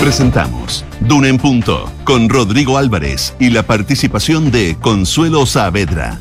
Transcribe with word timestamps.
Presentamos 0.00 0.82
Duna 1.00 1.28
en 1.28 1.36
Punto 1.36 1.92
con 2.04 2.30
Rodrigo 2.30 2.78
Álvarez 2.78 3.34
y 3.38 3.50
la 3.50 3.64
participación 3.64 4.50
de 4.50 4.78
Consuelo 4.80 5.44
Saavedra. 5.44 6.18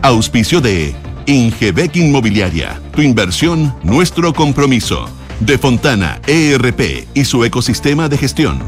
Auspicio 0.00 0.62
de 0.62 0.94
Ingebec 1.26 1.96
Inmobiliaria. 1.96 2.80
Tu 2.94 3.02
inversión, 3.02 3.74
nuestro 3.82 4.32
compromiso. 4.32 5.10
De 5.40 5.58
Fontana 5.58 6.22
ERP 6.26 7.06
y 7.12 7.26
su 7.26 7.44
ecosistema 7.44 8.08
de 8.08 8.16
gestión. 8.16 8.60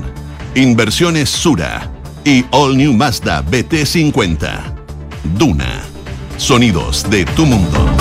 Inversiones 0.55 1.31
Sura 1.31 1.91
y 2.23 2.45
All 2.51 2.77
New 2.77 2.93
Mazda 2.93 3.43
BT50. 3.43 4.75
Duna. 5.39 5.81
Sonidos 6.37 7.09
de 7.09 7.25
tu 7.25 7.47
mundo. 7.47 7.96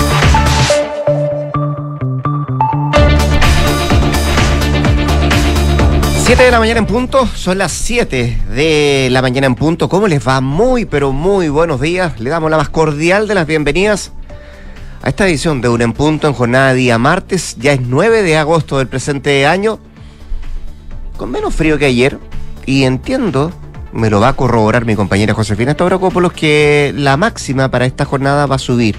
7 6.26 6.42
de 6.42 6.50
la 6.50 6.58
mañana 6.58 6.80
en 6.80 6.86
punto, 6.86 7.24
son 7.24 7.58
las 7.58 7.70
7 7.70 8.36
de 8.50 9.08
la 9.12 9.22
mañana 9.22 9.46
en 9.46 9.54
punto. 9.54 9.88
¿Cómo 9.88 10.08
les 10.08 10.26
va? 10.26 10.40
Muy, 10.40 10.84
pero 10.84 11.12
muy 11.12 11.48
buenos 11.48 11.80
días. 11.80 12.18
Le 12.18 12.30
damos 12.30 12.50
la 12.50 12.56
más 12.56 12.68
cordial 12.68 13.28
de 13.28 13.36
las 13.36 13.46
bienvenidas 13.46 14.10
a 15.02 15.10
esta 15.10 15.28
edición 15.28 15.60
de 15.60 15.68
Un 15.68 15.82
en 15.82 15.92
Punto 15.92 16.26
en 16.26 16.32
jornada 16.32 16.74
día 16.74 16.98
martes. 16.98 17.54
Ya 17.60 17.74
es 17.74 17.80
9 17.80 18.24
de 18.24 18.36
agosto 18.38 18.78
del 18.78 18.88
presente 18.88 19.46
año, 19.46 19.78
con 21.16 21.30
menos 21.30 21.54
frío 21.54 21.78
que 21.78 21.84
ayer. 21.84 22.18
Y 22.66 22.82
entiendo, 22.82 23.52
me 23.92 24.10
lo 24.10 24.18
va 24.18 24.30
a 24.30 24.32
corroborar 24.32 24.84
mi 24.84 24.96
compañera 24.96 25.32
Josefina 25.32 25.74
Stavrakopoulos, 25.74 26.32
que 26.32 26.92
la 26.96 27.16
máxima 27.16 27.70
para 27.70 27.86
esta 27.86 28.04
jornada 28.04 28.46
va 28.46 28.56
a 28.56 28.58
subir. 28.58 28.96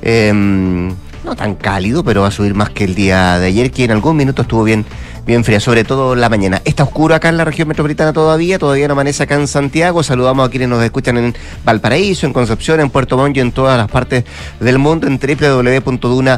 Em, 0.00 0.88
no 1.22 1.36
tan 1.36 1.54
cálido, 1.54 2.02
pero 2.02 2.22
va 2.22 2.28
a 2.28 2.30
subir 2.30 2.54
más 2.54 2.70
que 2.70 2.84
el 2.84 2.94
día 2.94 3.38
de 3.38 3.48
ayer, 3.48 3.70
que 3.70 3.84
en 3.84 3.90
algún 3.90 4.16
minuto 4.16 4.40
estuvo 4.40 4.64
bien 4.64 4.86
bien 5.26 5.44
fría, 5.44 5.58
sobre 5.58 5.82
todo 5.82 6.14
la 6.14 6.28
mañana. 6.28 6.62
Está 6.64 6.84
oscuro 6.84 7.14
acá 7.14 7.28
en 7.28 7.36
la 7.36 7.44
región 7.44 7.66
metropolitana 7.66 8.12
todavía, 8.12 8.60
todavía 8.60 8.86
no 8.86 8.92
amanece 8.92 9.24
acá 9.24 9.34
en 9.34 9.48
Santiago. 9.48 10.04
Saludamos 10.04 10.46
a 10.46 10.50
quienes 10.50 10.68
nos 10.68 10.82
escuchan 10.84 11.18
en 11.18 11.34
Valparaíso, 11.64 12.26
en 12.26 12.32
Concepción, 12.32 12.78
en 12.80 12.90
Puerto 12.90 13.16
Montt 13.16 13.36
y 13.36 13.40
en 13.40 13.50
todas 13.50 13.76
las 13.76 13.90
partes 13.90 14.24
del 14.60 14.78
mundo 14.78 15.08
en 15.08 15.18
www.duna.cl. 15.18 16.36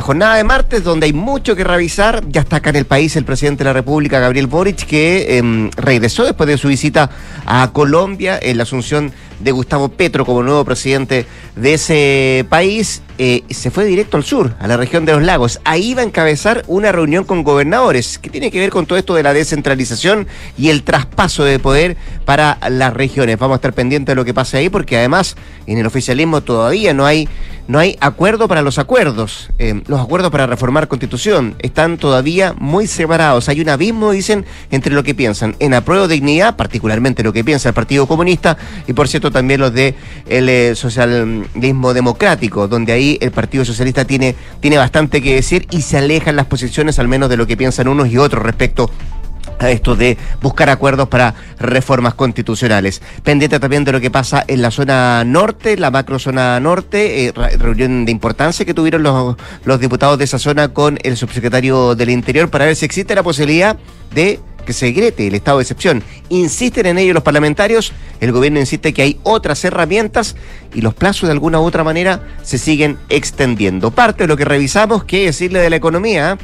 Jornada 0.00 0.36
de 0.36 0.44
martes 0.44 0.84
donde 0.84 1.06
hay 1.06 1.12
mucho 1.12 1.56
que 1.56 1.64
revisar. 1.64 2.22
Ya 2.28 2.42
está 2.42 2.56
acá 2.56 2.70
en 2.70 2.76
el 2.76 2.86
país 2.86 3.16
el 3.16 3.24
presidente 3.24 3.64
de 3.64 3.70
la 3.70 3.74
República, 3.74 4.20
Gabriel 4.20 4.46
Boric, 4.46 4.86
que 4.86 5.38
em, 5.38 5.70
regresó 5.76 6.24
después 6.24 6.46
de 6.46 6.58
su 6.58 6.68
visita 6.68 7.10
a 7.44 7.70
Colombia 7.72 8.38
en 8.40 8.56
la 8.56 8.62
asunción 8.62 9.12
de 9.40 9.52
Gustavo 9.52 9.88
Petro 9.88 10.24
como 10.24 10.42
nuevo 10.42 10.64
presidente 10.64 11.26
de 11.56 11.74
ese 11.74 12.46
país. 12.48 13.02
Eh, 13.18 13.42
se 13.50 13.70
fue 13.70 13.84
directo 13.84 14.16
al 14.16 14.24
sur, 14.24 14.54
a 14.58 14.66
la 14.66 14.76
región 14.76 15.04
de 15.04 15.12
los 15.12 15.22
lagos. 15.22 15.60
Ahí 15.64 15.94
va 15.94 16.02
a 16.02 16.04
encabezar 16.04 16.64
una 16.68 16.92
reunión 16.92 17.24
con 17.24 17.42
gobernadores, 17.42 18.18
que 18.18 18.30
tiene 18.30 18.50
que 18.50 18.58
ver 18.58 18.70
con 18.70 18.86
todo 18.86 18.98
esto 18.98 19.14
de 19.14 19.22
la 19.22 19.34
descentralización 19.34 20.26
y 20.56 20.70
el 20.70 20.82
traspaso 20.82 21.44
de 21.44 21.58
poder 21.58 21.96
para 22.24 22.58
las 22.70 22.94
regiones. 22.94 23.38
Vamos 23.38 23.56
a 23.56 23.56
estar 23.56 23.72
pendientes 23.72 24.12
de 24.12 24.16
lo 24.16 24.24
que 24.24 24.32
pase 24.32 24.58
ahí, 24.58 24.68
porque 24.68 24.96
además 24.96 25.36
en 25.66 25.78
el 25.78 25.86
oficialismo 25.86 26.40
todavía 26.40 26.94
no 26.94 27.04
hay 27.04 27.28
no 27.70 27.78
hay 27.78 27.96
acuerdo 28.00 28.48
para 28.48 28.62
los 28.62 28.80
acuerdos. 28.80 29.48
Eh, 29.60 29.80
los 29.86 30.00
acuerdos 30.00 30.32
para 30.32 30.48
reformar 30.48 30.88
constitución 30.88 31.54
están 31.60 31.98
todavía 31.98 32.52
muy 32.58 32.88
separados. 32.88 33.48
Hay 33.48 33.60
un 33.60 33.68
abismo, 33.68 34.10
dicen, 34.10 34.44
entre 34.72 34.92
lo 34.92 35.04
que 35.04 35.14
piensan 35.14 35.54
en 35.60 35.74
apruebo 35.74 36.08
dignidad, 36.08 36.56
particularmente 36.56 37.22
lo 37.22 37.32
que 37.32 37.44
piensa 37.44 37.68
el 37.68 37.74
Partido 37.76 38.08
Comunista, 38.08 38.58
y 38.88 38.92
por 38.92 39.06
cierto 39.06 39.30
también 39.30 39.60
los 39.60 39.72
de 39.72 39.94
el 40.28 40.48
eh, 40.48 40.74
socialismo 40.74 41.94
democrático, 41.94 42.66
donde 42.66 42.92
ahí 42.92 43.18
el 43.20 43.30
Partido 43.30 43.64
Socialista 43.64 44.04
tiene, 44.04 44.34
tiene 44.58 44.76
bastante 44.76 45.22
que 45.22 45.36
decir 45.36 45.68
y 45.70 45.82
se 45.82 45.96
alejan 45.96 46.34
las 46.34 46.46
posiciones 46.46 46.98
al 46.98 47.06
menos 47.06 47.28
de 47.28 47.36
lo 47.36 47.46
que 47.46 47.56
piensan 47.56 47.86
unos 47.86 48.08
y 48.08 48.18
otros 48.18 48.42
respecto 48.42 48.90
a 48.90 49.19
esto 49.68 49.96
de 49.96 50.16
buscar 50.40 50.70
acuerdos 50.70 51.08
para 51.08 51.34
reformas 51.58 52.14
constitucionales. 52.14 53.02
Pendiente 53.22 53.60
también 53.60 53.84
de 53.84 53.92
lo 53.92 54.00
que 54.00 54.10
pasa 54.10 54.44
en 54.46 54.62
la 54.62 54.70
zona 54.70 55.24
norte, 55.24 55.76
la 55.76 55.90
macro 55.90 56.18
zona 56.18 56.58
norte, 56.60 57.26
eh, 57.26 57.32
reunión 57.58 58.04
de 58.04 58.12
importancia 58.12 58.64
que 58.64 58.72
tuvieron 58.72 59.02
los, 59.02 59.80
diputados 59.80 60.18
de 60.18 60.24
esa 60.24 60.38
zona 60.38 60.68
con 60.68 60.98
el 61.02 61.16
subsecretario 61.16 61.94
del 61.94 62.10
Interior 62.10 62.48
para 62.48 62.64
ver 62.64 62.76
si 62.76 62.84
existe 62.84 63.14
la 63.14 63.22
posibilidad 63.22 63.76
de 64.14 64.40
que 64.64 64.72
se 64.72 64.92
grete 64.92 65.26
el 65.26 65.34
estado 65.34 65.58
de 65.58 65.62
excepción. 65.62 66.02
Insisten 66.28 66.86
en 66.86 66.98
ello 66.98 67.14
los 67.14 67.22
parlamentarios, 67.22 67.92
el 68.20 68.32
gobierno 68.32 68.60
insiste 68.60 68.92
que 68.92 69.02
hay 69.02 69.20
otras 69.22 69.64
herramientas 69.64 70.36
y 70.74 70.80
los 70.80 70.94
plazos 70.94 71.28
de 71.28 71.32
alguna 71.32 71.60
u 71.60 71.64
otra 71.64 71.82
manera 71.82 72.22
se 72.42 72.58
siguen 72.58 72.98
extendiendo. 73.08 73.90
Parte 73.90 74.24
de 74.24 74.28
lo 74.28 74.36
que 74.36 74.44
revisamos, 74.44 75.04
que 75.04 75.26
decirle 75.26 75.60
de 75.60 75.70
la 75.70 75.76
economía, 75.76 76.38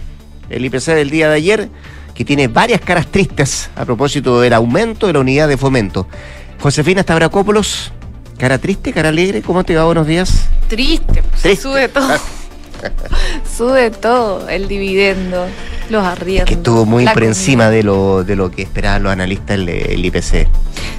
el 0.49 0.65
IPC 0.65 0.87
del 0.94 1.10
día 1.10 1.28
de 1.28 1.37
ayer 1.37 1.69
que 2.16 2.25
tiene 2.25 2.49
varias 2.49 2.81
caras 2.81 3.06
tristes 3.09 3.69
a 3.77 3.84
propósito 3.84 4.41
del 4.41 4.54
aumento 4.54 5.06
de 5.06 5.12
la 5.12 5.21
unidad 5.21 5.49
de 5.49 5.59
fomento. 5.59 6.09
Josefina 6.60 7.03
Stavrakopoulos, 7.03 7.93
cara 8.38 8.59
triste, 8.59 8.93
cara 8.93 9.10
alegre, 9.10 9.43
¿cómo 9.43 9.65
te 9.65 9.77
va? 9.77 9.84
Buenos 9.84 10.06
días. 10.06 10.49
Triste, 10.69 11.22
pues, 11.43 11.60
sube 11.60 11.88
todo. 11.88 12.16
Sube 13.57 13.91
todo, 13.91 14.49
el 14.49 14.69
dividendo, 14.69 15.47
los 15.91 16.05
arriendos. 16.05 16.49
que 16.49 16.55
estuvo 16.55 16.85
muy 16.85 17.07
por 17.07 17.25
encima 17.25 17.71
de 17.71 17.83
lo, 17.83 18.25
de 18.25 18.37
lo 18.37 18.51
que 18.51 18.63
esperaban 18.63 19.03
los 19.03 19.13
analistas 19.13 19.59
el 19.59 20.05
IPC. 20.05 20.49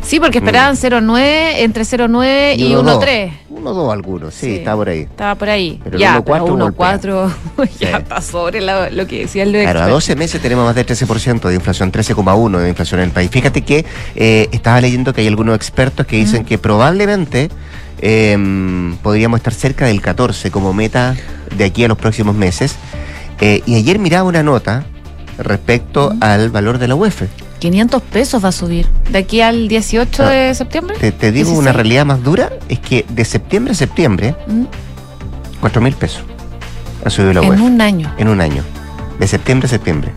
Sí, 0.07 0.21
porque 0.21 0.37
esperaban 0.37 0.75
0,9, 0.75 1.01
mm. 1.01 1.63
entre 1.63 1.83
0,9 1.83 2.57
y 2.57 2.71
1,3. 2.71 3.31
1,2 3.49 3.91
algunos, 3.91 4.33
sí, 4.33 4.55
estaba 4.55 4.77
por 4.77 4.89
ahí. 4.89 4.99
Estaba 5.01 5.35
por 5.35 5.49
ahí. 5.49 5.81
Pero 5.83 5.97
ya, 5.97 6.23
1,4 6.23 7.33
ya 7.79 7.97
está 7.97 8.21
sobre 8.21 8.61
lo, 8.61 9.05
que 9.05 9.21
decía 9.21 9.43
el 9.43 9.51
de 9.51 9.63
Claro, 9.63 9.81
a 9.81 9.87
12 9.89 10.15
meses 10.15 10.41
tenemos 10.41 10.63
más 10.63 10.75
del 10.75 10.85
13% 10.85 11.49
de 11.49 11.55
inflación, 11.55 11.91
13,1% 11.91 12.57
de 12.57 12.69
inflación 12.69 13.01
en 13.01 13.07
el 13.07 13.11
país. 13.11 13.29
Fíjate 13.29 13.63
que 13.63 13.85
eh, 14.15 14.47
estaba 14.53 14.79
leyendo 14.79 15.13
que 15.13 15.21
hay 15.21 15.27
algunos 15.27 15.55
expertos 15.55 16.05
que 16.05 16.15
dicen 16.15 16.43
mm. 16.43 16.45
que 16.45 16.57
probablemente 16.57 17.49
em, 17.99 18.95
podríamos 18.97 19.39
estar 19.39 19.53
cerca 19.53 19.87
del 19.87 20.01
14 20.01 20.51
como 20.51 20.71
meta 20.71 21.17
de 21.55 21.65
aquí 21.65 21.83
a 21.83 21.87
los 21.87 21.97
próximos 21.97 22.35
meses. 22.35 22.75
Eh, 23.39 23.61
y 23.65 23.75
ayer 23.75 23.99
miraba 23.99 24.27
una 24.27 24.43
nota 24.43 24.85
respecto 25.37 26.13
al 26.21 26.49
valor 26.49 26.77
de 26.79 26.87
la 26.87 26.95
UEF. 26.95 27.23
500 27.59 28.01
pesos 28.03 28.43
va 28.43 28.49
a 28.49 28.51
subir. 28.51 28.87
¿De 29.09 29.19
aquí 29.19 29.41
al 29.41 29.67
18 29.67 30.23
de 30.23 30.55
septiembre? 30.55 30.95
Te, 31.11 31.31
digo 31.31 31.51
una 31.51 31.73
realidad 31.73 32.05
más 32.05 32.23
dura, 32.23 32.51
es 32.69 32.79
que 32.79 33.05
de 33.09 33.25
septiembre 33.25 33.71
a 33.73 33.75
septiembre, 33.75 34.35
4 35.59 35.81
mil 35.81 35.93
pesos 35.93 36.23
ha 37.03 37.09
subido 37.09 37.33
la 37.33 37.41
web. 37.41 37.53
En 37.53 37.61
un 37.61 37.81
año. 37.81 38.13
En 38.17 38.27
un 38.27 38.41
año. 38.41 38.63
De 39.19 39.27
septiembre 39.27 39.65
a 39.67 39.69
septiembre. 39.69 40.11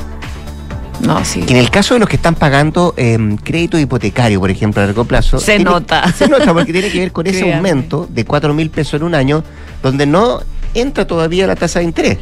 No, 1.01 1.25
sí. 1.25 1.43
en 1.49 1.57
el 1.57 1.71
caso 1.71 1.95
de 1.95 2.01
los 2.01 2.11
que 2.11 2.17
están 2.17 2.35
pagando 2.35 2.93
em, 2.99 3.39
crédito 3.39 3.79
hipotecario, 3.79 4.39
por 4.39 4.51
ejemplo, 4.51 4.83
a 4.83 4.87
largo 4.87 5.07
plazo. 5.07 5.41
Se 5.41 5.59
nota. 5.59 6.13
Se 6.13 6.29
nota 6.29 6.53
porque 6.53 6.73
tiene 6.73 6.91
que 6.91 6.99
ver 6.99 7.13
con 7.13 7.27
ese 7.27 7.55
aumento 7.55 8.07
de 8.11 8.27
4 8.27 8.53
mil 8.53 8.69
pesos 8.69 8.95
en 8.95 9.05
un 9.05 9.15
año, 9.15 9.43
donde 9.83 10.05
no 10.05 10.41
entra 10.75 11.07
todavía 11.07 11.47
la 11.47 11.57
tasa 11.57 11.81
de 11.81 11.87
interés. 11.87 12.19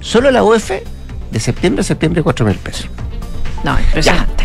Solo 0.00 0.30
la 0.30 0.42
UEF 0.42 0.70
de 1.30 1.40
septiembre 1.40 1.80
a 1.80 1.84
septiembre 1.84 2.22
4 2.22 2.46
mil 2.46 2.56
pesos. 2.56 2.88
No, 3.64 3.78
impresionante. 3.78 4.44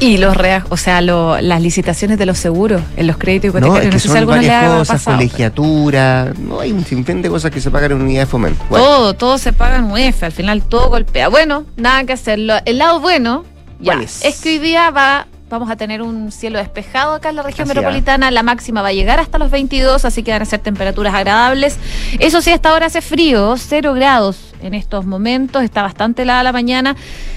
y 0.00 0.18
los 0.18 0.36
o 0.68 0.76
sea, 0.76 1.00
las 1.00 1.60
licitaciones 1.60 2.18
de 2.18 2.26
los 2.26 2.38
seguros 2.38 2.82
en 2.96 3.06
los 3.06 3.16
créditos 3.16 3.50
hipotecarios. 3.50 3.84
No, 3.84 3.96
es 3.96 4.02
que 4.02 4.08
no 4.08 4.14
son 4.14 4.26
varias 4.26 4.78
cosas, 4.78 5.04
colegiatura, 5.04 6.32
no 6.38 6.60
hay 6.60 6.72
un 6.72 6.84
sinfín 6.84 7.22
de 7.22 7.28
cosas 7.28 7.50
que 7.50 7.60
se 7.60 7.70
pagan 7.70 7.92
en 7.92 8.02
unidad 8.02 8.22
de 8.22 8.26
fomento. 8.26 8.64
Todo, 8.68 9.14
todo 9.14 9.38
se 9.38 9.52
paga 9.52 9.76
en 9.76 9.84
UEF, 9.84 10.24
al 10.24 10.32
final 10.32 10.62
todo 10.62 10.88
golpea. 10.88 11.28
Bueno, 11.28 11.64
nada 11.76 12.04
que 12.04 12.14
hacerlo. 12.14 12.54
El 12.64 12.78
lado 12.78 13.00
bueno, 13.00 13.44
ya, 13.78 14.00
es? 14.00 14.24
es 14.24 14.40
que 14.40 14.50
hoy 14.50 14.58
día 14.58 14.90
va 14.90 15.28
Vamos 15.48 15.70
a 15.70 15.76
tener 15.76 16.02
un 16.02 16.32
cielo 16.32 16.58
despejado 16.58 17.14
acá 17.14 17.28
en 17.28 17.36
la 17.36 17.44
región 17.44 17.68
metropolitana. 17.68 18.32
La 18.32 18.42
máxima 18.42 18.82
va 18.82 18.88
a 18.88 18.92
llegar 18.92 19.20
hasta 19.20 19.38
los 19.38 19.52
22, 19.52 20.04
así 20.04 20.24
que 20.24 20.32
van 20.32 20.42
a 20.42 20.44
ser 20.44 20.58
temperaturas 20.58 21.14
agradables. 21.14 21.78
Eso 22.18 22.42
sí, 22.42 22.50
hasta 22.50 22.70
ahora 22.70 22.86
hace 22.86 23.00
frío, 23.00 23.54
0 23.56 23.94
grados 23.94 24.54
en 24.60 24.74
estos 24.74 25.06
momentos. 25.06 25.62
Está 25.62 25.82
bastante 25.82 26.22
helada 26.22 26.42
la 26.42 26.52
mañana. 26.52 26.96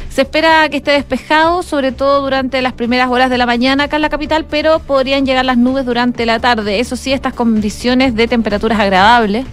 Se 0.10 0.24
espera 0.24 0.68
que 0.70 0.78
esté 0.78 0.90
despejado, 0.90 1.62
sobre 1.62 1.92
todo 1.92 2.24
durante 2.24 2.64
las 2.64 2.74
primeras 2.74 3.10
horas 3.10 3.30
de 3.30 3.38
la 3.38 3.46
mañana 3.46 3.84
acá 3.84 3.98
en 3.98 4.02
la 4.02 4.10
capital, 4.10 4.44
pero 4.50 4.80
podrían 4.80 5.24
llegar 5.24 5.46
las 5.46 5.60
nubes 5.60 5.86
durante 5.86 6.26
la 6.26 6.40
tarde. 6.40 6.80
Eso 6.80 6.96
sí, 6.96 7.14
estas 7.14 7.34
condiciones 7.34 8.16
de 8.16 8.28
temperaturas 8.28 8.80
agradables, 8.80 9.46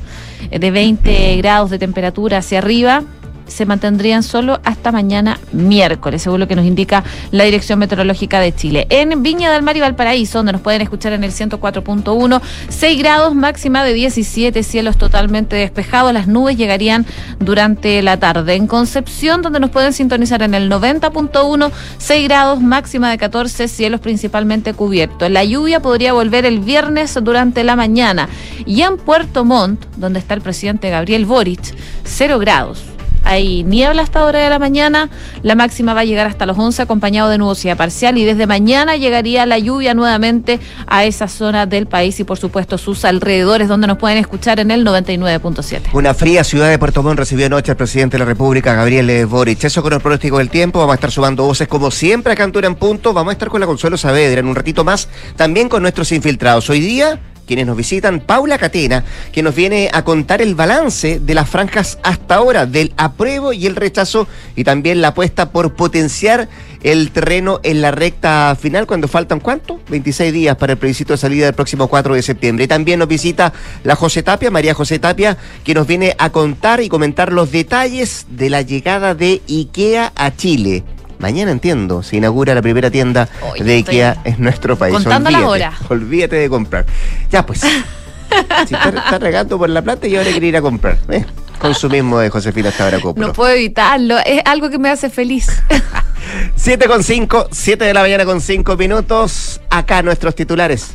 eh, 0.51 0.59
de 0.59 0.71
20 0.71 1.37
grados 1.37 1.69
de 1.69 1.79
temperatura 1.79 2.39
hacia 2.39 2.61
arriba, 2.61 3.03
se 3.47 3.67
mantendrían 3.67 4.23
solo 4.23 4.61
hasta 4.65 4.93
mañana 4.93 5.39
miércoles, 5.53 6.23
según 6.23 6.41
lo 6.41 6.49
que 6.49 6.57
nos 6.57 6.65
indica 6.65 7.05
la 7.31 7.45
Dirección 7.45 7.79
Meteorológica 7.79 8.41
de 8.41 8.55
Chile. 8.55 8.87
En 8.91 9.23
Viña 9.23 9.53
del 9.53 9.63
Mar 9.63 9.77
y 9.77 9.81
Valparaíso, 9.81 10.39
donde 10.39 10.53
nos 10.53 10.61
pueden 10.61 10.83
escuchar 10.83 11.13
en 11.13 11.25
el 11.25 11.33
104.1, 11.33 12.41
6 12.69 12.99
grados, 12.99 13.35
máxima 13.35 13.85
de 13.85 13.95
17, 13.95 14.63
cielos 14.63 14.97
totalmente 14.97 15.57
despejados, 15.57 16.13
las 16.13 16.27
nubes 16.27 16.57
llegarían 16.57 17.07
durante 17.39 18.03
la 18.03 18.19
tarde. 18.19 18.55
En 18.55 18.67
Concepción, 18.67 19.43
donde 19.43 19.61
nos 19.61 19.71
pueden 19.71 19.93
sintonizar 19.93 20.43
en 20.43 20.55
el 20.55 20.71
90.1, 20.71 21.71
6 21.99 22.29
grados, 22.29 22.61
máxima 22.61 23.11
de 23.11 23.19
14, 23.19 23.69
cielos 23.69 24.01
principalmente 24.01 24.75
cubiertos. 24.75 25.31
La 25.31 25.45
lluvia 25.45 25.81
podría 25.81 26.13
volver 26.13 26.47
el 26.47 26.61
viernes 26.61 27.19
durante 27.23 27.65
la 27.65 27.77
mañana. 27.77 28.29
Y 28.65 28.83
en 28.83 28.97
Puerto 28.97 29.45
Montt, 29.45 29.85
donde 29.97 30.19
está 30.19 30.35
el 30.35 30.41
presidente 30.41 30.91
Gabriel 30.91 31.27
Boric, 31.27 31.75
0 32.05 32.39
grados 32.39 32.96
hay 33.27 33.65
niebla 33.65 34.03
hasta 34.03 34.25
hora 34.25 34.39
de 34.39 34.49
la 34.49 34.59
mañana, 34.59 35.11
la 35.43 35.55
máxima 35.57 35.95
va 35.95 36.01
a 36.01 36.05
llegar 36.05 36.27
hasta 36.27 36.47
los 36.47 36.57
11 36.57 36.83
acompañado 36.83 37.29
de 37.29 37.39
nubosidad 37.39 37.77
parcial 37.77 38.17
y 38.19 38.25
desde 38.25 38.47
mañana 38.47 38.97
llegaría 38.97 39.45
la 39.47 39.59
lluvia 39.59 39.95
nuevamente 39.95 40.61
a 40.87 41.05
esa 41.05 41.27
zona 41.27 41.67
del 41.67 41.87
país 41.87 42.19
y 42.21 42.25
por 42.25 42.39
supuesto 42.39 42.79
sus 42.79 43.05
alrededores 43.05 43.67
donde 43.69 43.89
nos 43.89 43.99
pueden 43.99 44.19
escuchar 44.19 44.61
en 44.61 44.71
el 44.71 44.87
99.7. 44.87 45.89
Una 45.93 46.15
fría 46.15 46.45
ciudad 46.45 46.71
de 46.71 46.79
Puerto 46.79 47.03
Montt 47.03 47.19
recibió 47.19 47.47
anoche 47.47 47.73
al 47.73 47.77
presidente 47.77 48.15
de 48.15 48.21
la 48.21 48.27
República, 48.27 48.75
Gabriel 48.75 49.27
Boric. 49.27 49.65
Eso 49.65 49.83
con 49.83 49.93
el 49.93 50.01
pronóstico 50.01 50.39
del 50.39 50.49
tiempo, 50.49 50.79
vamos 50.79 50.93
a 50.93 50.95
estar 50.95 51.11
sumando 51.11 51.45
voces 51.45 51.67
como 51.67 51.91
siempre 51.91 52.33
a 52.33 52.37
Cantura 52.37 52.69
en 52.69 52.77
Punto, 52.77 53.13
vamos 53.13 53.31
a 53.31 53.33
estar 53.33 53.49
con 53.49 53.61
la 53.61 53.67
Consuelo 53.67 53.97
Saavedra 53.97 54.41
en 54.41 54.47
un 54.47 54.55
ratito 54.55 54.85
más, 54.85 55.09
también 55.35 55.69
con 55.69 55.83
nuestros 55.83 56.13
infiltrados. 56.13 56.71
Hoy 56.71 56.81
día 56.81 57.19
quienes 57.47 57.67
nos 57.67 57.77
visitan, 57.77 58.21
Paula 58.21 58.59
Catena, 58.59 59.05
que 59.33 59.43
nos 59.43 59.55
viene 59.55 59.89
a 59.93 60.05
contar 60.05 60.43
el 60.43 60.55
balance 60.55 61.21
de 61.21 61.35
las 61.35 61.49
franjas 61.49 61.99
hasta 62.03 62.35
ahora, 62.35 62.67
del 62.67 62.93
apruebo 62.97 63.53
y 63.53 63.67
el 63.67 63.77
rechazo, 63.77 64.27
y 64.55 64.65
también 64.65 65.01
la 65.01 65.09
apuesta 65.09 65.51
por 65.51 65.75
potenciar 65.75 66.49
el 66.83 67.11
terreno 67.11 67.61
en 67.63 67.81
la 67.81 67.91
recta 67.91 68.57
final, 68.61 68.87
cuando 68.87 69.09
faltan 69.09 69.41
cuánto? 69.41 69.81
26 69.89 70.33
días 70.33 70.57
para 70.57 70.75
el 70.75 70.79
plebiscito 70.79 71.15
de 71.15 71.19
salida 71.19 71.47
del 71.47 71.55
próximo 71.55 71.89
4 71.89 72.15
de 72.15 72.23
septiembre. 72.23 72.65
Y 72.65 72.69
también 72.69 72.99
nos 72.99 73.09
visita 73.09 73.53
la 73.83 73.97
José 73.97 74.23
Tapia, 74.23 74.51
María 74.51 74.75
José 74.75 74.99
Tapia, 74.99 75.37
que 75.65 75.75
nos 75.75 75.87
viene 75.87 76.15
a 76.19 76.31
contar 76.31 76.81
y 76.81 76.89
comentar 76.89 77.33
los 77.33 77.51
detalles 77.51 78.27
de 78.31 78.51
la 78.51 78.63
llegada 78.63 79.15
de 79.15 79.43
IKEA 79.49 80.13
a 80.15 80.35
Chile. 80.37 80.85
Mañana 81.19 81.51
entiendo, 81.51 82.03
se 82.03 82.17
inaugura 82.17 82.55
la 82.55 82.63
primera 82.63 82.91
tienda 82.91 83.29
de 83.59 83.75
IKEA 83.75 84.21
en 84.25 84.43
nuestro 84.43 84.77
país. 84.77 84.95
Contando 84.95 85.29
olvídate, 85.29 85.45
la 85.45 85.51
hora. 85.51 85.73
Olvídate 85.89 86.37
de 86.37 86.49
comprar. 86.49 86.87
Ya 87.31 87.45
pues. 87.45 87.61
si 88.67 88.75
está, 88.75 89.19
regando 89.19 89.59
por 89.59 89.71
la 89.71 89.83
plata, 89.83 90.07
yo 90.07 90.19
ahora 90.19 90.31
quiero 90.31 90.47
ir 90.47 90.57
a 90.57 90.63
comprar. 90.63 90.99
¿eh? 91.09 91.25
Consumismo 91.59 92.19
de 92.19 92.29
Josefina 92.29 92.69
hasta 92.69 92.91
No 93.17 93.33
puedo 93.33 93.51
evitarlo, 93.55 94.19
es 94.19 94.43
algo 94.45 94.69
que 94.69 94.79
me 94.79 94.91
hace 94.91 95.11
feliz. 95.11 95.49
7 96.57 96.87
con 96.87 97.03
5, 97.03 97.49
7 97.51 97.85
de 97.85 97.95
la 97.95 98.01
mañana 98.03 98.25
con 98.25 98.41
5 98.41 98.77
minutos. 98.77 99.61
Acá 99.71 100.03
nuestros 100.03 100.35
titulares. 100.35 100.91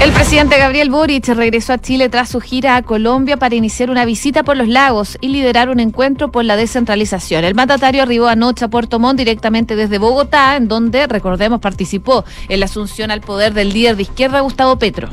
El 0.00 0.12
presidente 0.12 0.56
Gabriel 0.56 0.88
Boric 0.88 1.28
regresó 1.28 1.74
a 1.74 1.78
Chile 1.78 2.08
tras 2.08 2.30
su 2.30 2.40
gira 2.40 2.76
a 2.76 2.82
Colombia 2.82 3.36
para 3.36 3.54
iniciar 3.54 3.90
una 3.90 4.06
visita 4.06 4.42
por 4.42 4.56
los 4.56 4.66
lagos 4.66 5.18
y 5.20 5.28
liderar 5.28 5.68
un 5.68 5.78
encuentro 5.78 6.32
por 6.32 6.42
la 6.46 6.56
descentralización. 6.56 7.44
El 7.44 7.54
mandatario 7.54 8.02
arribó 8.02 8.26
anoche 8.26 8.64
a 8.64 8.68
Puerto 8.68 8.98
Montt 8.98 9.18
directamente 9.18 9.76
desde 9.76 9.98
Bogotá, 9.98 10.56
en 10.56 10.68
donde, 10.68 11.06
recordemos, 11.06 11.60
participó 11.60 12.24
en 12.48 12.60
la 12.60 12.64
asunción 12.64 13.10
al 13.10 13.20
poder 13.20 13.52
del 13.52 13.74
líder 13.74 13.96
de 13.96 14.02
izquierda 14.02 14.40
Gustavo 14.40 14.78
Petro. 14.78 15.10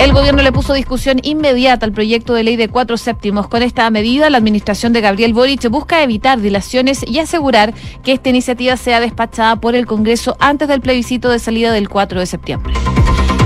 El 0.00 0.12
gobierno 0.12 0.42
le 0.42 0.50
puso 0.50 0.72
discusión 0.72 1.20
inmediata 1.22 1.86
al 1.86 1.92
proyecto 1.92 2.34
de 2.34 2.42
ley 2.42 2.56
de 2.56 2.68
cuatro 2.68 2.96
séptimos. 2.96 3.46
Con 3.46 3.62
esta 3.62 3.88
medida, 3.90 4.28
la 4.28 4.38
administración 4.38 4.92
de 4.92 5.02
Gabriel 5.02 5.34
Boric 5.34 5.68
busca 5.68 6.02
evitar 6.02 6.40
dilaciones 6.40 7.04
y 7.06 7.20
asegurar 7.20 7.74
que 8.02 8.12
esta 8.12 8.30
iniciativa 8.30 8.76
sea 8.76 8.98
despachada 8.98 9.60
por 9.60 9.76
el 9.76 9.86
Congreso 9.86 10.36
antes 10.40 10.66
del 10.66 10.80
plebiscito 10.80 11.28
de 11.28 11.38
salida 11.38 11.70
del 11.70 11.88
4 11.88 12.18
de 12.18 12.26
septiembre. 12.26 12.74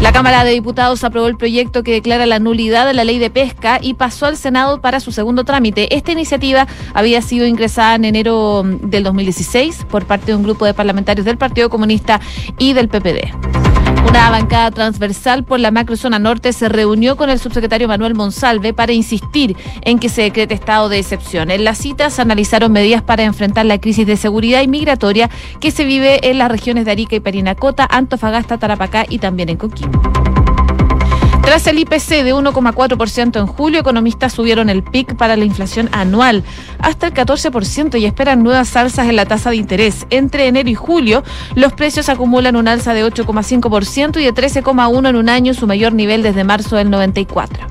La 0.05 0.13
Cámara 0.13 0.45
de 0.45 0.51
Diputados 0.51 1.03
aprobó 1.03 1.29
el 1.29 1.39
proyecto 1.39 1.83
que 1.83 1.93
declara 1.93 2.27
la 2.27 2.39
nulidad 2.39 2.87
de 2.87 2.93
la 2.93 3.05
ley 3.05 3.19
de 3.19 3.31
pesca 3.31 3.79
y 3.81 3.95
pasó 3.95 4.27
al 4.27 4.37
Senado 4.37 4.83
para 4.83 5.01
su 5.01 5.13
segundo 5.13 5.45
trámite. 5.45 5.97
Esta 5.97 6.13
iniciativa 6.13 6.67
había 6.93 7.23
sido 7.23 7.47
ingresada 7.47 7.95
en 7.95 8.05
enero 8.05 8.65
del 8.65 9.03
2016 9.03 9.87
por 9.89 10.05
parte 10.05 10.27
de 10.27 10.35
un 10.35 10.43
grupo 10.43 10.67
de 10.67 10.75
parlamentarios 10.75 11.25
del 11.25 11.39
Partido 11.39 11.71
Comunista 11.71 12.21
y 12.59 12.75
del 12.75 12.91
PPD. 12.91 13.84
Una 14.09 14.31
bancada 14.31 14.71
transversal 14.71 15.45
por 15.45 15.61
la 15.61 15.71
macrozona 15.71 16.19
norte 16.19 16.53
se 16.53 16.69
reunió 16.69 17.17
con 17.17 17.31
el 17.31 17.39
subsecretario 17.39 17.89
Manuel 17.89 18.15
Monsalve 18.15 18.73
para 18.73 18.93
insistir 18.93 19.57
en 19.83 19.99
que 19.99 20.09
se 20.09 20.23
decrete 20.23 20.55
estado 20.55 20.89
de 20.89 20.99
excepción. 20.99 21.51
En 21.51 21.65
la 21.65 21.75
cita 21.75 22.11
se 22.11 22.23
analizaron 22.23 22.73
medidas 22.73 23.03
para 23.03 23.25
enfrentar 23.25 23.67
la 23.67 23.79
crisis 23.79 24.07
de 24.07 24.17
seguridad 24.17 24.63
y 24.63 24.69
migratoria 24.69 25.31
que 25.61 25.71
se 25.71 25.85
vive 25.85 26.31
en 26.31 26.39
las 26.39 26.51
regiones 26.51 26.85
de 26.85 26.93
Arica 26.93 27.17
y 27.17 27.21
Perinacota, 27.21 27.87
Antofagasta, 27.91 28.59
Tarapacá 28.59 29.07
y 29.09 29.19
también 29.19 29.49
en 29.49 29.57
Coquimbo. 29.57 30.03
Tras 31.45 31.67
el 31.67 31.79
IPC 31.79 32.25
de 32.25 32.35
1,4% 32.35 33.39
en 33.39 33.47
julio, 33.47 33.81
economistas 33.81 34.33
subieron 34.33 34.71
el 34.71 34.83
PIC 34.83 35.15
para 35.15 35.37
la 35.37 35.45
inflación 35.45 35.91
anual 35.93 36.43
hasta 36.79 37.07
el 37.07 37.13
14% 37.13 38.01
y 38.01 38.07
esperan 38.07 38.43
nuevas 38.43 38.75
alzas 38.77 39.09
en 39.09 39.17
la 39.17 39.27
tasa 39.27 39.51
de 39.51 39.57
interés. 39.57 40.07
Entre 40.09 40.47
enero 40.47 40.71
y 40.71 40.75
julio, 40.75 41.23
los 41.55 41.75
precios 41.75 42.09
acumulan 42.09 42.57
un 42.57 42.67
alza 42.67 42.95
de 42.95 43.05
8,5% 43.05 44.21
y 44.21 44.25
de 44.25 44.33
13,1% 44.33 45.09
en 45.09 45.17
un 45.17 45.29
año, 45.29 45.53
su 45.53 45.67
mayor 45.67 45.93
nivel 45.93 46.23
desde 46.23 46.45
marzo 46.45 46.77
del 46.77 46.91
94. 46.91 47.67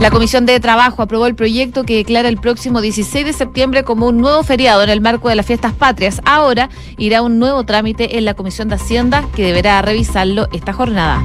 La 0.00 0.10
Comisión 0.10 0.44
de 0.44 0.58
Trabajo 0.58 1.02
aprobó 1.02 1.26
el 1.26 1.36
proyecto 1.36 1.84
que 1.84 1.96
declara 1.96 2.28
el 2.28 2.36
próximo 2.38 2.80
16 2.80 3.24
de 3.24 3.32
septiembre 3.32 3.84
como 3.84 4.06
un 4.08 4.18
nuevo 4.18 4.42
feriado 4.42 4.82
en 4.82 4.90
el 4.90 5.00
marco 5.00 5.28
de 5.28 5.36
las 5.36 5.46
fiestas 5.46 5.72
patrias. 5.72 6.20
Ahora 6.24 6.68
irá 6.98 7.22
un 7.22 7.38
nuevo 7.38 7.64
trámite 7.64 8.18
en 8.18 8.24
la 8.24 8.34
Comisión 8.34 8.68
de 8.68 8.74
Hacienda 8.74 9.24
que 9.36 9.46
deberá 9.46 9.80
revisarlo 9.82 10.48
esta 10.52 10.72
jornada. 10.72 11.22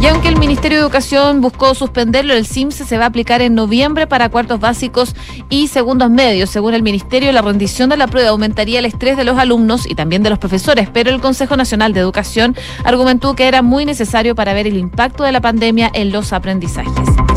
Y 0.00 0.06
aunque 0.06 0.28
el 0.28 0.38
Ministerio 0.38 0.78
de 0.78 0.82
Educación 0.82 1.40
buscó 1.40 1.74
suspenderlo, 1.74 2.32
el 2.32 2.46
CIMS 2.46 2.76
se 2.76 2.98
va 2.98 3.04
a 3.04 3.08
aplicar 3.08 3.42
en 3.42 3.56
noviembre 3.56 4.06
para 4.06 4.28
cuartos 4.28 4.60
básicos 4.60 5.14
y 5.50 5.66
segundos 5.66 6.08
medios. 6.08 6.50
Según 6.50 6.74
el 6.74 6.84
Ministerio, 6.84 7.32
la 7.32 7.42
rendición 7.42 7.90
de 7.90 7.96
la 7.96 8.06
prueba 8.06 8.30
aumentaría 8.30 8.78
el 8.78 8.84
estrés 8.84 9.16
de 9.16 9.24
los 9.24 9.38
alumnos 9.38 9.90
y 9.90 9.96
también 9.96 10.22
de 10.22 10.30
los 10.30 10.38
profesores, 10.38 10.88
pero 10.92 11.10
el 11.10 11.20
Consejo 11.20 11.56
Nacional 11.56 11.94
de 11.94 12.00
Educación 12.00 12.54
argumentó 12.84 13.34
que 13.34 13.48
era 13.48 13.60
muy 13.60 13.84
necesario 13.84 14.36
para 14.36 14.54
ver 14.54 14.68
el 14.68 14.76
impacto 14.76 15.24
de 15.24 15.32
la 15.32 15.40
pandemia 15.40 15.90
en 15.92 16.12
los 16.12 16.32
aprendizajes. 16.32 17.27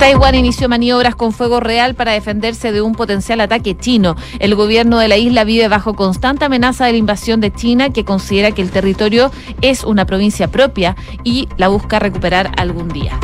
Taiwán 0.00 0.34
inició 0.34 0.66
maniobras 0.66 1.14
con 1.14 1.30
fuego 1.30 1.60
real 1.60 1.94
para 1.94 2.12
defenderse 2.12 2.72
de 2.72 2.80
un 2.80 2.94
potencial 2.94 3.38
ataque 3.42 3.76
chino. 3.76 4.16
El 4.38 4.54
gobierno 4.54 4.98
de 4.98 5.08
la 5.08 5.18
isla 5.18 5.44
vive 5.44 5.68
bajo 5.68 5.94
constante 5.94 6.46
amenaza 6.46 6.86
de 6.86 6.92
la 6.92 6.98
invasión 6.98 7.42
de 7.42 7.52
China, 7.52 7.90
que 7.90 8.06
considera 8.06 8.50
que 8.52 8.62
el 8.62 8.70
territorio 8.70 9.30
es 9.60 9.84
una 9.84 10.06
provincia 10.06 10.48
propia 10.48 10.96
y 11.22 11.50
la 11.58 11.68
busca 11.68 11.98
recuperar 11.98 12.50
algún 12.56 12.88
día. 12.88 13.20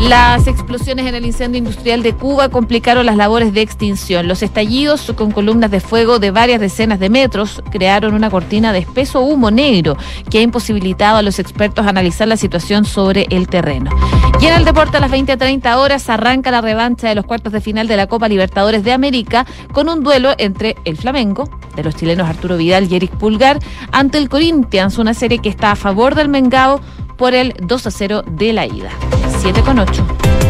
Las 0.00 0.46
explosiones 0.46 1.06
en 1.06 1.16
el 1.16 1.26
incendio 1.26 1.58
industrial 1.58 2.04
de 2.04 2.14
Cuba 2.14 2.48
complicaron 2.48 3.04
las 3.04 3.16
labores 3.16 3.52
de 3.52 3.62
extinción. 3.62 4.28
Los 4.28 4.44
estallidos 4.44 5.12
con 5.16 5.32
columnas 5.32 5.72
de 5.72 5.80
fuego 5.80 6.20
de 6.20 6.30
varias 6.30 6.60
decenas 6.60 7.00
de 7.00 7.10
metros 7.10 7.62
crearon 7.72 8.14
una 8.14 8.30
cortina 8.30 8.72
de 8.72 8.78
espeso 8.78 9.20
humo 9.20 9.50
negro 9.50 9.96
que 10.30 10.38
ha 10.38 10.42
imposibilitado 10.42 11.16
a 11.16 11.22
los 11.22 11.40
expertos 11.40 11.86
analizar 11.86 12.28
la 12.28 12.36
situación 12.36 12.84
sobre 12.84 13.26
el 13.30 13.48
terreno. 13.48 13.90
Y 14.40 14.46
en 14.46 14.54
el 14.54 14.64
deporte 14.64 14.98
a 14.98 15.00
las 15.00 15.10
20 15.10 15.32
a 15.32 15.36
30 15.36 15.78
horas 15.78 16.08
arranca 16.08 16.52
la 16.52 16.60
revancha 16.60 17.08
de 17.08 17.16
los 17.16 17.26
cuartos 17.26 17.52
de 17.52 17.60
final 17.60 17.88
de 17.88 17.96
la 17.96 18.06
Copa 18.06 18.28
Libertadores 18.28 18.84
de 18.84 18.92
América 18.92 19.46
con 19.72 19.88
un 19.88 20.04
duelo 20.04 20.32
entre 20.38 20.76
el 20.84 20.96
Flamengo 20.96 21.50
de 21.74 21.82
los 21.82 21.96
chilenos 21.96 22.28
Arturo 22.28 22.56
Vidal 22.56 22.90
y 22.90 22.94
Eric 22.94 23.10
Pulgar 23.12 23.58
ante 23.90 24.18
el 24.18 24.28
Corinthians, 24.28 24.98
una 24.98 25.12
serie 25.12 25.38
que 25.38 25.48
está 25.48 25.72
a 25.72 25.76
favor 25.76 26.14
del 26.14 26.28
Mengao 26.28 26.80
por 27.18 27.34
el 27.34 27.52
2 27.60 27.86
a 27.86 27.90
0 27.90 28.22
de 28.26 28.52
la 28.54 28.64
ida. 28.64 28.90
7 29.40 29.60
con 29.62 29.80
8. 29.80 30.47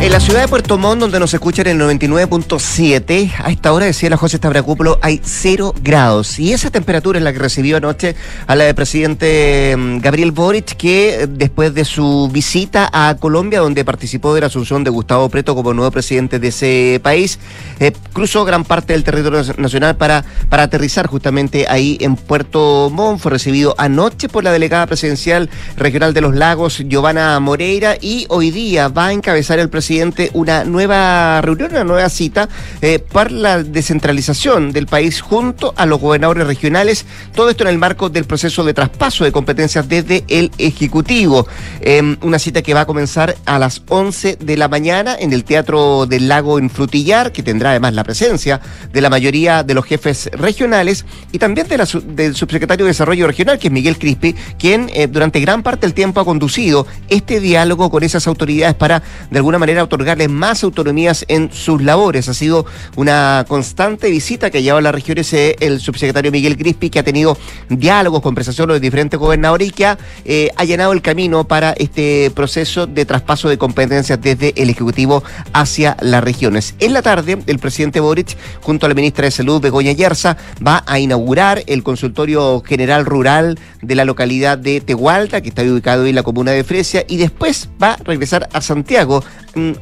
En 0.00 0.12
la 0.12 0.20
ciudad 0.20 0.42
de 0.42 0.48
Puerto 0.48 0.78
Montt, 0.78 1.00
donde 1.00 1.18
nos 1.18 1.34
escuchan 1.34 1.66
en 1.66 1.80
el 1.80 1.98
99.7, 1.98 3.32
a 3.42 3.50
esta 3.50 3.72
hora 3.72 3.86
decía 3.86 4.08
la 4.08 4.16
José 4.16 4.38
Tabracúpolo, 4.38 5.00
hay 5.02 5.20
0 5.24 5.74
grados. 5.82 6.38
Y 6.38 6.52
esa 6.52 6.70
temperatura 6.70 7.18
es 7.18 7.24
la 7.24 7.32
que 7.32 7.40
recibió 7.40 7.78
anoche 7.78 8.14
a 8.46 8.54
la 8.54 8.62
del 8.62 8.76
presidente 8.76 9.74
mm, 9.76 9.98
Gabriel 9.98 10.30
Boric, 10.30 10.76
que 10.76 11.22
eh, 11.22 11.26
después 11.26 11.74
de 11.74 11.84
su 11.84 12.30
visita 12.32 12.88
a 12.92 13.16
Colombia, 13.16 13.58
donde 13.58 13.84
participó 13.84 14.34
de 14.34 14.42
la 14.42 14.46
asunción 14.46 14.84
de 14.84 14.90
Gustavo 14.90 15.28
Preto 15.30 15.56
como 15.56 15.74
nuevo 15.74 15.90
presidente 15.90 16.38
de 16.38 16.46
ese 16.46 17.00
país, 17.02 17.40
eh, 17.80 17.90
cruzó 18.12 18.44
gran 18.44 18.62
parte 18.62 18.92
del 18.92 19.02
territorio 19.02 19.42
nacional 19.56 19.96
para, 19.96 20.24
para 20.48 20.62
aterrizar 20.62 21.08
justamente 21.08 21.66
ahí 21.68 21.98
en 22.00 22.14
Puerto 22.14 22.88
Montt. 22.88 23.20
Fue 23.20 23.32
recibido 23.32 23.74
anoche 23.78 24.28
por 24.28 24.44
la 24.44 24.52
delegada 24.52 24.86
presidencial 24.86 25.50
regional 25.76 26.14
de 26.14 26.20
los 26.20 26.36
lagos, 26.36 26.84
Giovanna 26.86 27.40
Moreira, 27.40 27.96
y 28.00 28.26
hoy 28.28 28.52
día 28.52 28.86
va 28.86 29.08
a 29.08 29.12
encabezar 29.12 29.58
el 29.58 29.68
presidente 29.68 29.87
una 30.34 30.64
nueva 30.64 31.40
reunión, 31.40 31.70
una 31.70 31.84
nueva 31.84 32.08
cita 32.08 32.48
eh, 32.82 32.98
para 32.98 33.30
la 33.30 33.62
descentralización 33.62 34.72
del 34.72 34.86
país 34.86 35.20
junto 35.20 35.72
a 35.76 35.86
los 35.86 36.00
gobernadores 36.00 36.46
regionales. 36.46 37.06
Todo 37.34 37.50
esto 37.50 37.64
en 37.64 37.70
el 37.70 37.78
marco 37.78 38.10
del 38.10 38.24
proceso 38.24 38.64
de 38.64 38.74
traspaso 38.74 39.24
de 39.24 39.32
competencias 39.32 39.88
desde 39.88 40.24
el 40.28 40.50
Ejecutivo. 40.58 41.46
Em, 41.80 42.16
una 42.22 42.38
cita 42.38 42.62
que 42.62 42.74
va 42.74 42.82
a 42.82 42.86
comenzar 42.86 43.36
a 43.46 43.58
las 43.58 43.82
11 43.88 44.36
de 44.36 44.56
la 44.56 44.68
mañana 44.68 45.16
en 45.18 45.32
el 45.32 45.44
Teatro 45.44 46.06
del 46.06 46.28
Lago 46.28 46.58
en 46.58 46.70
Frutillar, 46.70 47.32
que 47.32 47.42
tendrá 47.42 47.70
además 47.70 47.94
la 47.94 48.04
presencia 48.04 48.60
de 48.92 49.00
la 49.00 49.10
mayoría 49.10 49.62
de 49.62 49.74
los 49.74 49.84
jefes 49.84 50.30
regionales 50.32 51.04
y 51.32 51.38
también 51.38 51.68
de 51.68 51.78
la, 51.78 51.86
del 52.04 52.34
subsecretario 52.34 52.84
de 52.84 52.90
Desarrollo 52.90 53.26
Regional, 53.26 53.58
que 53.58 53.68
es 53.68 53.72
Miguel 53.72 53.98
Crispi, 53.98 54.34
quien 54.58 54.90
eh, 54.92 55.06
durante 55.06 55.40
gran 55.40 55.62
parte 55.62 55.86
del 55.86 55.94
tiempo 55.94 56.20
ha 56.20 56.24
conducido 56.24 56.86
este 57.08 57.40
diálogo 57.40 57.90
con 57.90 58.02
esas 58.02 58.26
autoridades 58.26 58.74
para, 58.74 59.02
de 59.30 59.38
alguna 59.38 59.58
manera, 59.58 59.77
manera 59.78 59.84
otorgarles 59.84 60.28
más 60.28 60.64
autonomías 60.64 61.24
en 61.28 61.50
sus 61.52 61.82
labores. 61.82 62.28
Ha 62.28 62.34
sido 62.34 62.66
una 62.96 63.44
constante 63.48 64.10
visita 64.10 64.50
que 64.50 64.58
ha 64.58 64.60
llevado 64.60 64.78
a 64.78 64.82
las 64.82 64.94
regiones 64.94 65.32
el 65.32 65.80
subsecretario 65.80 66.32
Miguel 66.32 66.56
Grispi, 66.56 66.90
que 66.90 66.98
ha 66.98 67.04
tenido 67.04 67.36
diálogos, 67.68 68.22
conversaciones 68.22 68.66
con 68.66 68.74
los 68.74 68.80
diferentes 68.80 69.18
gobernadores 69.18 69.68
y 69.68 69.70
que 69.70 69.86
ha 69.86 69.98
eh, 70.24 70.50
allanado 70.56 70.92
el 70.92 71.02
camino 71.02 71.46
para 71.46 71.72
este 71.72 72.30
proceso 72.34 72.86
de 72.86 73.04
traspaso 73.04 73.48
de 73.48 73.58
competencias 73.58 74.20
desde 74.20 74.52
el 74.56 74.70
Ejecutivo 74.70 75.22
hacia 75.52 75.96
las 76.00 76.22
regiones. 76.22 76.74
En 76.80 76.92
la 76.92 77.02
tarde, 77.02 77.38
el 77.46 77.58
presidente 77.58 78.00
Boric, 78.00 78.36
junto 78.60 78.86
a 78.86 78.88
la 78.88 78.94
ministra 78.94 79.24
de 79.24 79.30
Salud, 79.30 79.60
Begoña 79.60 79.92
Yerza, 79.92 80.36
va 80.66 80.82
a 80.86 80.98
inaugurar 80.98 81.62
el 81.66 81.82
consultorio 81.82 82.62
general 82.62 83.04
rural 83.04 83.58
de 83.82 83.94
la 83.94 84.04
localidad 84.04 84.58
de 84.58 84.80
Tehualta, 84.80 85.40
que 85.40 85.50
está 85.50 85.62
ubicado 85.62 86.06
en 86.06 86.14
la 86.14 86.22
comuna 86.22 86.52
de 86.52 86.64
Fresia, 86.64 87.04
y 87.08 87.16
después 87.16 87.68
va 87.82 87.92
a 87.92 87.96
regresar 88.04 88.48
a 88.52 88.60
Santiago 88.60 89.22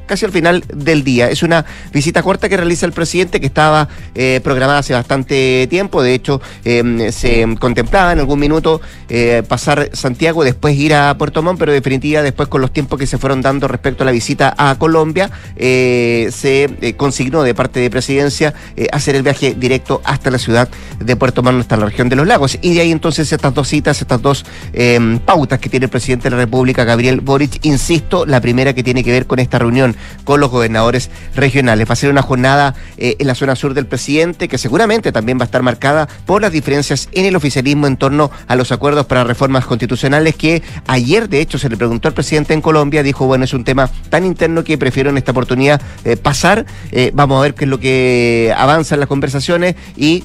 casi 0.07 0.25
al 0.25 0.33
final 0.33 0.65
del 0.73 1.05
día. 1.05 1.31
Es 1.31 1.43
una 1.43 1.65
visita 1.93 2.23
corta 2.23 2.49
que 2.49 2.57
realiza 2.57 2.87
el 2.87 2.93
presidente 2.93 3.41
que 3.41 3.47
estaba 3.47 3.89
eh, 4.15 4.41
programada 4.43 4.79
hace 4.79 4.95
bastante 4.95 5.67
tiempo. 5.69 6.03
De 6.03 6.15
hecho, 6.15 6.41
em, 6.65 7.11
se 7.13 7.47
contemplaba 7.59 8.13
en 8.13 8.21
algún 8.21 8.39
minuto 8.39 8.81
eh, 9.09 9.43
pasar 9.47 9.91
Santiago, 9.93 10.45
después 10.45 10.77
ir 10.77 10.95
a 10.95 11.17
Puerto 11.19 11.43
Montt, 11.43 11.59
pero 11.59 11.73
definitiva 11.73 12.23
después 12.23 12.49
con 12.49 12.61
los 12.61 12.73
tiempos 12.73 12.99
que 12.99 13.07
se 13.07 13.19
fueron 13.19 13.43
dando 13.43 13.69
respecto 13.69 14.03
a 14.03 14.07
la 14.07 14.13
visita 14.13 14.55
a 14.57 14.77
Colombia, 14.79 15.31
eh, 15.57 16.31
se 16.33 16.95
consignó 16.97 17.43
de 17.43 17.55
parte 17.55 17.81
de 17.81 17.91
presidencia 17.91 18.55
hacer 18.93 19.17
el 19.17 19.23
viaje 19.23 19.55
directo 19.55 20.01
hasta 20.05 20.31
la 20.31 20.39
ciudad 20.39 20.69
de 20.99 21.17
Puerto 21.17 21.43
Montt, 21.43 21.61
hasta 21.61 21.77
la 21.77 21.87
región 21.87 22.09
de 22.09 22.17
los 22.17 22.27
lagos. 22.27 22.59
Y 22.63 22.75
de 22.75 22.81
ahí 22.81 22.93
entonces 22.93 23.33
estas 23.33 23.55
dos 23.55 23.69
citas, 23.69 24.01
estas 24.01 24.23
dos 24.23 24.45
em, 24.73 25.19
pautas 25.19 25.59
que 25.59 25.69
tiene 25.69 25.85
el 25.85 25.91
presidente 25.91 26.25
de 26.25 26.31
la 26.31 26.43
República, 26.43 26.85
Gabriel 26.85 27.21
Boric, 27.21 27.65
insisto, 27.65 28.27
la 28.27 28.41
primera 28.41 28.73
que 28.73 28.83
tiene 28.83 29.03
que 29.03 29.11
ver 29.11 29.27
con 29.27 29.39
esta 29.39 29.56
reunión 29.59 29.97
con 30.25 30.41
los 30.41 30.51
gobernadores 30.51 31.11
regionales. 31.35 31.89
Va 31.89 31.93
a 31.93 31.97
ser 31.97 32.11
una 32.11 32.23
jornada 32.23 32.75
eh, 32.97 33.17
en 33.19 33.27
la 33.27 33.35
zona 33.35 33.57
sur 33.57 33.75
del 33.75 33.87
presidente 33.87 34.49
que 34.49 34.59
seguramente 34.59 35.13
también 35.13 35.39
va 35.39 35.43
a 35.43 35.47
estar 35.47 35.63
marcada 35.63 36.09
por 36.25 36.43
las 36.43 36.53
diferencias 36.53 37.09
en 37.13 37.27
el 37.27 37.37
oficialismo 37.37 37.87
en 37.87 37.97
torno 37.97 38.31
a 38.47 38.57
los 38.57 38.73
acuerdos 38.73 39.07
para 39.07 39.25
reformas 39.25 39.67
constitucionales 39.67 40.35
que 40.37 40.63
ayer 40.87 41.29
de 41.29 41.41
hecho 41.41 41.59
se 41.59 41.69
le 41.69 41.77
preguntó 41.77 42.09
al 42.09 42.15
presidente 42.15 42.55
en 42.55 42.61
Colombia, 42.61 43.03
dijo, 43.03 43.27
bueno, 43.27 43.45
es 43.45 43.55
un 43.55 43.65
tema 43.65 43.91
tan 44.11 44.25
interno 44.25 44.65
que 44.65 44.79
prefiero 44.79 45.11
en 45.11 45.19
esta 45.19 45.33
oportunidad 45.33 45.81
eh, 46.05 46.17
pasar, 46.17 46.67
eh, 46.93 47.11
vamos 47.15 47.39
a 47.39 47.43
ver 47.43 47.55
qué 47.55 47.65
es 47.65 47.71
lo 47.71 47.79
que 47.79 48.55
avanza 48.57 48.95
en 48.95 49.01
las 49.01 49.09
conversaciones 49.09 49.77
y 49.97 50.25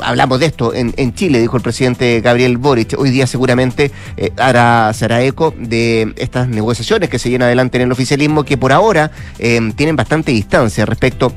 hablamos 0.00 0.40
de 0.40 0.46
esto 0.46 0.72
en, 0.74 1.14
Chile, 1.14 1.40
dijo 1.40 1.56
el 1.56 1.62
presidente 1.62 2.20
Gabriel 2.20 2.56
Boric. 2.58 2.94
Hoy 2.98 3.10
día 3.10 3.26
seguramente 3.26 3.90
eh, 4.16 4.32
hará, 4.36 4.92
será 4.94 5.22
eco 5.22 5.54
de 5.56 6.12
estas 6.16 6.48
negociaciones 6.48 7.08
que 7.08 7.18
se 7.18 7.30
llevan 7.30 7.46
adelante 7.46 7.78
en 7.78 7.84
el 7.84 7.92
oficialismo, 7.92 8.44
que 8.44 8.56
por 8.56 8.72
ahora 8.72 9.10
eh, 9.38 9.60
tienen 9.76 9.96
bastante 9.96 10.32
distancia 10.32 10.86
respecto 10.86 11.32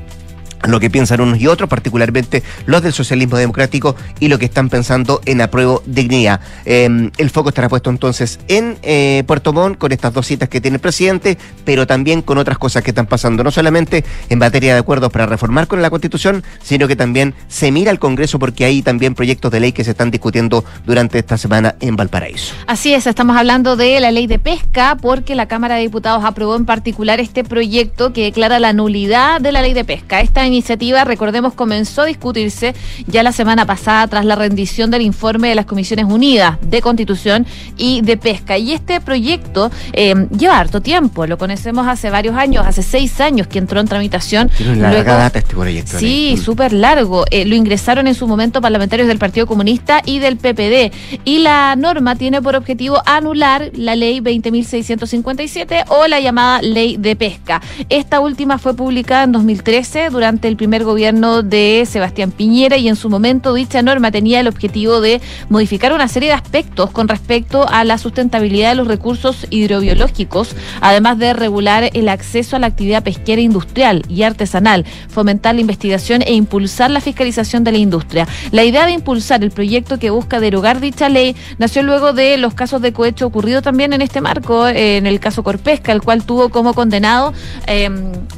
lo 0.64 0.80
que 0.80 0.90
piensan 0.90 1.20
unos 1.20 1.40
y 1.40 1.46
otros, 1.46 1.68
particularmente 1.68 2.42
los 2.66 2.82
del 2.82 2.92
socialismo 2.92 3.36
democrático 3.36 3.96
y 4.20 4.28
lo 4.28 4.38
que 4.38 4.46
están 4.46 4.68
pensando 4.68 5.20
en 5.26 5.40
apruebo 5.40 5.82
dignidad. 5.86 6.40
Em, 6.64 7.10
el 7.18 7.30
foco 7.30 7.50
estará 7.50 7.68
puesto 7.68 7.90
entonces 7.90 8.38
en 8.48 8.78
eh, 8.82 9.22
Puerto 9.26 9.52
Montt 9.52 9.78
con 9.78 9.92
estas 9.92 10.12
dos 10.12 10.26
citas 10.26 10.48
que 10.48 10.60
tiene 10.60 10.76
el 10.76 10.80
presidente, 10.80 11.38
pero 11.64 11.86
también 11.86 12.22
con 12.22 12.38
otras 12.38 12.58
cosas 12.58 12.82
que 12.82 12.90
están 12.90 13.06
pasando, 13.06 13.44
no 13.44 13.50
solamente 13.50 14.04
en 14.28 14.38
materia 14.38 14.74
de 14.74 14.80
acuerdos 14.80 15.12
para 15.12 15.26
reformar 15.26 15.66
con 15.66 15.82
la 15.82 15.90
Constitución, 15.90 16.42
sino 16.62 16.88
que 16.88 16.96
también 16.96 17.34
se 17.48 17.70
mira 17.70 17.90
al 17.90 17.98
Congreso 17.98 18.38
porque 18.38 18.64
hay 18.64 18.82
también 18.82 19.14
proyectos 19.14 19.50
de 19.50 19.60
ley 19.60 19.72
que 19.72 19.84
se 19.84 19.92
están 19.92 20.10
discutiendo 20.10 20.64
durante 20.84 21.18
esta 21.18 21.38
semana 21.38 21.76
en 21.80 21.96
Valparaíso. 21.96 22.54
Así 22.66 22.94
es, 22.94 23.06
estamos 23.06 23.36
hablando 23.36 23.76
de 23.76 24.00
la 24.00 24.10
ley 24.10 24.26
de 24.26 24.38
pesca 24.38 24.96
porque 25.00 25.34
la 25.34 25.46
Cámara 25.46 25.76
de 25.76 25.82
Diputados 25.82 26.24
aprobó 26.24 26.56
en 26.56 26.64
particular 26.66 27.20
este 27.20 27.44
proyecto 27.44 28.12
que 28.12 28.24
declara 28.24 28.58
la 28.58 28.72
nulidad 28.72 29.40
de 29.40 29.52
la 29.52 29.62
ley 29.62 29.74
de 29.74 29.84
pesca. 29.84 30.20
Esta 30.20 30.44
iniciativa, 30.56 31.04
recordemos, 31.04 31.52
comenzó 31.52 32.02
a 32.02 32.06
discutirse 32.06 32.74
ya 33.06 33.22
la 33.22 33.32
semana 33.32 33.66
pasada 33.66 34.06
tras 34.08 34.24
la 34.24 34.34
rendición 34.34 34.90
del 34.90 35.02
informe 35.02 35.48
de 35.48 35.54
las 35.54 35.66
Comisiones 35.66 36.06
Unidas 36.06 36.58
de 36.62 36.80
Constitución 36.80 37.46
y 37.76 38.00
de 38.00 38.16
Pesca. 38.16 38.56
Y 38.58 38.72
este 38.72 39.00
proyecto 39.00 39.70
eh, 39.92 40.14
lleva 40.36 40.58
harto 40.58 40.80
tiempo, 40.80 41.26
lo 41.26 41.38
conocemos 41.38 41.86
hace 41.86 42.10
varios 42.10 42.36
años, 42.36 42.66
hace 42.66 42.82
seis 42.82 43.20
años 43.20 43.46
que 43.46 43.58
entró 43.58 43.80
en 43.80 43.86
tramitación. 43.86 44.48
Tiene 44.56 44.72
una 44.72 44.92
larga 44.92 45.16
data 45.16 45.38
este 45.38 45.54
proyecto. 45.54 45.98
Sí, 45.98 46.34
mm. 46.36 46.40
súper 46.40 46.72
largo. 46.72 47.24
Eh, 47.30 47.44
lo 47.44 47.54
ingresaron 47.54 48.06
en 48.06 48.14
su 48.14 48.26
momento 48.26 48.60
parlamentarios 48.60 49.08
del 49.08 49.18
Partido 49.18 49.46
Comunista 49.46 50.00
y 50.04 50.18
del 50.18 50.36
PPD. 50.36 50.92
Y 51.24 51.40
la 51.40 51.76
norma 51.76 52.16
tiene 52.16 52.40
por 52.40 52.56
objetivo 52.56 53.02
anular 53.04 53.70
la 53.74 53.94
ley 53.94 54.20
20.657 54.20 55.84
o 55.88 56.06
la 56.06 56.20
llamada 56.20 56.62
ley 56.62 56.96
de 56.96 57.14
pesca. 57.16 57.60
Esta 57.88 58.20
última 58.20 58.58
fue 58.58 58.74
publicada 58.74 59.24
en 59.24 59.32
2013 59.32 60.10
durante 60.10 60.35
el 60.42 60.56
primer 60.56 60.84
gobierno 60.84 61.42
de 61.42 61.86
Sebastián 61.88 62.30
Piñera 62.30 62.76
y 62.76 62.88
en 62.88 62.96
su 62.96 63.08
momento 63.08 63.54
dicha 63.54 63.82
norma 63.82 64.10
tenía 64.10 64.40
el 64.40 64.48
objetivo 64.48 65.00
de 65.00 65.20
modificar 65.48 65.92
una 65.92 66.08
serie 66.08 66.28
de 66.28 66.34
aspectos 66.34 66.90
con 66.90 67.08
respecto 67.08 67.66
a 67.68 67.84
la 67.84 67.98
sustentabilidad 67.98 68.70
de 68.70 68.74
los 68.74 68.88
recursos 68.88 69.46
hidrobiológicos, 69.50 70.54
además 70.80 71.18
de 71.18 71.32
regular 71.32 71.90
el 71.94 72.08
acceso 72.08 72.56
a 72.56 72.58
la 72.58 72.66
actividad 72.66 73.02
pesquera 73.02 73.40
industrial 73.40 74.04
y 74.08 74.22
artesanal, 74.22 74.84
fomentar 75.08 75.54
la 75.54 75.62
investigación 75.62 76.22
e 76.22 76.34
impulsar 76.34 76.90
la 76.90 77.00
fiscalización 77.00 77.64
de 77.64 77.72
la 77.72 77.78
industria. 77.78 78.28
La 78.52 78.64
idea 78.64 78.86
de 78.86 78.92
impulsar 78.92 79.42
el 79.42 79.50
proyecto 79.50 79.98
que 79.98 80.10
busca 80.10 80.40
derogar 80.40 80.80
dicha 80.80 81.08
ley 81.08 81.34
nació 81.58 81.82
luego 81.82 82.12
de 82.12 82.36
los 82.36 82.54
casos 82.54 82.82
de 82.82 82.92
cohecho 82.92 83.26
ocurrido 83.26 83.62
también 83.62 83.92
en 83.92 84.02
este 84.02 84.20
marco, 84.20 84.68
en 84.68 85.06
el 85.06 85.20
caso 85.20 85.42
Corpesca, 85.42 85.92
el 85.92 86.02
cual 86.02 86.24
tuvo 86.24 86.50
como 86.50 86.74
condenado 86.74 87.32
eh, 87.66 87.88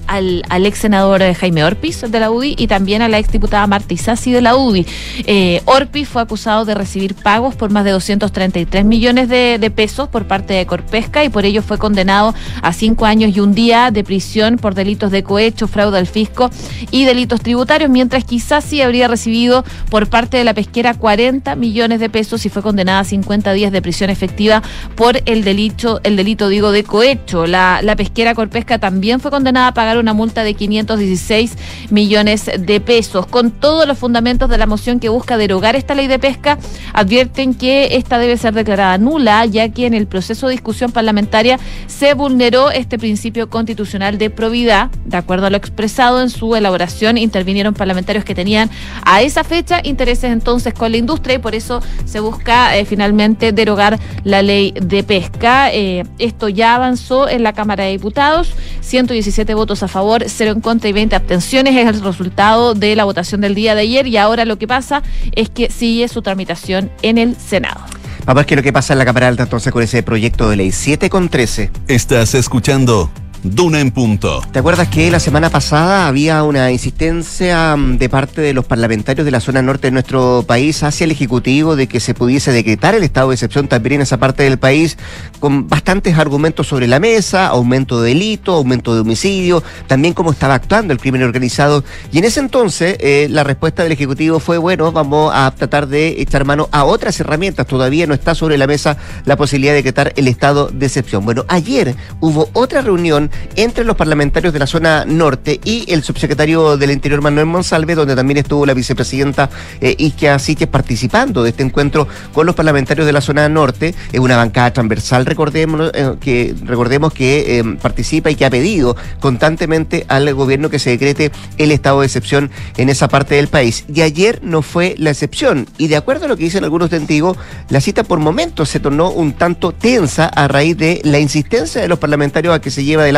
al, 0.06 0.44
al 0.48 0.66
ex 0.66 0.78
senador 0.78 1.22
Jaime 1.34 1.64
Orpi 1.64 1.87
de 1.88 2.20
la 2.20 2.30
UDI 2.30 2.54
y 2.58 2.66
también 2.66 3.00
a 3.00 3.08
la 3.08 3.18
exdiputada 3.18 3.66
Marta 3.66 3.94
Isasi 3.94 4.30
de 4.30 4.42
la 4.42 4.56
UDI. 4.56 4.86
Eh, 5.24 5.62
Orpi 5.64 6.04
fue 6.04 6.20
acusado 6.20 6.66
de 6.66 6.74
recibir 6.74 7.14
pagos 7.14 7.54
por 7.54 7.70
más 7.70 7.84
de 7.84 7.92
233 7.92 8.84
millones 8.84 9.28
de, 9.28 9.72
pesos 9.74 10.08
por 10.08 10.26
parte 10.26 10.52
de 10.52 10.66
Corpesca 10.66 11.24
y 11.24 11.30
por 11.30 11.46
ello 11.46 11.62
fue 11.62 11.78
condenado 11.78 12.34
a 12.62 12.72
cinco 12.72 13.06
años 13.06 13.34
y 13.34 13.40
un 13.40 13.54
día 13.54 13.90
de 13.90 14.04
prisión 14.04 14.56
por 14.56 14.74
delitos 14.74 15.10
de 15.10 15.22
cohecho, 15.22 15.66
fraude 15.66 15.98
al 15.98 16.06
fisco 16.06 16.50
y 16.90 17.04
delitos 17.04 17.40
tributarios, 17.40 17.90
mientras 17.90 18.24
que 18.24 18.34
Isasi 18.34 18.82
habría 18.82 19.08
recibido 19.08 19.64
por 19.90 20.08
parte 20.08 20.36
de 20.36 20.44
la 20.44 20.52
pesquera 20.52 20.92
40 20.94 21.54
millones 21.56 22.00
de 22.00 22.10
pesos 22.10 22.44
y 22.44 22.50
fue 22.50 22.62
condenada 22.62 23.00
a 23.00 23.04
50 23.04 23.52
días 23.54 23.72
de 23.72 23.80
prisión 23.80 24.10
efectiva 24.10 24.62
por 24.94 25.22
el 25.24 25.42
delito, 25.42 26.00
el 26.02 26.16
delito 26.16 26.48
digo 26.48 26.70
de 26.70 26.84
cohecho. 26.84 27.46
La, 27.46 27.80
la 27.82 27.96
pesquera 27.96 28.34
Corpesca 28.34 28.78
también 28.78 29.20
fue 29.20 29.30
condenada 29.30 29.68
a 29.68 29.74
pagar 29.74 29.98
una 29.98 30.12
multa 30.12 30.44
de 30.44 30.54
516 30.54 31.56
millones 31.90 32.50
de 32.58 32.80
pesos. 32.80 33.26
Con 33.26 33.50
todos 33.50 33.86
los 33.86 33.98
fundamentos 33.98 34.48
de 34.48 34.58
la 34.58 34.66
moción 34.66 35.00
que 35.00 35.08
busca 35.08 35.36
derogar 35.36 35.76
esta 35.76 35.94
ley 35.94 36.06
de 36.06 36.18
pesca, 36.18 36.58
advierten 36.92 37.54
que 37.54 37.96
esta 37.96 38.18
debe 38.18 38.36
ser 38.36 38.54
declarada 38.54 38.98
nula, 38.98 39.44
ya 39.46 39.68
que 39.68 39.86
en 39.86 39.94
el 39.94 40.06
proceso 40.06 40.46
de 40.46 40.52
discusión 40.52 40.92
parlamentaria 40.92 41.58
se 41.86 42.14
vulneró 42.14 42.70
este 42.70 42.98
principio 42.98 43.48
constitucional 43.50 44.18
de 44.18 44.30
probidad. 44.30 44.90
De 45.04 45.16
acuerdo 45.16 45.46
a 45.46 45.50
lo 45.50 45.56
expresado 45.56 46.20
en 46.22 46.30
su 46.30 46.54
elaboración, 46.54 47.18
intervinieron 47.18 47.74
parlamentarios 47.74 48.24
que 48.24 48.34
tenían 48.34 48.70
a 49.04 49.22
esa 49.22 49.44
fecha 49.44 49.80
intereses 49.84 50.30
entonces 50.30 50.74
con 50.74 50.92
la 50.92 50.98
industria 50.98 51.36
y 51.36 51.38
por 51.38 51.54
eso 51.54 51.80
se 52.04 52.20
busca 52.20 52.76
eh, 52.76 52.84
finalmente 52.84 53.52
derogar 53.52 53.98
la 54.24 54.42
ley 54.42 54.72
de 54.80 55.02
pesca. 55.02 55.72
Eh, 55.72 56.04
esto 56.18 56.48
ya 56.48 56.74
avanzó 56.74 57.28
en 57.28 57.42
la 57.42 57.52
Cámara 57.52 57.84
de 57.84 57.90
Diputados, 57.90 58.52
117 58.80 59.54
votos 59.54 59.82
a 59.82 59.88
favor, 59.88 60.24
0 60.26 60.52
en 60.52 60.60
contra 60.60 60.88
y 60.88 60.92
20 60.92 61.16
abstenciones 61.16 61.67
es 61.76 61.86
el 61.88 62.00
resultado 62.02 62.74
de 62.74 62.96
la 62.96 63.04
votación 63.04 63.40
del 63.40 63.54
día 63.54 63.74
de 63.74 63.82
ayer 63.82 64.06
y 64.06 64.16
ahora 64.16 64.44
lo 64.44 64.58
que 64.58 64.66
pasa 64.66 65.02
es 65.32 65.48
que 65.48 65.70
sigue 65.70 66.08
su 66.08 66.22
tramitación 66.22 66.90
en 67.02 67.18
el 67.18 67.36
Senado. 67.36 67.80
Vamos 68.20 68.26
a 68.26 68.34
ver 68.34 68.46
qué 68.46 68.54
es 68.54 68.58
lo 68.58 68.62
que 68.62 68.72
pasa 68.72 68.92
en 68.92 68.98
la 68.98 69.04
Cámara 69.04 69.28
Alta 69.28 69.44
entonces 69.44 69.72
con 69.72 69.82
ese 69.82 70.02
proyecto 70.02 70.50
de 70.50 70.56
ley 70.56 70.72
7 70.72 71.08
con 71.08 71.28
13. 71.28 71.70
Estás 71.88 72.34
escuchando 72.34 73.10
Duna 73.44 73.80
en 73.80 73.92
punto. 73.92 74.42
¿Te 74.52 74.58
acuerdas 74.58 74.88
que 74.88 75.10
la 75.12 75.20
semana 75.20 75.48
pasada 75.48 76.08
había 76.08 76.42
una 76.42 76.72
insistencia 76.72 77.76
mm, 77.76 77.98
de 77.98 78.08
parte 78.08 78.40
de 78.40 78.52
los 78.52 78.64
parlamentarios 78.64 79.24
de 79.24 79.30
la 79.30 79.40
zona 79.40 79.62
norte 79.62 79.86
de 79.86 79.92
nuestro 79.92 80.44
país 80.46 80.82
hacia 80.82 81.04
el 81.04 81.12
Ejecutivo 81.12 81.76
de 81.76 81.86
que 81.86 82.00
se 82.00 82.14
pudiese 82.14 82.50
decretar 82.50 82.96
el 82.96 83.04
estado 83.04 83.28
de 83.28 83.36
excepción 83.36 83.68
también 83.68 83.94
en 83.94 84.00
esa 84.02 84.16
parte 84.16 84.42
del 84.42 84.58
país 84.58 84.98
con 85.38 85.68
bastantes 85.68 86.18
argumentos 86.18 86.66
sobre 86.66 86.88
la 86.88 86.98
mesa, 86.98 87.46
aumento 87.46 88.02
de 88.02 88.08
delito, 88.08 88.54
aumento 88.54 88.94
de 88.94 89.02
homicidio, 89.02 89.62
también 89.86 90.14
cómo 90.14 90.32
estaba 90.32 90.54
actuando 90.54 90.92
el 90.92 90.98
crimen 90.98 91.22
organizado. 91.22 91.84
Y 92.10 92.18
en 92.18 92.24
ese 92.24 92.40
entonces 92.40 92.96
eh, 92.98 93.28
la 93.30 93.44
respuesta 93.44 93.84
del 93.84 93.92
Ejecutivo 93.92 94.40
fue, 94.40 94.58
bueno, 94.58 94.90
vamos 94.90 95.32
a 95.32 95.52
tratar 95.56 95.86
de 95.86 96.20
echar 96.20 96.44
mano 96.44 96.68
a 96.72 96.84
otras 96.84 97.20
herramientas. 97.20 97.66
Todavía 97.66 98.06
no 98.08 98.14
está 98.14 98.34
sobre 98.34 98.58
la 98.58 98.66
mesa 98.66 98.96
la 99.24 99.36
posibilidad 99.36 99.72
de 99.72 99.76
decretar 99.76 100.12
el 100.16 100.26
estado 100.26 100.68
de 100.72 100.86
excepción. 100.86 101.24
Bueno, 101.24 101.44
ayer 101.48 101.94
hubo 102.20 102.50
otra 102.52 102.80
reunión 102.80 103.27
entre 103.56 103.84
los 103.84 103.96
parlamentarios 103.96 104.52
de 104.52 104.58
la 104.58 104.66
zona 104.66 105.04
norte 105.04 105.60
y 105.64 105.84
el 105.92 106.02
subsecretario 106.02 106.76
del 106.76 106.90
Interior 106.90 107.20
Manuel 107.22 107.46
Monsalve, 107.46 107.94
donde 107.94 108.16
también 108.16 108.38
estuvo 108.38 108.66
la 108.66 108.74
vicepresidenta 108.74 109.50
eh, 109.80 109.94
Isquia 109.98 110.38
Siches 110.38 110.68
participando 110.68 111.42
de 111.42 111.50
este 111.50 111.62
encuentro 111.62 112.08
con 112.32 112.46
los 112.46 112.54
parlamentarios 112.54 113.06
de 113.06 113.12
la 113.12 113.20
zona 113.20 113.48
norte. 113.48 113.94
Es 114.12 114.20
una 114.20 114.36
bancada 114.36 114.72
transversal, 114.72 115.26
recordemos, 115.26 115.90
eh, 115.94 116.14
que, 116.20 116.54
recordemos 116.64 117.12
que 117.12 117.58
eh, 117.58 117.64
participa 117.80 118.30
y 118.30 118.34
que 118.34 118.44
ha 118.44 118.50
pedido 118.50 118.96
constantemente 119.20 120.04
al 120.08 120.32
gobierno 120.34 120.70
que 120.70 120.78
se 120.78 120.90
decrete 120.90 121.32
el 121.56 121.72
estado 121.72 122.00
de 122.00 122.06
excepción 122.06 122.50
en 122.76 122.88
esa 122.88 123.08
parte 123.08 123.34
del 123.34 123.48
país. 123.48 123.84
Y 123.92 124.02
ayer 124.02 124.40
no 124.42 124.62
fue 124.62 124.94
la 124.98 125.10
excepción. 125.10 125.66
Y 125.78 125.88
de 125.88 125.96
acuerdo 125.96 126.26
a 126.26 126.28
lo 126.28 126.36
que 126.36 126.44
dicen 126.44 126.64
algunos 126.64 126.90
testigos, 126.90 127.36
la 127.68 127.80
cita 127.80 128.04
por 128.04 128.18
momentos 128.18 128.68
se 128.68 128.80
tornó 128.80 129.10
un 129.10 129.32
tanto 129.32 129.72
tensa 129.72 130.26
a 130.26 130.48
raíz 130.48 130.76
de 130.76 131.00
la 131.04 131.18
insistencia 131.18 131.80
de 131.80 131.88
los 131.88 131.98
parlamentarios 131.98 132.54
a 132.54 132.60
que 132.60 132.70
se 132.70 132.84
lleve 132.84 133.02
adelante 133.02 133.17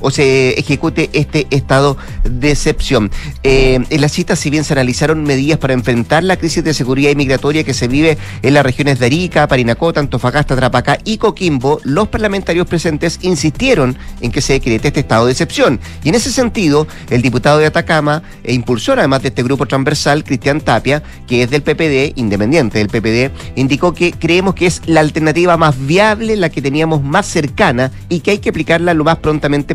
o 0.00 0.10
se 0.10 0.58
ejecute 0.58 1.10
este 1.12 1.46
estado 1.50 1.96
de 2.24 2.50
excepción. 2.50 3.10
Eh, 3.42 3.78
en 3.88 4.00
la 4.00 4.08
cita, 4.08 4.36
si 4.36 4.50
bien 4.50 4.64
se 4.64 4.72
analizaron 4.74 5.22
medidas 5.22 5.58
para 5.58 5.74
enfrentar 5.74 6.24
la 6.24 6.36
crisis 6.36 6.64
de 6.64 6.74
seguridad 6.74 7.10
inmigratoria 7.10 7.64
que 7.64 7.74
se 7.74 7.88
vive 7.88 8.18
en 8.42 8.54
las 8.54 8.64
regiones 8.64 8.98
de 8.98 9.06
Arica, 9.06 9.46
Parinacota, 9.46 10.00
Antofagasta, 10.00 10.56
Trapacá 10.56 10.98
y 11.04 11.18
Coquimbo, 11.18 11.80
los 11.84 12.08
parlamentarios 12.08 12.66
presentes 12.66 13.18
insistieron 13.22 13.96
en 14.20 14.32
que 14.32 14.40
se 14.40 14.54
decrete 14.54 14.88
este 14.88 15.00
estado 15.00 15.26
de 15.26 15.32
excepción. 15.32 15.80
Y 16.02 16.08
en 16.08 16.14
ese 16.14 16.30
sentido, 16.30 16.86
el 17.10 17.22
diputado 17.22 17.58
de 17.58 17.66
Atacama 17.66 18.22
e 18.42 18.52
impulsor 18.52 18.98
además 18.98 19.22
de 19.22 19.28
este 19.28 19.42
grupo 19.42 19.66
transversal, 19.66 20.24
Cristian 20.24 20.60
Tapia, 20.60 21.02
que 21.26 21.42
es 21.42 21.50
del 21.50 21.62
PPD, 21.62 22.18
independiente 22.18 22.78
del 22.78 22.88
PPD, 22.88 23.30
indicó 23.56 23.92
que 23.92 24.12
creemos 24.12 24.54
que 24.54 24.66
es 24.66 24.82
la 24.86 25.00
alternativa 25.00 25.56
más 25.56 25.74
viable, 25.86 26.36
la 26.36 26.50
que 26.50 26.62
teníamos 26.62 27.02
más 27.02 27.26
cercana 27.26 27.90
y 28.08 28.20
que 28.20 28.32
hay 28.32 28.38
que 28.38 28.50
aplicarla 28.50 28.94
lo 28.94 29.04
más 29.04 29.16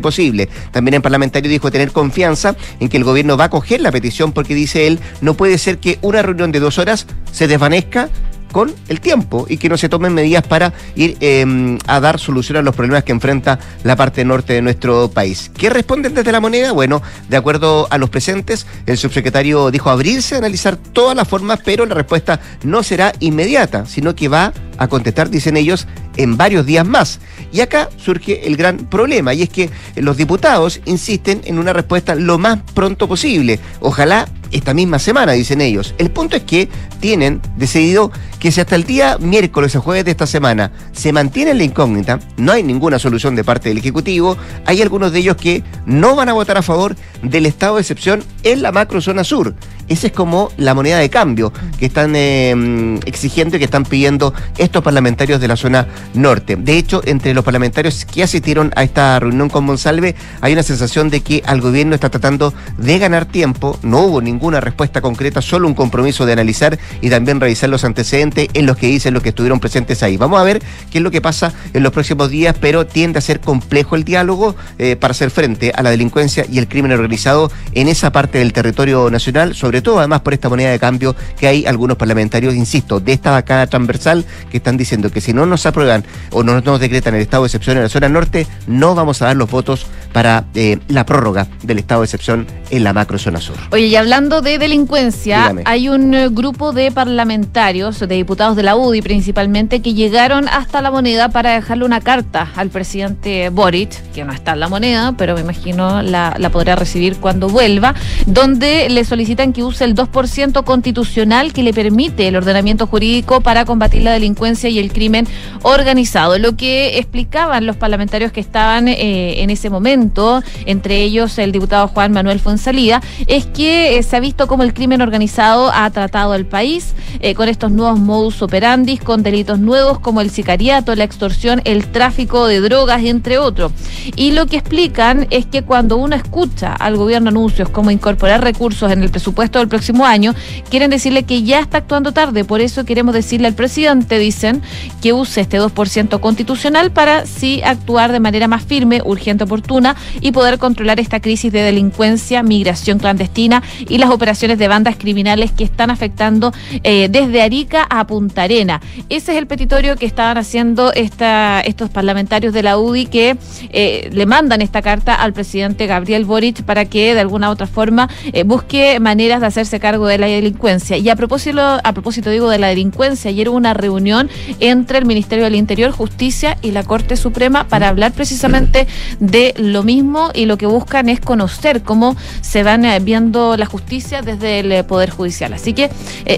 posible. 0.00 0.48
También 0.70 0.94
el 0.94 1.02
parlamentario 1.02 1.50
dijo 1.50 1.70
tener 1.70 1.92
confianza 1.92 2.56
en 2.80 2.88
que 2.88 2.96
el 2.96 3.04
gobierno 3.04 3.36
va 3.36 3.44
a 3.44 3.50
coger 3.50 3.80
la 3.80 3.92
petición 3.92 4.32
porque 4.32 4.54
dice 4.54 4.86
él, 4.86 5.00
no 5.20 5.34
puede 5.34 5.58
ser 5.58 5.78
que 5.78 5.98
una 6.02 6.22
reunión 6.22 6.52
de 6.52 6.60
dos 6.60 6.78
horas 6.78 7.06
se 7.32 7.48
desvanezca 7.48 8.08
con 8.52 8.72
el 8.88 9.00
tiempo 9.00 9.46
y 9.48 9.56
que 9.56 9.68
no 9.68 9.76
se 9.76 9.88
tomen 9.88 10.14
medidas 10.14 10.46
para 10.46 10.72
ir 10.94 11.16
em, 11.20 11.78
a 11.86 11.98
dar 11.98 12.20
solución 12.20 12.58
a 12.58 12.62
los 12.62 12.76
problemas 12.76 13.04
que 13.04 13.12
enfrenta 13.12 13.58
la 13.82 13.96
parte 13.96 14.24
norte 14.24 14.52
de 14.52 14.62
nuestro 14.62 15.10
país. 15.10 15.50
¿Qué 15.56 15.70
responden 15.70 16.14
desde 16.14 16.30
la 16.30 16.40
moneda? 16.40 16.72
Bueno, 16.72 17.02
de 17.28 17.36
acuerdo 17.36 17.88
a 17.90 17.98
los 17.98 18.10
presentes, 18.10 18.66
el 18.86 18.98
subsecretario 18.98 19.70
dijo 19.70 19.90
abrirse 19.90 20.34
a 20.34 20.38
analizar 20.38 20.76
todas 20.76 21.16
las 21.16 21.26
formas, 21.26 21.60
pero 21.64 21.86
la 21.86 21.94
respuesta 21.94 22.40
no 22.62 22.82
será 22.82 23.12
inmediata, 23.18 23.86
sino 23.86 24.14
que 24.14 24.28
va 24.28 24.52
a 24.78 24.88
contestar, 24.88 25.30
dicen 25.30 25.56
ellos, 25.56 25.86
en 26.16 26.36
varios 26.36 26.66
días 26.66 26.86
más. 26.86 27.20
Y 27.52 27.60
acá 27.60 27.88
surge 27.96 28.46
el 28.46 28.56
gran 28.56 28.78
problema, 28.78 29.34
y 29.34 29.42
es 29.42 29.48
que 29.48 29.70
los 29.96 30.16
diputados 30.16 30.80
insisten 30.84 31.40
en 31.44 31.58
una 31.58 31.72
respuesta 31.72 32.14
lo 32.14 32.38
más 32.38 32.58
pronto 32.74 33.08
posible. 33.08 33.60
Ojalá 33.80 34.28
esta 34.50 34.74
misma 34.74 34.98
semana, 34.98 35.32
dicen 35.32 35.60
ellos. 35.60 35.94
El 35.98 36.10
punto 36.10 36.36
es 36.36 36.42
que 36.42 36.68
tienen 37.00 37.40
decidido 37.56 38.12
que 38.42 38.50
si 38.50 38.60
hasta 38.60 38.74
el 38.74 38.82
día 38.82 39.18
miércoles 39.20 39.76
o 39.76 39.80
jueves 39.80 40.04
de 40.04 40.10
esta 40.10 40.26
semana 40.26 40.72
se 40.90 41.12
mantiene 41.12 41.54
la 41.54 41.62
incógnita, 41.62 42.18
no 42.36 42.50
hay 42.50 42.64
ninguna 42.64 42.98
solución 42.98 43.36
de 43.36 43.44
parte 43.44 43.68
del 43.68 43.78
Ejecutivo, 43.78 44.36
hay 44.66 44.82
algunos 44.82 45.12
de 45.12 45.20
ellos 45.20 45.36
que 45.36 45.62
no 45.86 46.16
van 46.16 46.28
a 46.28 46.32
votar 46.32 46.58
a 46.58 46.62
favor 46.62 46.96
del 47.22 47.46
estado 47.46 47.76
de 47.76 47.82
excepción 47.82 48.24
en 48.42 48.62
la 48.62 48.72
macrozona 48.72 49.22
sur. 49.22 49.54
Esa 49.88 50.08
es 50.08 50.12
como 50.12 50.50
la 50.56 50.74
moneda 50.74 50.98
de 50.98 51.08
cambio 51.08 51.52
que 51.78 51.86
están 51.86 52.14
eh, 52.16 52.98
exigiendo 53.04 53.56
y 53.56 53.58
que 53.60 53.64
están 53.64 53.84
pidiendo 53.84 54.34
estos 54.58 54.82
parlamentarios 54.82 55.40
de 55.40 55.46
la 55.46 55.56
zona 55.56 55.86
norte. 56.14 56.56
De 56.56 56.78
hecho, 56.78 57.00
entre 57.04 57.34
los 57.34 57.44
parlamentarios 57.44 58.04
que 58.04 58.24
asistieron 58.24 58.72
a 58.74 58.82
esta 58.82 59.20
reunión 59.20 59.50
con 59.50 59.64
Monsalve, 59.64 60.16
hay 60.40 60.52
una 60.52 60.62
sensación 60.62 61.10
de 61.10 61.20
que 61.20 61.42
al 61.46 61.60
gobierno 61.60 61.94
está 61.94 62.10
tratando 62.10 62.54
de 62.78 62.98
ganar 62.98 63.26
tiempo. 63.26 63.78
No 63.82 64.00
hubo 64.00 64.20
ninguna 64.20 64.60
respuesta 64.60 65.00
concreta, 65.00 65.42
solo 65.42 65.68
un 65.68 65.74
compromiso 65.74 66.26
de 66.26 66.32
analizar 66.32 66.78
y 67.00 67.10
también 67.10 67.38
revisar 67.38 67.68
los 67.68 67.84
antecedentes 67.84 68.31
en 68.36 68.66
los 68.66 68.76
que 68.76 68.86
dicen 68.86 69.14
los 69.14 69.22
que 69.22 69.30
estuvieron 69.30 69.60
presentes 69.60 70.02
ahí. 70.02 70.16
Vamos 70.16 70.40
a 70.40 70.44
ver 70.44 70.62
qué 70.90 70.98
es 70.98 71.04
lo 71.04 71.10
que 71.10 71.20
pasa 71.20 71.52
en 71.72 71.82
los 71.82 71.92
próximos 71.92 72.30
días, 72.30 72.56
pero 72.60 72.86
tiende 72.86 73.18
a 73.18 73.22
ser 73.22 73.40
complejo 73.40 73.96
el 73.96 74.04
diálogo 74.04 74.54
eh, 74.78 74.96
para 74.96 75.12
hacer 75.12 75.30
frente 75.30 75.72
a 75.74 75.82
la 75.82 75.90
delincuencia 75.90 76.44
y 76.50 76.58
el 76.58 76.68
crimen 76.68 76.92
organizado 76.92 77.50
en 77.72 77.88
esa 77.88 78.12
parte 78.12 78.38
del 78.38 78.52
territorio 78.52 79.10
nacional, 79.10 79.54
sobre 79.54 79.82
todo 79.82 79.98
además 79.98 80.20
por 80.20 80.34
esta 80.34 80.48
moneda 80.48 80.70
de 80.70 80.78
cambio 80.78 81.14
que 81.38 81.46
hay 81.46 81.66
algunos 81.66 81.96
parlamentarios, 81.96 82.54
insisto, 82.54 83.00
de 83.00 83.12
esta 83.12 83.30
bancada 83.30 83.66
transversal 83.66 84.24
que 84.50 84.58
están 84.58 84.76
diciendo 84.76 85.10
que 85.10 85.20
si 85.20 85.32
no 85.32 85.46
nos 85.46 85.66
aprueban 85.66 86.04
o 86.30 86.42
no 86.42 86.60
nos 86.60 86.80
decretan 86.80 87.14
el 87.14 87.22
estado 87.22 87.44
de 87.44 87.48
excepción 87.48 87.76
en 87.76 87.84
la 87.84 87.88
zona 87.88 88.08
norte, 88.08 88.46
no 88.66 88.94
vamos 88.94 89.22
a 89.22 89.26
dar 89.26 89.36
los 89.36 89.50
votos 89.50 89.86
para 90.12 90.44
eh, 90.54 90.78
la 90.88 91.06
prórroga 91.06 91.48
del 91.62 91.78
estado 91.78 92.02
de 92.02 92.06
excepción 92.06 92.46
en 92.70 92.84
la 92.84 92.92
macro 92.92 93.18
zona 93.18 93.40
sur. 93.40 93.56
Oye, 93.70 93.86
y 93.86 93.96
hablando 93.96 94.42
de 94.42 94.58
delincuencia, 94.58 95.54
hay 95.64 95.88
un 95.88 96.14
eh, 96.14 96.28
grupo 96.28 96.72
de 96.72 96.90
parlamentarios, 96.90 98.00
de 98.00 98.18
diputados 98.22 98.56
de 98.56 98.62
la 98.62 98.76
UDI 98.76 99.02
principalmente, 99.02 99.82
que 99.82 99.94
llegaron 99.94 100.48
hasta 100.48 100.80
la 100.80 100.90
moneda 100.90 101.28
para 101.28 101.54
dejarle 101.54 101.84
una 101.84 102.00
carta 102.00 102.50
al 102.56 102.70
presidente 102.70 103.50
Boric, 103.50 103.90
que 104.12 104.24
no 104.24 104.32
está 104.32 104.52
en 104.52 104.60
la 104.60 104.68
moneda, 104.68 105.14
pero 105.18 105.34
me 105.34 105.40
imagino 105.40 106.02
la, 106.02 106.34
la 106.38 106.50
podrá 106.50 106.76
recibir 106.76 107.16
cuando 107.16 107.48
vuelva, 107.48 107.94
donde 108.26 108.88
le 108.88 109.04
solicitan 109.04 109.52
que 109.52 109.64
use 109.64 109.84
el 109.84 109.94
2% 109.94 110.64
constitucional 110.64 111.52
que 111.52 111.62
le 111.62 111.72
permite 111.72 112.28
el 112.28 112.36
ordenamiento 112.36 112.86
jurídico 112.86 113.40
para 113.40 113.64
combatir 113.64 114.02
la 114.02 114.12
delincuencia 114.12 114.68
y 114.68 114.78
el 114.78 114.92
crimen 114.92 115.26
organizado. 115.62 116.38
Lo 116.38 116.56
que 116.56 116.98
explicaban 116.98 117.66
los 117.66 117.76
parlamentarios 117.76 118.32
que 118.32 118.40
estaban 118.40 118.88
eh, 118.88 119.42
en 119.42 119.50
ese 119.50 119.70
momento, 119.70 120.42
entre 120.66 121.02
ellos 121.02 121.38
el 121.38 121.52
diputado 121.52 121.88
Juan 121.88 122.12
Manuel 122.12 122.40
Fonsalía, 122.40 123.02
es 123.26 123.46
que 123.46 123.98
eh, 123.98 124.02
se 124.02 124.16
ha 124.16 124.20
visto 124.20 124.46
cómo 124.46 124.62
el 124.62 124.74
crimen 124.74 125.02
organizado 125.02 125.70
ha 125.72 125.90
tratado 125.90 126.32
al 126.32 126.46
país 126.46 126.94
eh, 127.20 127.34
con 127.34 127.48
estos 127.48 127.70
nuevos 127.70 127.98
modus 128.12 128.42
operandi, 128.42 128.98
con 128.98 129.22
delitos 129.22 129.58
nuevos 129.58 129.98
como 129.98 130.20
el 130.20 130.28
sicariato, 130.28 130.94
la 130.94 131.04
extorsión, 131.04 131.62
el 131.64 131.86
tráfico 131.86 132.46
de 132.46 132.60
drogas, 132.60 133.02
entre 133.04 133.38
otros. 133.38 133.72
Y 134.16 134.32
lo 134.32 134.44
que 134.44 134.58
explican 134.58 135.26
es 135.30 135.46
que 135.46 135.62
cuando 135.62 135.96
uno 135.96 136.14
escucha 136.14 136.74
al 136.74 136.96
gobierno 136.96 137.30
anuncios 137.30 137.70
como 137.70 137.90
incorporar 137.90 138.44
recursos 138.44 138.92
en 138.92 139.02
el 139.02 139.08
presupuesto 139.08 139.60
del 139.60 139.68
próximo 139.68 140.04
año, 140.04 140.34
quieren 140.68 140.90
decirle 140.90 141.22
que 141.22 141.42
ya 141.42 141.60
está 141.60 141.78
actuando 141.78 142.12
tarde. 142.12 142.44
Por 142.44 142.60
eso 142.60 142.84
queremos 142.84 143.14
decirle 143.14 143.48
al 143.48 143.54
presidente, 143.54 144.18
dicen, 144.18 144.60
que 145.00 145.14
use 145.14 145.40
este 145.40 145.58
2% 145.58 146.20
constitucional 146.20 146.90
para 146.90 147.24
sí 147.24 147.62
actuar 147.64 148.12
de 148.12 148.20
manera 148.20 148.46
más 148.46 148.62
firme, 148.62 149.00
urgente, 149.02 149.44
oportuna 149.44 149.96
y 150.20 150.32
poder 150.32 150.58
controlar 150.58 151.00
esta 151.00 151.20
crisis 151.20 151.50
de 151.50 151.62
delincuencia, 151.62 152.42
migración 152.42 152.98
clandestina 152.98 153.62
y 153.88 153.96
las 153.96 154.10
operaciones 154.10 154.58
de 154.58 154.68
bandas 154.68 154.96
criminales 154.96 155.50
que 155.50 155.64
están 155.64 155.90
afectando 155.90 156.52
eh, 156.82 157.08
desde 157.10 157.40
Arica 157.40 157.86
a 157.92 158.06
Punta 158.06 158.44
Arena. 158.44 158.80
Ese 159.10 159.32
es 159.32 159.38
el 159.38 159.46
petitorio 159.46 159.96
que 159.96 160.06
estaban 160.06 160.38
haciendo 160.38 160.92
estos 160.94 161.90
parlamentarios 161.90 162.54
de 162.54 162.62
la 162.62 162.78
UDI 162.78 163.06
que 163.06 163.36
eh, 163.70 164.08
le 164.12 164.24
mandan 164.24 164.62
esta 164.62 164.80
carta 164.80 165.14
al 165.14 165.34
presidente 165.34 165.86
Gabriel 165.86 166.24
Boric 166.24 166.62
para 166.62 166.86
que 166.86 167.12
de 167.12 167.20
alguna 167.20 167.50
u 167.50 167.52
otra 167.52 167.66
forma 167.66 168.08
eh, 168.32 168.44
busque 168.44 168.98
maneras 168.98 169.42
de 169.42 169.46
hacerse 169.46 169.78
cargo 169.78 170.06
de 170.06 170.16
la 170.16 170.26
delincuencia. 170.26 170.96
Y 170.96 171.10
a 171.10 171.16
propósito, 171.16 171.60
a 171.60 171.92
propósito 171.92 172.30
digo 172.30 172.48
de 172.48 172.58
la 172.58 172.68
delincuencia, 172.68 173.28
ayer 173.28 173.50
hubo 173.50 173.58
una 173.58 173.74
reunión 173.74 174.30
entre 174.60 174.98
el 174.98 175.04
Ministerio 175.04 175.44
del 175.44 175.54
Interior, 175.54 175.90
Justicia 175.90 176.56
y 176.62 176.70
la 176.70 176.84
Corte 176.84 177.16
Suprema 177.16 177.68
para 177.68 177.88
hablar 177.88 178.12
precisamente 178.12 178.86
de 179.20 179.52
lo 179.58 179.82
mismo 179.82 180.30
y 180.32 180.46
lo 180.46 180.56
que 180.56 180.66
buscan 180.66 181.10
es 181.10 181.20
conocer 181.20 181.82
cómo 181.82 182.16
se 182.40 182.62
van 182.62 182.86
eh, 182.86 183.00
viendo 183.00 183.58
la 183.58 183.66
justicia 183.66 184.22
desde 184.22 184.60
el 184.60 184.84
Poder 184.86 185.10
Judicial. 185.10 185.52
Así 185.52 185.74
que 185.74 185.90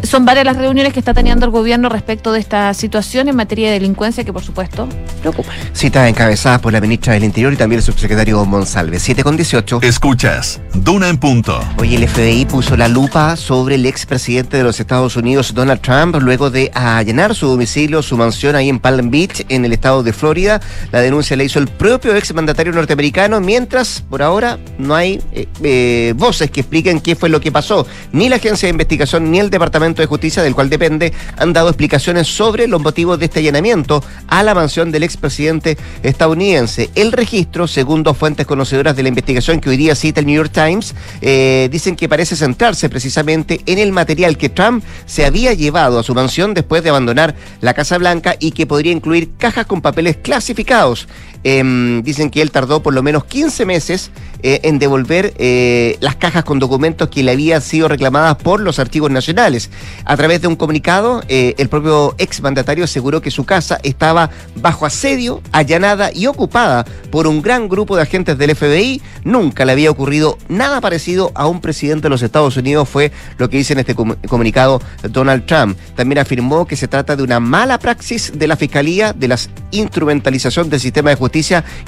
son 0.03 0.25
varias 0.25 0.47
las 0.47 0.57
reuniones 0.57 0.93
que 0.93 0.99
está 0.99 1.15
teniendo 1.15 1.44
el 1.45 1.51
gobierno 1.51 1.89
respecto 1.89 2.33
de 2.33 2.41
esta 2.41 2.75
situación 2.75 3.29
en 3.29 3.37
materia 3.37 3.69
de 3.69 3.75
delincuencia 3.75 4.25
que 4.25 4.33
por 4.33 4.43
supuesto 4.43 4.89
preocupa. 5.21 5.53
Cita 5.73 6.09
encabezada 6.09 6.61
por 6.61 6.73
la 6.73 6.81
ministra 6.81 7.15
del 7.15 7.25
Interior 7.25 7.53
y 7.53 7.57
también 7.57 7.79
el 7.79 7.85
subsecretario 7.85 8.45
Monsalve. 8.45 8.99
7 8.99 9.23
con 9.23 9.37
18. 9.37 9.81
Escuchas, 9.83 10.61
Duna 10.75 11.09
en 11.09 11.19
punto. 11.19 11.61
Hoy 11.79 11.95
el 11.95 12.09
FBI 12.09 12.47
puso 12.47 12.77
la 12.77 12.89
luz 12.89 13.05
sobre 13.37 13.77
el 13.77 13.87
expresidente 13.87 14.57
de 14.57 14.65
los 14.65 14.81
Estados 14.81 15.15
Unidos, 15.17 15.55
Donald 15.55 15.81
Trump, 15.81 16.17
luego 16.17 16.51
de 16.51 16.71
allanar 16.75 17.35
su 17.35 17.47
domicilio, 17.47 18.03
su 18.03 18.17
mansión 18.17 18.57
ahí 18.57 18.69
en 18.69 18.81
Palm 18.81 19.11
Beach, 19.11 19.45
en 19.49 19.65
el 19.65 19.73
estado 19.73 20.03
de 20.03 20.13
Florida. 20.13 20.61
La 20.91 21.01
denuncia 21.01 21.37
la 21.37 21.45
hizo 21.45 21.59
el 21.59 21.69
propio 21.69 22.17
exmandatario 22.17 22.73
norteamericano, 22.73 23.41
mientras 23.41 24.03
por 24.09 24.23
ahora 24.23 24.59
no 24.79 24.95
hay 24.95 25.21
eh, 25.33 25.47
eh, 25.63 26.15
voces 26.17 26.51
que 26.51 26.61
expliquen 26.63 26.99
qué 26.99 27.15
fue 27.15 27.29
lo 27.29 27.41
que 27.41 27.53
pasó. 27.53 27.87
Ni 28.11 28.29
la 28.29 28.37
agencia 28.37 28.67
de 28.67 28.71
investigación 28.71 29.31
ni 29.31 29.39
el 29.39 29.51
Departamento 29.51 30.03
de 30.03 30.07
Justicia, 30.07 30.43
del 30.43 30.55
cual 30.55 30.71
depende, 30.71 31.13
han 31.37 31.53
dado 31.53 31.69
explicaciones 31.69 32.27
sobre 32.27 32.67
los 32.67 32.81
motivos 32.81 33.19
de 33.19 33.27
este 33.27 33.41
allanamiento 33.41 34.03
a 34.29 34.43
la 34.43 34.55
mansión 34.55 34.91
del 34.91 35.03
expresidente 35.03 35.77
estadounidense. 36.03 36.91
El 36.95 37.13
registro, 37.13 37.67
según 37.67 38.03
dos 38.03 38.17
fuentes 38.17 38.47
conocedoras 38.47 38.97
de 38.97 39.03
la 39.03 39.09
investigación 39.09 39.61
que 39.61 39.71
hoy 39.71 39.77
día 39.77 39.95
cita 39.95 40.21
el 40.21 40.27
New 40.27 40.37
York 40.37 40.53
Times, 40.53 40.95
eh, 41.21 41.69
dicen 41.71 41.97
que 41.97 42.09
parece 42.09 42.37
centrarse 42.37 42.89
precisamente 42.89 43.61
en 43.67 43.79
el 43.79 43.93
material 43.93 44.37
que 44.37 44.49
Trump 44.49 44.85
se 45.07 45.25
había 45.25 45.53
llevado 45.55 45.99
a 45.99 46.03
su 46.03 46.15
mansión 46.15 46.55
después 46.55 46.83
de 46.83 46.91
abandonar 46.91 47.35
la 47.61 47.75
Casa 47.75 47.99
Blanca 47.99 48.37
y 48.39 48.53
que 48.53 48.67
podría 48.67 48.93
incluir 48.93 49.31
cajas 49.37 49.67
con 49.67 49.81
papeles 49.81 50.17
clasificados. 50.17 51.09
Em, 51.45 52.03
dicen 52.03 52.31
que 52.31 52.43
él 52.43 52.51
tardó 52.51 52.83
por 52.83 52.93
lo 52.93 53.03
menos 53.03 53.15
menos 53.15 53.27
15 53.27 53.65
meses 53.65 54.11
eh, 54.43 54.61
en 54.65 54.79
devolver 54.79 55.35
eh, 55.39 55.97
las 56.01 56.17
cajas 56.17 56.43
con 56.43 56.59
documentos 56.59 57.09
que 57.09 57.23
le 57.23 57.31
habían 57.31 57.63
sido 57.63 57.87
reclamadas 57.87 58.37
por 58.37 58.61
los 58.61 58.79
archivos 58.79 59.11
nacionales. 59.11 59.71
A 60.05 60.17
través 60.17 60.41
de 60.41 60.49
un 60.49 60.57
comunicado, 60.57 61.23
eh, 61.29 61.55
el 61.59 61.69
propio 61.69 62.15
exmandatario 62.19 62.85
aseguró 62.85 63.21
que 63.23 63.31
su 63.31 63.45
casa 63.45 63.79
estaba 63.85 64.31
bajo 64.57 64.85
asedio, 64.85 65.43
allanada 65.53 66.11
y 66.13 66.27
ocupada 66.27 66.85
por 67.11 67.27
un 67.27 67.41
gran 67.41 67.69
grupo 67.69 67.95
de 67.95 68.03
agentes 68.03 68.37
del 68.37 68.57
FBI. 68.57 69.01
Nunca 69.23 69.65
le 69.65 69.73
había 69.73 69.91
ocurrido 69.91 70.39
nada 70.49 70.81
parecido 70.81 71.31
a 71.35 71.47
un 71.47 71.61
presidente 71.61 72.05
de 72.05 72.11
los 72.11 72.23
Estados 72.23 72.57
Unidos, 72.57 72.89
fue 72.89 73.13
lo 73.39 73.49
que 73.49 73.59
dice 73.59 73.75
en 73.75 73.81
este 73.81 73.95
comunicado 73.95 74.81
Donald 75.11 75.47
Trump. 75.47 75.79
También 75.95 76.19
afirmó 76.19 76.67
que 76.67 76.77
se 76.77 76.89
trata 76.89 77.17
de 77.17 77.23
una 77.23 77.39
mala 77.39 77.79
praxis 77.79 78.33
de 78.35 78.47
la 78.47 78.57
Fiscalía, 78.57 79.13
de 79.13 79.29
la 79.29 79.39
instrumentalización 79.71 80.69
del 80.69 80.81
sistema 80.81 81.11
de 81.11 81.17
justicia 81.17 81.34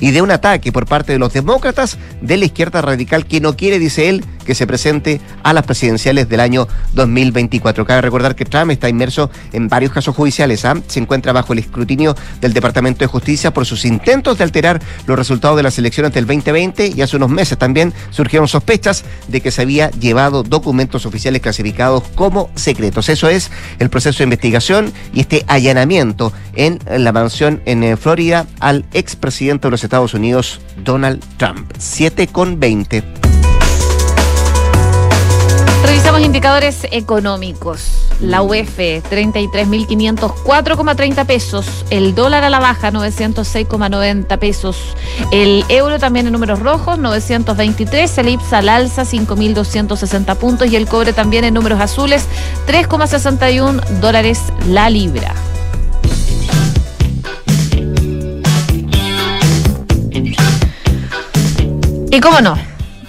y 0.01 0.11
de 0.11 0.23
un 0.23 0.31
ataque 0.31 0.73
por 0.73 0.87
parte 0.87 1.13
de 1.13 1.19
los 1.19 1.33
demócratas 1.33 1.99
del 2.21 2.43
izquierda 2.43 2.83
radical 2.83 3.27
que 3.27 3.41
no 3.41 3.57
quiere, 3.57 3.79
dice 3.79 4.09
él, 4.09 4.25
que 4.47 4.55
se 4.55 4.67
presente 4.67 5.21
a 5.43 5.53
las 5.53 5.65
presidenciales 5.65 6.29
del 6.29 6.41
año 6.41 6.69
2024. 6.95 7.85
Cabe 7.85 8.01
recordar 8.01 8.35
que 8.35 8.45
Trump 8.45 8.71
está 8.71 8.89
inmerso 8.89 9.31
en 9.53 9.69
varios 9.69 9.93
casos 9.93 10.15
judiciales. 10.15 10.65
¿ah? 10.65 10.75
Se 10.87 11.01
encuentra 11.01 11.33
bajo 11.33 11.53
el 11.53 11.59
escrutinio 11.59 12.15
del 12.41 12.53
Departamento 12.53 13.01
de 13.01 13.07
Justicia 13.07 13.53
por 13.53 13.67
sus 13.67 13.85
intentos 13.85 14.39
de 14.39 14.45
alterar 14.45 14.81
los 15.07 15.19
resultados 15.19 15.57
de 15.57 15.63
las 15.63 15.79
elecciones 15.79 16.13
del 16.13 16.27
2020 16.27 16.93
y 16.97 17.03
hace 17.03 17.17
unos 17.17 17.31
meses 17.31 17.59
también 17.59 17.93
surgieron 18.11 18.49
sospechas 18.49 19.05
de 19.29 19.41
que 19.41 19.51
se 19.51 19.63
había 19.63 19.91
llevado 19.91 20.43
documentos 20.43 21.07
oficiales 21.07 21.43
clasificados 21.43 22.05
como 22.15 22.51
secretos. 22.55 23.09
Eso 23.09 23.29
es 23.29 23.51
el 23.79 23.91
proceso 23.91 24.19
de 24.19 24.25
investigación 24.25 24.93
y 25.13 25.21
este 25.21 25.45
allanamiento 25.49 26.33
en 26.55 26.79
la 26.87 27.13
mansión 27.13 27.61
en 27.67 27.83
eh, 27.83 27.97
Florida 27.97 28.47
al 28.61 28.85
expresidente 28.93 29.67
de 29.67 29.71
los 29.73 29.85
Estados 29.85 30.15
Unidos, 30.15 30.61
Donald 30.85 31.23
Trump. 31.37 31.71
7 31.79 32.29
con 32.29 32.61
20. 32.61 33.26
Revisamos 35.87 36.21
indicadores 36.21 36.87
económicos. 36.91 38.09
La 38.21 38.43
UF, 38.43 38.77
33.504,30 38.77 41.25
pesos. 41.27 41.85
El 41.91 42.17
dólar 42.17 42.43
a 42.43 42.51
la 42.51 42.59
baja, 42.59 42.91
906,90 42.91 44.37
pesos. 44.39 44.97
El 45.31 45.65
euro 45.69 46.01
también 46.01 46.27
en 46.27 46.33
números 46.33 46.59
rojos, 46.59 46.99
923. 46.99 48.19
El 48.19 48.31
IPSA 48.31 48.59
al 48.59 48.69
alza, 48.69 49.05
5.260 49.05 50.37
puntos. 50.37 50.69
Y 50.69 50.75
el 50.75 50.89
cobre 50.89 51.13
también 51.13 51.45
en 51.45 51.55
números 51.55 51.81
azules, 51.81 52.27
3,61 52.67 53.81
dólares 54.01 54.41
la 54.69 54.91
libra. 54.91 55.33
Y 62.11 62.21
cómo 62.21 62.41
no, 62.41 62.57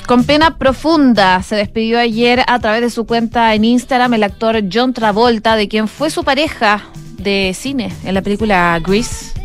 con 0.07 0.23
pena 0.23 0.57
profunda 0.57 1.43
se 1.43 1.57
despidió 1.57 1.99
ayer 1.99 2.41
a 2.47 2.59
través 2.59 2.81
de 2.81 2.89
su 2.89 3.05
cuenta 3.05 3.53
en 3.53 3.65
Instagram 3.65 4.13
el 4.13 4.23
actor 4.23 4.63
John 4.71 4.93
Travolta, 4.93 5.57
de 5.57 5.67
quien 5.67 5.89
fue 5.89 6.09
su 6.09 6.23
pareja 6.23 6.85
de 7.17 7.51
cine 7.53 7.93
en 8.05 8.13
la 8.13 8.21
película 8.21 8.79
Grease. 8.81 9.36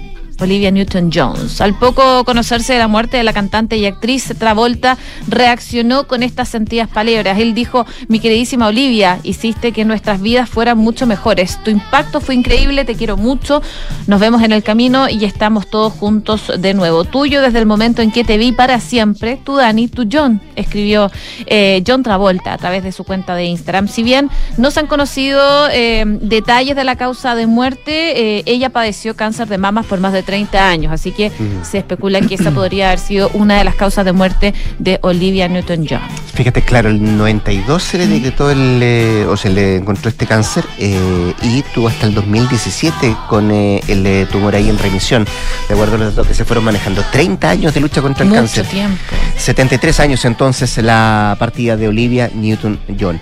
Olivia 0.43 0.71
Newton-Jones. 0.71 1.61
Al 1.61 1.79
poco 1.79 2.25
conocerse 2.25 2.73
de 2.73 2.79
la 2.79 2.89
muerte 2.89 3.17
de 3.17 3.23
la 3.23 3.33
cantante 3.33 3.77
y 3.77 3.87
actriz 3.87 4.33
Travolta, 4.39 4.99
reaccionó 5.29 6.07
con 6.07 6.23
estas 6.23 6.49
sentidas 6.49 6.89
palabras. 6.89 7.39
Él 7.39 7.55
dijo, 7.55 7.87
mi 8.09 8.21
queridísima 8.21 8.69
Olivia, 8.69 9.19
hiciste 9.23 9.73
que 9.73 9.85
nuestras 9.85 10.21
vidas 10.21 10.49
fueran 10.49 10.79
mucho 10.79 11.07
mejores. 11.07 11.59
Tu 11.65 11.71
impacto 11.71 12.21
fue 12.21 12.35
increíble, 12.35 12.85
te 12.85 12.95
quiero 12.95 13.17
mucho. 13.17 13.63
Nos 14.07 14.21
vemos 14.21 14.43
en 14.43 14.53
el 14.53 14.63
camino 14.63 15.09
y 15.09 15.25
estamos 15.25 15.69
todos 15.69 15.93
juntos 15.93 16.53
de 16.59 16.75
nuevo. 16.75 17.05
Tuyo 17.05 17.43
desde 17.43 17.59
el 17.59 17.67
momento 17.67 18.03
en 18.03 18.11
que 18.11 18.25
te 18.25 18.39
vi 18.39 18.53
para 18.53 18.81
siempre, 18.81 19.39
tú 19.43 19.57
Dani, 19.57 19.89
tú 19.89 20.09
John, 20.11 20.41
escribió 20.57 21.11
eh, 21.47 21.83
John 21.87 22.03
Travolta 22.03 22.53
a 22.53 22.59
través 22.59 22.85
de 22.85 22.93
su 22.93 23.05
cuenta 23.05 23.35
de 23.35 23.45
Instagram. 23.45 23.89
Si 23.89 24.03
bien 24.03 24.31
no 24.57 24.71
se 24.71 24.81
han 24.81 24.87
conocido 24.87 25.69
eh, 25.71 26.05
detalles 26.07 26.77
de 26.77 26.85
la 26.85 26.97
causa 26.97 27.35
de 27.35 27.47
muerte, 27.47 28.39
eh, 28.39 28.43
ella 28.47 28.71
padeció 28.71 29.17
cáncer 29.17 29.49
de 29.49 29.59
mamas 29.59 29.87
por 29.87 30.01
más 30.01 30.13
de 30.13 30.23
30 30.33 30.67
años, 30.67 30.93
así 30.95 31.13
que 31.13 31.31
se 31.63 31.77
especula 31.77 32.23
que 32.23 32.37
esa 32.37 32.53
podría 32.53 32.87
haber 32.87 33.01
sido 33.01 33.29
una 33.35 33.59
de 33.59 33.65
las 33.65 33.75
causas 33.75 34.03
de 34.07 34.13
muerte 34.13 34.55
de 34.79 34.99
Olivia 35.03 35.47
Newton-John. 35.47 36.01
Fíjate, 36.33 36.63
claro, 36.63 36.89
el 36.89 37.19
92 37.19 37.83
se 37.83 37.99
le 37.99 38.07
decretó 38.07 38.51
el, 38.51 38.81
eh, 38.83 39.27
o 39.29 39.37
se 39.37 39.51
le 39.51 39.77
encontró 39.77 40.09
este 40.09 40.27
cáncer 40.27 40.65
eh, 40.79 41.35
y 41.43 41.61
tuvo 41.75 41.89
hasta 41.89 42.07
el 42.07 42.15
2017 42.15 43.15
con 43.29 43.51
eh, 43.51 43.83
el 43.89 44.27
tumor 44.29 44.55
ahí 44.55 44.71
en 44.71 44.79
remisión, 44.79 45.27
de 45.69 45.75
acuerdo 45.75 45.97
a 45.97 45.99
los 45.99 46.15
datos 46.15 46.29
que 46.29 46.33
se 46.33 46.47
fueron 46.47 46.65
manejando. 46.65 47.05
30 47.13 47.51
años 47.51 47.75
de 47.75 47.81
lucha 47.81 48.01
contra 48.01 48.23
el 48.23 48.31
Mucho 48.31 48.41
cáncer. 48.41 48.67
tiempo. 48.69 48.97
73 49.37 50.01
años 50.01 50.25
entonces 50.25 50.79
la 50.79 51.37
partida 51.39 51.77
de 51.77 51.89
Olivia 51.89 52.31
Newton-John. 52.33 53.21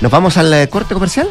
¿Nos 0.00 0.12
vamos 0.12 0.36
al 0.36 0.68
corte 0.68 0.94
comercial? 0.94 1.26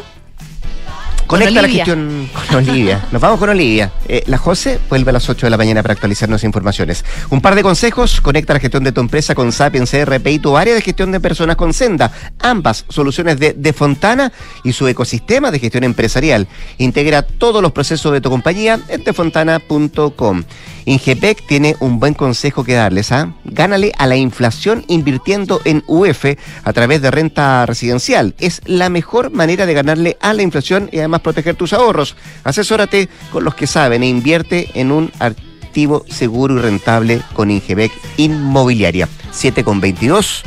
Conecta 1.26 1.62
la 1.62 1.68
gestión 1.68 2.28
con 2.48 2.56
Olivia. 2.56 3.06
Nos 3.10 3.20
vamos 3.20 3.38
con 3.38 3.48
Olivia. 3.48 3.92
Eh, 4.08 4.22
la 4.26 4.38
José 4.38 4.78
vuelve 4.88 5.10
a 5.10 5.12
las 5.14 5.28
8 5.28 5.46
de 5.46 5.50
la 5.50 5.56
mañana 5.56 5.82
para 5.82 5.94
actualizarnos 5.94 6.44
informaciones. 6.44 7.04
Un 7.30 7.40
par 7.40 7.54
de 7.54 7.62
consejos. 7.62 8.20
Conecta 8.20 8.52
la 8.52 8.60
gestión 8.60 8.84
de 8.84 8.92
tu 8.92 9.00
empresa 9.00 9.34
con 9.34 9.52
Sapiens 9.52 9.90
CRP 9.90 10.26
y 10.28 10.38
tu 10.38 10.56
área 10.56 10.74
de 10.74 10.82
gestión 10.82 11.12
de 11.12 11.20
personas 11.20 11.56
con 11.56 11.72
Senda. 11.72 12.12
Ambas 12.40 12.84
soluciones 12.88 13.38
de, 13.38 13.54
de 13.54 13.72
Fontana 13.72 14.32
y 14.64 14.72
su 14.72 14.86
ecosistema 14.86 15.50
de 15.50 15.58
gestión 15.58 15.84
empresarial. 15.84 16.48
Integra 16.78 17.22
todos 17.22 17.62
los 17.62 17.72
procesos 17.72 18.12
de 18.12 18.20
tu 18.20 18.30
compañía 18.30 18.80
en 18.88 19.04
defontana.com. 19.04 20.44
Ingepec 20.84 21.46
tiene 21.46 21.76
un 21.80 22.00
buen 22.00 22.14
consejo 22.14 22.64
que 22.64 22.74
darles. 22.74 23.12
¿ah? 23.12 23.32
Gánale 23.44 23.92
a 23.98 24.06
la 24.06 24.16
inflación 24.16 24.84
invirtiendo 24.88 25.60
en 25.64 25.84
UF 25.86 26.24
a 26.64 26.72
través 26.72 27.02
de 27.02 27.10
renta 27.10 27.64
residencial. 27.66 28.34
Es 28.38 28.60
la 28.64 28.88
mejor 28.88 29.30
manera 29.30 29.66
de 29.66 29.74
ganarle 29.74 30.16
a 30.20 30.32
la 30.32 30.42
inflación 30.42 30.88
y 30.92 30.98
además 30.98 31.11
proteger 31.20 31.54
tus 31.54 31.72
ahorros. 31.72 32.16
Asesórate 32.44 33.08
con 33.30 33.44
los 33.44 33.54
que 33.54 33.66
saben 33.66 34.02
e 34.02 34.08
invierte 34.08 34.70
en 34.74 34.92
un 34.92 35.12
activo 35.18 36.04
seguro 36.08 36.56
y 36.56 36.60
rentable 36.60 37.22
con 37.34 37.50
Ingebec 37.50 37.92
Inmobiliaria. 38.16 39.08
7 39.30 39.64
con 39.64 39.80
22. 39.80 40.42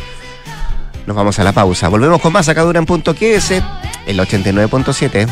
Nos 1.05 1.15
vamos 1.15 1.37
a 1.39 1.43
la 1.43 1.51
pausa. 1.51 1.87
Volvemos 1.89 2.21
con 2.21 2.33
más 2.33 2.49
acá 2.49 2.61
en 2.61 2.85
punto 2.85 3.13
QS, 3.13 3.51
el 4.07 4.19
89.7. 4.19 5.27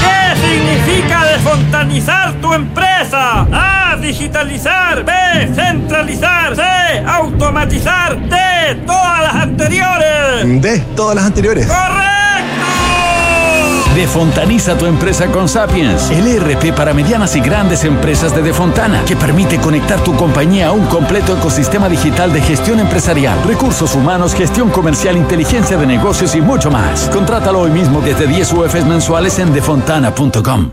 ¿Qué 0.00 0.36
significa 0.46 1.25
desfontanizar 1.46 2.34
tu 2.40 2.52
empresa? 2.52 3.46
A. 3.52 3.96
Digitalizar. 3.96 5.04
B. 5.04 5.12
Centralizar. 5.54 6.56
C. 6.56 6.62
Automatizar. 7.06 8.18
D. 8.28 8.36
Todas 8.84 9.22
las 9.22 9.34
anteriores. 9.42 10.62
D. 10.62 10.78
Todas 10.96 11.14
las 11.14 11.24
anteriores. 11.26 11.66
¡Correcto! 11.66 12.16
Defontaniza 13.94 14.76
tu 14.76 14.84
empresa 14.84 15.26
con 15.28 15.48
Sapiens, 15.48 16.10
el 16.10 16.26
ERP 16.26 16.74
para 16.74 16.92
medianas 16.92 17.34
y 17.34 17.40
grandes 17.40 17.82
empresas 17.84 18.34
de 18.34 18.42
Defontana, 18.42 19.02
que 19.06 19.16
permite 19.16 19.56
conectar 19.56 20.00
tu 20.00 20.14
compañía 20.14 20.68
a 20.68 20.72
un 20.72 20.84
completo 20.86 21.34
ecosistema 21.34 21.88
digital 21.88 22.30
de 22.30 22.42
gestión 22.42 22.78
empresarial, 22.78 23.42
recursos 23.44 23.94
humanos, 23.94 24.34
gestión 24.34 24.68
comercial, 24.68 25.16
inteligencia 25.16 25.78
de 25.78 25.86
negocios 25.86 26.34
y 26.34 26.42
mucho 26.42 26.70
más. 26.70 27.08
Contrátalo 27.08 27.60
hoy 27.60 27.70
mismo 27.70 28.02
desde 28.02 28.26
10 28.26 28.52
UFs 28.52 28.84
mensuales 28.84 29.38
en 29.38 29.54
defontana.com. 29.54 30.72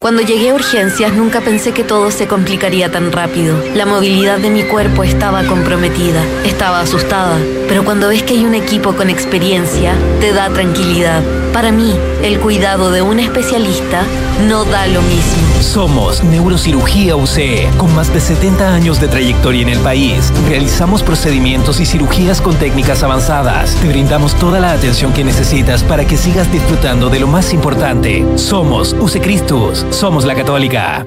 Cuando 0.00 0.22
llegué 0.22 0.50
a 0.50 0.54
urgencias 0.54 1.12
nunca 1.12 1.40
pensé 1.40 1.72
que 1.72 1.82
todo 1.82 2.12
se 2.12 2.28
complicaría 2.28 2.88
tan 2.92 3.10
rápido. 3.10 3.60
La 3.74 3.84
movilidad 3.84 4.38
de 4.38 4.48
mi 4.48 4.62
cuerpo 4.62 5.02
estaba 5.02 5.42
comprometida, 5.42 6.22
estaba 6.44 6.78
asustada, 6.78 7.36
pero 7.66 7.84
cuando 7.84 8.06
ves 8.06 8.22
que 8.22 8.34
hay 8.34 8.44
un 8.44 8.54
equipo 8.54 8.94
con 8.94 9.10
experiencia, 9.10 9.96
te 10.20 10.32
da 10.32 10.50
tranquilidad. 10.50 11.20
Para 11.52 11.72
mí, 11.72 11.92
el 12.22 12.38
cuidado 12.38 12.92
de 12.92 13.02
un 13.02 13.18
especialista 13.18 14.04
no 14.46 14.64
da 14.64 14.86
lo 14.86 15.02
mismo. 15.02 15.47
Somos 15.68 16.24
Neurocirugía 16.24 17.14
UCE, 17.14 17.68
con 17.76 17.94
más 17.94 18.10
de 18.12 18.20
70 18.20 18.74
años 18.74 18.98
de 19.00 19.06
trayectoria 19.06 19.60
en 19.60 19.68
el 19.68 19.78
país. 19.80 20.32
Realizamos 20.48 21.02
procedimientos 21.02 21.78
y 21.78 21.84
cirugías 21.84 22.40
con 22.40 22.56
técnicas 22.56 23.02
avanzadas. 23.02 23.74
Te 23.74 23.88
brindamos 23.88 24.34
toda 24.36 24.60
la 24.60 24.72
atención 24.72 25.12
que 25.12 25.24
necesitas 25.24 25.84
para 25.84 26.06
que 26.06 26.16
sigas 26.16 26.50
disfrutando 26.50 27.10
de 27.10 27.20
lo 27.20 27.26
más 27.26 27.52
importante. 27.52 28.24
Somos 28.36 28.96
UCE 28.98 29.20
Cristus, 29.20 29.84
somos 29.90 30.24
la 30.24 30.34
católica. 30.34 31.06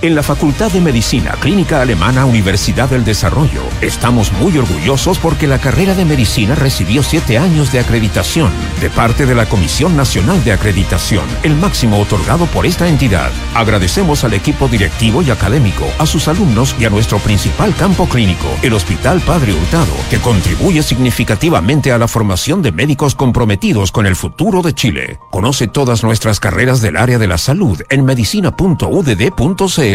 En 0.00 0.14
la 0.14 0.22
Facultad 0.22 0.70
de 0.70 0.80
Medicina 0.80 1.32
Clínica 1.40 1.82
Alemana 1.82 2.24
Universidad 2.24 2.88
del 2.88 3.04
Desarrollo 3.04 3.62
estamos 3.80 4.32
muy 4.32 4.56
orgullosos 4.56 5.18
porque 5.18 5.48
la 5.48 5.58
carrera 5.58 5.96
de 5.96 6.04
medicina 6.04 6.54
recibió 6.54 7.02
siete 7.02 7.36
años 7.36 7.72
de 7.72 7.80
acreditación 7.80 8.52
de 8.80 8.90
parte 8.90 9.26
de 9.26 9.34
la 9.34 9.46
Comisión 9.46 9.96
Nacional 9.96 10.44
de 10.44 10.52
Acreditación, 10.52 11.24
el 11.42 11.56
máximo 11.56 11.98
otorgado 11.98 12.46
por 12.46 12.64
esta 12.64 12.86
entidad. 12.86 13.32
Agradecemos 13.54 14.22
al 14.22 14.34
equipo 14.34 14.68
directivo 14.68 15.20
y 15.20 15.32
académico, 15.32 15.84
a 15.98 16.06
sus 16.06 16.28
alumnos 16.28 16.76
y 16.78 16.84
a 16.84 16.90
nuestro 16.90 17.18
principal 17.18 17.74
campo 17.74 18.08
clínico, 18.08 18.46
el 18.62 18.74
Hospital 18.74 19.20
Padre 19.22 19.52
Hurtado, 19.52 19.94
que 20.10 20.20
contribuye 20.20 20.84
significativamente 20.84 21.90
a 21.90 21.98
la 21.98 22.06
formación 22.06 22.62
de 22.62 22.70
médicos 22.70 23.16
comprometidos 23.16 23.90
con 23.90 24.06
el 24.06 24.14
futuro 24.14 24.62
de 24.62 24.74
Chile. 24.74 25.18
Conoce 25.32 25.66
todas 25.66 26.04
nuestras 26.04 26.38
carreras 26.38 26.80
del 26.82 26.96
área 26.96 27.18
de 27.18 27.26
la 27.26 27.36
salud 27.36 27.82
en 27.88 28.04
medicina.udd.cl. 28.04 29.87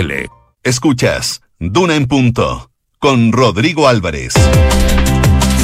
Escuchas 0.64 1.44
Duna 1.60 1.96
en 1.96 2.08
Punto 2.08 2.72
con 2.98 3.32
Rodrigo 3.32 3.88
Álvarez. 3.88 4.34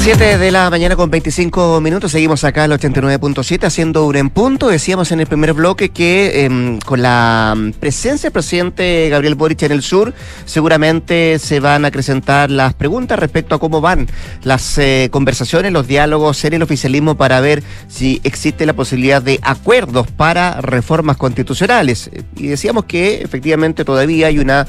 7 0.02 0.38
de 0.38 0.50
la 0.50 0.70
mañana 0.70 0.96
con 0.96 1.10
25 1.10 1.78
minutos, 1.82 2.12
seguimos 2.12 2.42
acá 2.44 2.64
al 2.64 2.72
89.7 2.72 3.64
haciendo 3.64 4.06
un 4.06 4.16
en 4.16 4.30
punto. 4.30 4.68
Decíamos 4.68 5.12
en 5.12 5.20
el 5.20 5.26
primer 5.26 5.52
bloque 5.52 5.90
que 5.90 6.46
em, 6.46 6.78
con 6.78 7.02
la 7.02 7.54
presencia 7.78 8.28
del 8.28 8.32
presidente 8.32 9.10
Gabriel 9.10 9.34
Boric 9.34 9.62
en 9.62 9.72
el 9.72 9.82
sur, 9.82 10.14
seguramente 10.46 11.38
se 11.38 11.60
van 11.60 11.84
a 11.84 11.88
acrecentar 11.88 12.50
las 12.50 12.72
preguntas 12.72 13.18
respecto 13.18 13.54
a 13.54 13.58
cómo 13.58 13.82
van 13.82 14.08
las 14.42 14.78
eh, 14.78 15.10
conversaciones, 15.12 15.70
los 15.70 15.86
diálogos 15.86 16.42
en 16.46 16.54
el 16.54 16.62
oficialismo 16.62 17.18
para 17.18 17.40
ver 17.40 17.62
si 17.86 18.22
existe 18.24 18.64
la 18.64 18.72
posibilidad 18.72 19.20
de 19.20 19.38
acuerdos 19.42 20.10
para 20.10 20.62
reformas 20.62 21.18
constitucionales. 21.18 22.10
Y 22.36 22.46
decíamos 22.46 22.86
que 22.86 23.20
efectivamente 23.20 23.84
todavía 23.84 24.28
hay 24.28 24.38
una 24.38 24.66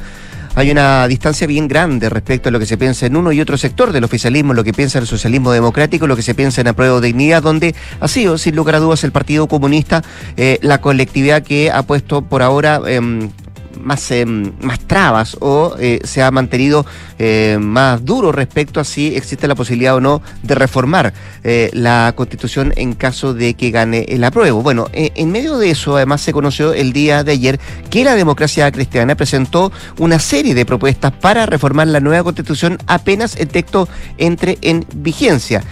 hay 0.61 0.69
una 0.69 1.07
distancia 1.07 1.47
bien 1.47 1.67
grande 1.67 2.07
respecto 2.07 2.49
a 2.49 2.51
lo 2.51 2.59
que 2.59 2.67
se 2.67 2.77
piensa 2.77 3.07
en 3.07 3.15
uno 3.15 3.31
y 3.31 3.41
otro 3.41 3.57
sector 3.57 3.91
del 3.91 4.03
oficialismo, 4.03 4.53
lo 4.53 4.63
que 4.63 4.73
piensa 4.73 4.99
el 4.99 5.07
socialismo 5.07 5.51
democrático, 5.51 6.05
lo 6.05 6.15
que 6.15 6.21
se 6.21 6.35
piensa 6.35 6.61
en 6.61 6.67
apruebo 6.67 7.01
de 7.01 7.07
dignidad, 7.07 7.41
donde 7.41 7.73
ha 7.99 8.07
sido, 8.07 8.37
sin 8.37 8.55
lugar 8.55 8.75
a 8.75 8.79
dudas, 8.79 9.03
el 9.03 9.11
Partido 9.11 9.47
Comunista 9.47 10.03
eh, 10.37 10.59
la 10.61 10.79
colectividad 10.79 11.41
que 11.41 11.71
ha 11.71 11.81
puesto 11.81 12.21
por 12.21 12.43
ahora 12.43 12.79
em, 12.85 13.31
más, 13.81 14.11
em, 14.11 14.51
más 14.61 14.79
trabas 14.79 15.37
o 15.39 15.75
eh, 15.79 15.99
se 16.03 16.21
ha 16.21 16.31
mantenido 16.31 16.85
eh, 17.19 17.57
más 17.59 18.03
duro 18.03 18.31
respecto 18.31 18.79
a 18.79 18.83
si 18.83 19.15
existe 19.15 19.47
la 19.47 19.55
posibilidad 19.55 19.95
o 19.95 20.01
no 20.01 20.21
de 20.43 20.55
reformar 20.55 21.13
eh, 21.43 21.69
la 21.73 22.13
constitución 22.15 22.73
en 22.75 22.93
caso 22.93 23.33
de 23.33 23.53
que 23.53 23.71
gane 23.71 24.05
el 24.09 24.23
apruebo. 24.23 24.61
Bueno, 24.61 24.87
en 24.93 25.31
medio 25.31 25.57
de 25.57 25.71
eso 25.71 25.95
además 25.95 26.21
se 26.21 26.33
conoció 26.33 26.73
el 26.73 26.93
día 26.93 27.23
de 27.23 27.31
ayer 27.33 27.59
que 27.89 28.03
la 28.03 28.15
democracia 28.15 28.71
cristiana 28.71 29.15
presentó 29.15 29.71
una 29.97 30.19
serie 30.19 30.53
de 30.53 30.65
propuestas 30.65 31.11
para 31.11 31.45
reformar 31.45 31.87
la 31.87 31.99
nueva 31.99 32.23
constitución 32.23 32.77
apenas 32.87 33.35
el 33.37 33.47
texto 33.47 33.87
entre 34.17 34.57
en 34.61 34.85
vigencia. 34.93 35.63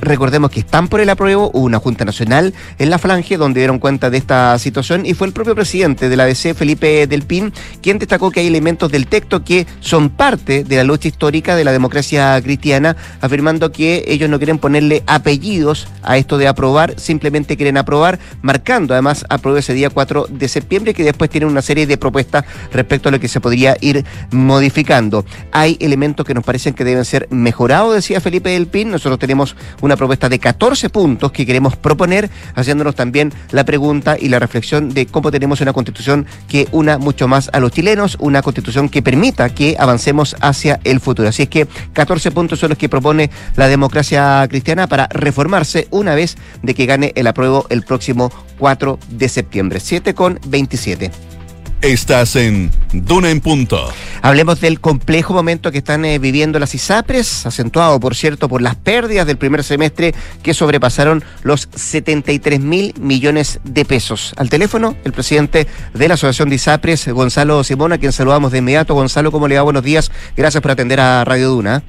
recordemos 0.00 0.50
que 0.50 0.60
están 0.60 0.88
por 0.88 1.00
el 1.00 1.10
apruebo, 1.10 1.50
una 1.50 1.78
Junta 1.78 2.04
Nacional 2.04 2.54
en 2.78 2.90
la 2.90 2.98
Flange 2.98 3.36
donde 3.36 3.60
dieron 3.60 3.78
cuenta 3.78 4.10
de 4.10 4.18
esta 4.18 4.58
situación 4.58 5.06
y 5.06 5.14
fue 5.14 5.26
el 5.26 5.32
propio 5.32 5.54
presidente 5.54 6.08
de 6.08 6.16
la 6.16 6.26
DC, 6.26 6.54
Felipe 6.54 7.06
Del 7.06 7.22
Pin, 7.22 7.52
quien 7.82 7.98
destacó 7.98 8.30
que 8.30 8.40
hay 8.40 8.46
elementos 8.46 8.90
del 8.90 9.06
texto 9.06 9.44
que 9.44 9.66
son 9.80 10.10
parte 10.10 10.64
de 10.64 10.76
la 10.76 10.84
lucha 10.84 11.08
histórica 11.08 11.56
de 11.56 11.64
la 11.64 11.72
democracia 11.72 12.40
cristiana, 12.42 12.96
afirmando 13.20 13.72
que 13.72 14.04
ellos 14.06 14.28
no 14.30 14.38
quieren 14.38 14.58
ponerle 14.58 15.02
apellidos 15.06 15.88
a 16.02 16.16
esto 16.16 16.38
de 16.38 16.48
aprobar, 16.48 16.98
simplemente 16.98 17.56
quieren 17.56 17.76
aprobar, 17.76 18.18
marcando 18.42 18.94
además 18.94 19.24
aprobó 19.28 19.56
ese 19.56 19.74
día 19.74 19.90
4 19.90 20.26
de 20.30 20.48
septiembre, 20.48 20.94
que 20.94 21.04
después 21.04 21.30
tiene 21.30 21.46
una 21.46 21.62
serie 21.62 21.86
de 21.86 21.96
propuestas 21.96 22.44
respecto 22.72 23.08
a 23.08 23.12
lo 23.12 23.20
que 23.20 23.28
se 23.28 23.40
podría 23.40 23.76
ir 23.80 24.04
modificando. 24.30 25.24
Hay 25.52 25.76
elementos 25.80 26.26
que 26.26 26.34
nos 26.34 26.44
parecen 26.44 26.74
que 26.74 26.84
deben 26.84 27.04
ser 27.04 27.28
mejorados, 27.30 27.94
decía 27.94 28.20
Felipe 28.20 28.50
del 28.50 28.66
Pin. 28.66 28.90
Nosotros 28.90 29.18
tenemos 29.18 29.56
una 29.80 29.96
propuesta 29.96 30.28
de 30.28 30.38
14 30.38 30.90
puntos 30.90 31.32
que 31.32 31.46
queremos 31.46 31.76
proponer, 31.76 32.30
haciéndonos 32.54 32.94
también 32.94 33.32
la 33.50 33.64
pregunta 33.64 34.16
y 34.18 34.28
la 34.28 34.38
reflexión 34.38 34.90
de 34.90 35.06
cómo 35.06 35.30
tenemos 35.30 35.60
una 35.60 35.72
constitución 35.72 36.26
que 36.48 36.68
una 36.72 36.98
mucho 36.98 37.28
más 37.28 37.43
a 37.52 37.60
los 37.60 37.72
chilenos, 37.72 38.16
una 38.20 38.42
constitución 38.42 38.88
que 38.88 39.02
permita 39.02 39.48
que 39.54 39.76
avancemos 39.78 40.36
hacia 40.40 40.80
el 40.84 41.00
futuro. 41.00 41.28
Así 41.28 41.42
es 41.44 41.48
que 41.48 41.66
14 41.92 42.30
puntos 42.30 42.58
son 42.58 42.70
los 42.70 42.78
que 42.78 42.88
propone 42.88 43.30
la 43.56 43.68
democracia 43.68 44.46
cristiana 44.48 44.86
para 44.86 45.08
reformarse 45.10 45.88
una 45.90 46.14
vez 46.14 46.36
de 46.62 46.74
que 46.74 46.86
gane 46.86 47.12
el 47.14 47.26
apruebo 47.26 47.66
el 47.70 47.82
próximo 47.82 48.32
4 48.58 48.98
de 49.10 49.28
septiembre. 49.28 49.80
7 49.80 50.14
con 50.14 50.38
27. 50.46 51.33
Estás 51.84 52.34
en 52.34 52.70
Duna 52.94 53.30
en 53.30 53.42
Punto. 53.42 53.76
Hablemos 54.22 54.58
del 54.62 54.80
complejo 54.80 55.34
momento 55.34 55.70
que 55.70 55.76
están 55.76 56.06
eh, 56.06 56.18
viviendo 56.18 56.58
las 56.58 56.74
ISAPRES, 56.74 57.44
acentuado, 57.44 58.00
por 58.00 58.14
cierto, 58.14 58.48
por 58.48 58.62
las 58.62 58.74
pérdidas 58.74 59.26
del 59.26 59.36
primer 59.36 59.62
semestre 59.62 60.14
que 60.42 60.54
sobrepasaron 60.54 61.22
los 61.42 61.68
73 61.74 62.58
mil 62.58 62.94
millones 62.98 63.60
de 63.64 63.84
pesos. 63.84 64.32
Al 64.38 64.48
teléfono, 64.48 64.96
el 65.04 65.12
presidente 65.12 65.66
de 65.92 66.08
la 66.08 66.14
Asociación 66.14 66.48
de 66.48 66.54
ISAPRES, 66.54 67.08
Gonzalo 67.08 67.62
Simón, 67.62 67.92
a 67.92 67.98
quien 67.98 68.12
saludamos 68.12 68.50
de 68.52 68.60
inmediato. 68.60 68.94
Gonzalo, 68.94 69.30
¿cómo 69.30 69.46
le 69.46 69.56
va? 69.56 69.62
Buenos 69.62 69.82
días. 69.82 70.10
Gracias 70.38 70.62
por 70.62 70.70
atender 70.70 71.00
a 71.00 71.22
Radio 71.26 71.50
Duna. 71.50 71.82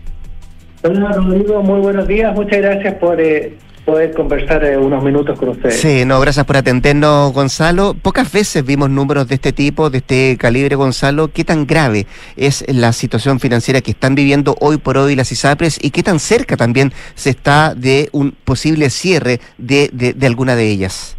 Hola, 0.84 1.14
Rodrigo. 1.14 1.64
Muy 1.64 1.80
buenos 1.80 2.06
días. 2.06 2.36
Muchas 2.36 2.60
gracias 2.60 2.96
por... 2.96 3.22
Eh 3.22 3.58
poder 3.86 4.14
conversar 4.14 4.66
eh, 4.66 4.78
unos 4.78 5.04
minutos 5.04 5.38
con 5.38 5.50
ustedes. 5.50 5.80
Sí, 5.80 6.04
no, 6.06 6.20
gracias 6.20 6.46
por 6.46 6.58
atendernos, 6.58 7.32
Gonzalo. 7.32 7.94
Pocas 7.94 8.32
veces 8.32 8.66
vimos 8.66 8.90
números 8.90 9.28
de 9.28 9.36
este 9.36 9.54
tipo, 9.54 9.90
de 9.90 10.00
este 10.00 10.38
calibre, 10.38 10.76
Gonzalo. 10.76 11.30
¿Qué 11.30 11.44
tan 11.44 11.68
grave 11.68 12.08
es 12.36 12.66
la 12.68 12.92
situación 12.92 13.40
financiera 13.40 13.82
que 13.82 13.92
están 13.92 14.16
viviendo 14.16 14.56
hoy 14.60 14.78
por 14.78 14.98
hoy 14.98 15.16
las 15.16 15.32
ISAPRES 15.32 15.80
y 15.84 15.92
qué 15.92 16.02
tan 16.02 16.20
cerca 16.20 16.58
también 16.58 16.92
se 17.14 17.30
está 17.30 17.76
de 17.76 18.10
un 18.12 18.32
posible 18.32 18.90
cierre 18.90 19.40
de, 19.60 19.90
de, 19.94 20.26
alguna 20.26 20.56
de 20.56 20.68
ellas? 20.68 21.16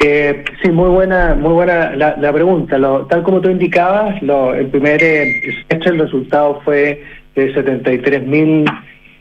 Eh, 0.00 0.44
sí, 0.60 0.70
muy 0.70 0.88
buena, 0.88 1.36
muy 1.36 1.52
buena 1.52 1.94
la, 1.94 2.32
pregunta. 2.32 2.76
Lo, 2.76 3.06
tal 3.06 3.22
como 3.22 3.40
tú 3.40 3.48
indicabas, 3.48 4.20
lo, 4.20 4.52
el 4.52 4.66
primer 4.66 5.00
eh, 5.00 5.40
el 5.68 5.98
resultado 5.98 6.60
fue 6.64 7.04
de 7.36 7.54
73 7.54 8.26
mil 8.26 8.64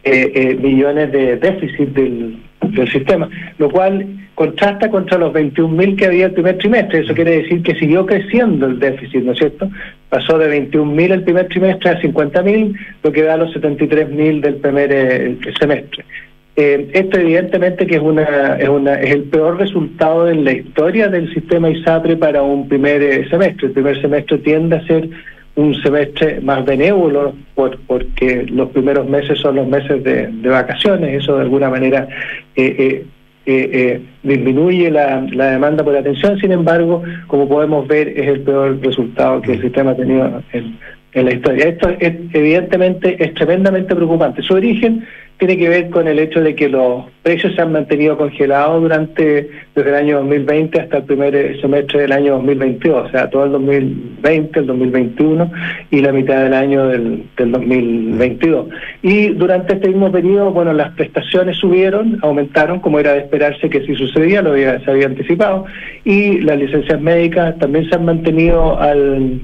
eh, 0.04 0.32
eh, 0.34 0.56
millones 0.56 1.12
de 1.12 1.38
déficit 1.38 1.90
del, 1.90 2.38
sistema, 2.92 3.30
lo 3.60 3.70
cual 3.70 4.06
contrasta 4.34 4.90
contra 4.90 5.18
los 5.18 5.32
21.000 5.32 5.96
que 5.96 6.06
había 6.06 6.26
el 6.28 6.32
primer 6.32 6.58
trimestre. 6.58 7.00
Eso 7.00 7.14
quiere 7.14 7.42
decir 7.44 7.62
que 7.62 7.76
siguió 7.76 8.06
creciendo 8.06 8.66
el 8.66 8.80
déficit, 8.80 9.24
¿no 9.24 9.34
es 9.34 9.38
cierto? 9.38 9.70
Pasó 10.10 10.40
de 10.40 10.72
21.000 10.72 11.12
el 11.12 11.24
primer 11.24 11.48
trimestre 11.50 11.92
a 11.92 12.02
50.000, 12.02 12.76
lo 13.04 13.12
que 13.12 13.22
da 13.22 13.38
los 13.38 13.54
73.000 13.56 14.42
del 14.42 14.56
primer 14.56 14.92
eh, 14.92 15.38
semestre. 15.60 16.04
esto 16.56 17.20
evidentemente 17.20 17.86
que 17.86 17.96
es 17.96 18.02
una, 18.02 18.56
es 18.56 18.70
una 18.70 18.96
es 18.96 19.12
el 19.12 19.24
peor 19.24 19.60
resultado 19.60 20.30
en 20.30 20.44
la 20.46 20.54
historia 20.54 21.10
del 21.10 21.32
sistema 21.34 21.70
ISAPRE 21.70 22.18
para 22.18 22.42
un 22.42 22.68
primer 22.68 23.30
semestre. 23.30 23.68
El 23.68 23.74
primer 23.74 24.02
semestre 24.02 24.40
tiende 24.40 24.78
a 24.78 24.88
ser 24.88 25.10
un 25.56 25.76
semestre 25.82 26.40
más 26.42 26.66
benévolo 26.66 27.34
por, 27.56 27.78
porque 27.82 28.46
los 28.50 28.70
primeros 28.70 29.08
meses 29.08 29.40
son 29.40 29.56
los 29.56 29.68
meses 29.68 30.04
de, 30.04 30.28
vacaciones, 30.44 31.22
eso 31.22 31.36
de 31.36 31.42
alguna 31.44 31.70
manera 31.70 32.08
eh, 32.56 32.76
eh, 32.78 33.06
eh, 33.46 34.02
disminuye 34.24 34.90
la, 34.92 35.28
la, 35.32 35.52
demanda 35.52 35.84
por 35.84 35.96
atención, 35.96 36.40
sin 36.40 36.52
embargo, 36.52 37.04
como 37.28 37.50
podemos 37.50 37.88
ver, 37.88 38.08
es 38.10 38.28
el 38.28 38.42
peor 38.42 38.80
resultado 38.82 39.42
que 39.42 39.54
el 39.54 39.62
sistema 39.62 39.92
ha 39.92 39.96
tenido 39.96 40.44
en 40.54 40.78
en 41.14 41.26
la 41.26 41.34
historia. 41.34 41.66
Esto 41.70 41.90
es, 41.90 42.14
evidentemente 42.34 43.22
es 43.24 43.34
tremendamente 43.34 43.96
preocupante. 43.96 44.42
Su 44.42 44.54
origen 44.54 45.06
tiene 45.42 45.58
que 45.58 45.70
ver 45.70 45.90
con 45.90 46.08
el 46.08 46.20
hecho 46.20 46.40
de 46.40 46.54
que 46.54 46.70
los 46.70 47.06
precios 47.24 47.56
se 47.56 47.64
han 47.64 47.72
mantenido 47.72 48.16
congelados 48.16 48.80
durante 48.80 49.50
desde 49.74 49.90
el 49.90 49.96
año 49.96 50.18
2020 50.18 50.82
hasta 50.82 50.98
el 50.98 51.04
primer 51.06 51.60
semestre 51.60 52.02
del 52.02 52.12
año 52.12 52.34
2022, 52.34 53.08
o 53.08 53.10
sea, 53.10 53.28
todo 53.28 53.46
el 53.46 53.52
2020, 53.54 54.60
el 54.60 54.68
2021 54.68 55.52
y 55.90 56.02
la 56.02 56.12
mitad 56.12 56.44
del 56.44 56.54
año 56.54 56.88
del, 56.90 57.24
2022. 57.36 58.68
Y 59.02 59.30
durante 59.30 59.74
este 59.74 59.88
mismo 59.88 60.12
periodo, 60.12 60.52
bueno, 60.52 60.74
las 60.74 60.92
prestaciones 60.92 61.58
subieron, 61.58 62.20
aumentaron, 62.22 62.80
como 62.80 63.00
era 63.00 63.14
de 63.14 63.22
esperarse 63.22 63.68
que 63.68 63.84
si 63.84 63.96
sucedía, 63.96 64.44
lo 64.44 64.52
había, 64.52 64.80
se 64.82 64.92
había 64.92 65.08
anticipado, 65.08 65.66
y 66.04 66.40
las 66.42 66.60
licencias 66.60 67.02
médicas 67.02 67.58
también 67.58 67.90
se 67.90 67.96
han 67.96 68.06
mantenido 68.06 68.80
al 68.80 69.42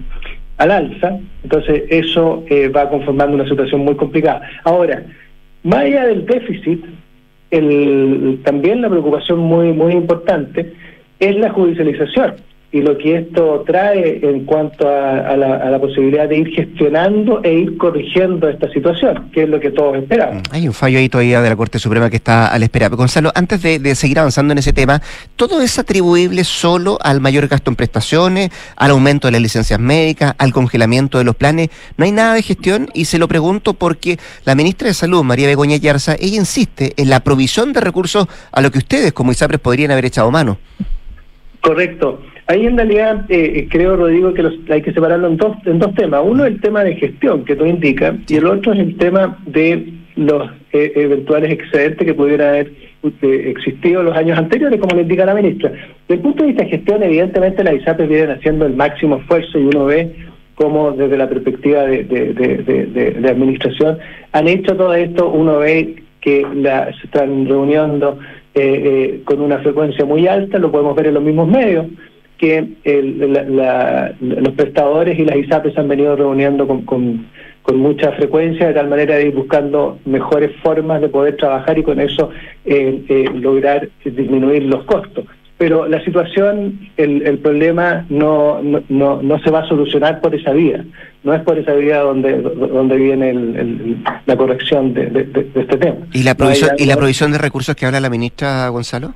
al 0.58 0.72
alza, 0.72 1.20
entonces 1.44 1.84
eso 1.90 2.44
eh, 2.50 2.68
va 2.68 2.90
conformando 2.90 3.36
una 3.36 3.48
situación 3.48 3.82
muy 3.82 3.96
complicada. 3.96 4.42
Ahora, 4.64 5.04
más 5.68 5.80
allá 5.82 6.06
del 6.08 6.26
déficit, 6.26 6.86
el, 7.52 8.40
también 8.46 8.82
la 8.82 8.90
preocupación 8.90 9.40
muy, 9.40 9.74
muy 9.74 9.94
importante 9.94 10.74
es 11.20 11.36
la 11.36 11.50
judicialización 11.52 12.36
y 12.70 12.82
lo 12.82 12.98
que 12.98 13.20
esto 13.20 13.64
trae 13.66 14.20
en 14.22 14.44
cuanto 14.44 14.90
a, 14.90 15.38
la, 15.38 15.80
posibilidad 15.80 16.28
de 16.28 16.38
ir 16.40 16.50
gestionando 16.50 17.42
e 17.44 17.54
ir 17.54 17.78
corrigiendo 17.78 18.50
esta 18.50 18.70
situación, 18.72 19.30
que 19.32 19.44
es 19.44 19.50
lo 19.50 19.60
que 19.60 19.72
todos 19.72 19.96
esperamos. 19.96 20.44
Hay 20.52 20.68
un 20.68 20.74
fallo 20.74 21.00
ahí 21.00 21.08
todavía 21.08 21.42
de 21.42 21.50
la 21.50 21.56
Corte 21.56 21.80
Suprema 21.80 22.10
que 22.10 22.18
está 22.18 22.48
a 22.48 22.60
la 22.60 22.66
espera. 22.66 22.90
Gonzalo, 22.90 23.32
antes 23.36 23.62
de, 23.62 23.96
seguir 23.96 24.20
avanzando 24.20 24.52
en 24.52 24.58
ese 24.58 24.74
tema, 24.74 25.02
¿todo 25.38 25.62
es 25.62 25.80
atribuible 25.80 26.44
solo 26.44 26.98
al 27.02 27.22
mayor 27.22 27.48
gasto 27.48 27.72
en 27.72 27.76
prestaciones, 27.76 28.50
al 28.76 28.92
aumento 28.92 29.28
de 29.28 29.34
las 29.34 29.42
licencias 29.42 29.80
médicas, 29.80 30.36
al 30.38 30.52
congelamiento 30.52 31.20
de 31.20 31.24
los 31.24 31.36
planes? 31.36 31.70
¿No 31.96 32.04
hay 32.04 32.12
nada 32.12 32.34
de 32.34 32.42
gestión? 32.42 32.90
Y 32.94 33.06
se 33.06 33.18
lo 33.18 33.30
pregunto 33.30 33.76
porque 33.76 34.18
la 34.44 34.56
ministra 34.56 34.90
de 34.90 34.94
Salud, 34.94 35.24
María 35.24 35.48
Begoña 35.48 35.78
Yarza, 35.78 36.16
ella 36.20 36.36
insiste 36.36 36.94
en 36.98 37.10
la 37.10 37.22
provisión 37.22 37.72
de 37.72 37.80
recursos 37.80 38.28
a 38.52 38.62
lo 38.62 38.72
que 38.72 38.80
ustedes 38.80 39.14
como 39.14 39.32
ISAPRES 39.32 39.62
podrían 39.62 39.92
haber 39.92 40.06
echado 40.06 40.30
mano. 40.32 40.58
Correcto. 41.62 42.20
Ahí 42.50 42.66
en 42.66 42.78
realidad 42.78 43.26
eh, 43.28 43.68
creo, 43.70 43.98
Rodrigo, 43.98 44.34
que 44.34 44.50
hay 44.70 44.82
que 44.82 44.94
separarlo 44.94 45.28
en 45.28 45.36
dos, 45.36 45.58
en 45.66 45.80
dos 45.80 45.94
temas. 45.96 46.22
Uno 46.24 46.46
es 46.46 46.54
el 46.54 46.62
tema 46.62 46.82
de 46.82 46.96
gestión 46.96 47.44
que 47.44 47.58
tú 47.58 47.66
indicas 47.66 48.16
y 48.30 48.38
el 48.38 48.48
otro 48.48 48.72
es 48.72 48.80
el 48.80 48.96
tema 48.96 49.38
de 49.46 49.92
los 50.16 50.50
eh, 50.72 50.94
eventuales 50.96 51.52
excedentes 51.52 52.08
que 52.08 52.14
pudieran 52.14 52.48
haber 52.48 52.72
eh, 53.04 53.54
existido 53.54 54.02
los 54.02 54.16
años 54.16 54.38
anteriores, 54.38 54.80
como 54.80 54.96
le 54.96 55.02
indica 55.02 55.26
la 55.26 55.34
ministra. 55.34 55.72
Desde 55.72 56.14
el 56.14 56.20
punto 56.22 56.44
de 56.44 56.48
vista 56.48 56.64
de 56.64 56.70
gestión, 56.70 57.04
evidentemente 57.04 57.66
las 57.66 57.76
ISAPES 57.76 58.08
vienen 58.08 58.32
haciendo 58.32 58.66
el 58.66 58.76
máximo 58.78 59.18
esfuerzo 59.18 59.60
y 59.60 59.64
uno 59.64 59.86
ve 59.86 60.16
cómo 60.56 60.94
desde 60.94 61.18
la 61.18 61.28
perspectiva 61.28 61.84
de, 61.84 63.28
administración 63.30 63.98
han 64.32 64.48
hecho 64.48 64.74
todo 64.78 64.94
esto, 64.94 65.30
uno 65.30 65.60
ve 65.60 66.02
que 66.22 66.48
la, 66.56 66.94
se 66.94 67.08
están 67.08 67.46
reuniendo 67.46 68.18
con 69.26 69.42
una 69.42 69.60
frecuencia 69.60 70.04
muy 70.04 70.28
alta, 70.28 70.58
lo 70.58 70.72
podemos 70.72 70.96
ver 70.96 71.08
en 71.08 71.14
los 71.14 71.24
mismos 71.24 71.48
medios 71.48 71.86
que 72.38 72.78
los 74.22 74.54
prestadores 74.54 75.18
y 75.20 75.26
las 75.26 75.38
ISAPes 75.38 75.74
se 75.74 75.80
han 75.80 75.88
venido 75.88 76.16
reuniendo 76.16 76.68
con, 76.68 76.82
con, 76.84 77.28
mucha 77.76 78.14
frecuencia, 78.14 78.68
de 78.68 78.74
tal 78.74 78.88
manera 78.88 79.16
de 79.16 79.28
ir 79.28 79.36
buscando 79.36 80.00
mejores 80.06 80.52
formas 80.64 81.02
de 81.02 81.10
poder 81.10 81.36
trabajar 81.36 81.78
y 81.78 81.84
con 81.84 82.00
eso 82.00 82.30
eh, 82.64 83.04
eh, 83.10 83.30
lograr 83.34 83.90
disminuir 84.06 84.64
los 84.64 84.86
costos. 84.86 85.26
Pero 85.58 85.88
la 85.88 86.02
situación, 86.06 86.80
el, 86.98 87.24
el 87.24 87.40
problema 87.40 88.06
no, 88.10 88.62
no, 88.62 89.22
no, 89.22 89.40
se 89.40 89.50
va 89.50 89.62
a 89.62 89.68
solucionar 89.68 90.22
por 90.22 90.36
esa 90.36 90.52
vía. 90.52 90.86
No 91.24 91.34
es 91.34 91.42
por 91.42 91.58
esa 91.58 91.74
vía 91.74 92.00
donde, 92.00 92.42
donde 92.42 92.96
viene 92.96 93.98
la 94.26 94.38
corrección 94.38 94.94
de, 94.94 95.28
este 95.56 95.78
tema. 95.78 95.98
¿Y 96.14 96.24
la, 96.24 96.36
provisión, 96.36 96.72
¿Y 96.78 96.86
la 96.86 96.96
provisión 96.96 97.32
de 97.32 97.40
recursos 97.40 97.76
que 97.76 97.88
habla 97.88 98.00
la 98.00 98.10
ministra 98.10 98.70
Gonzalo? 98.70 99.14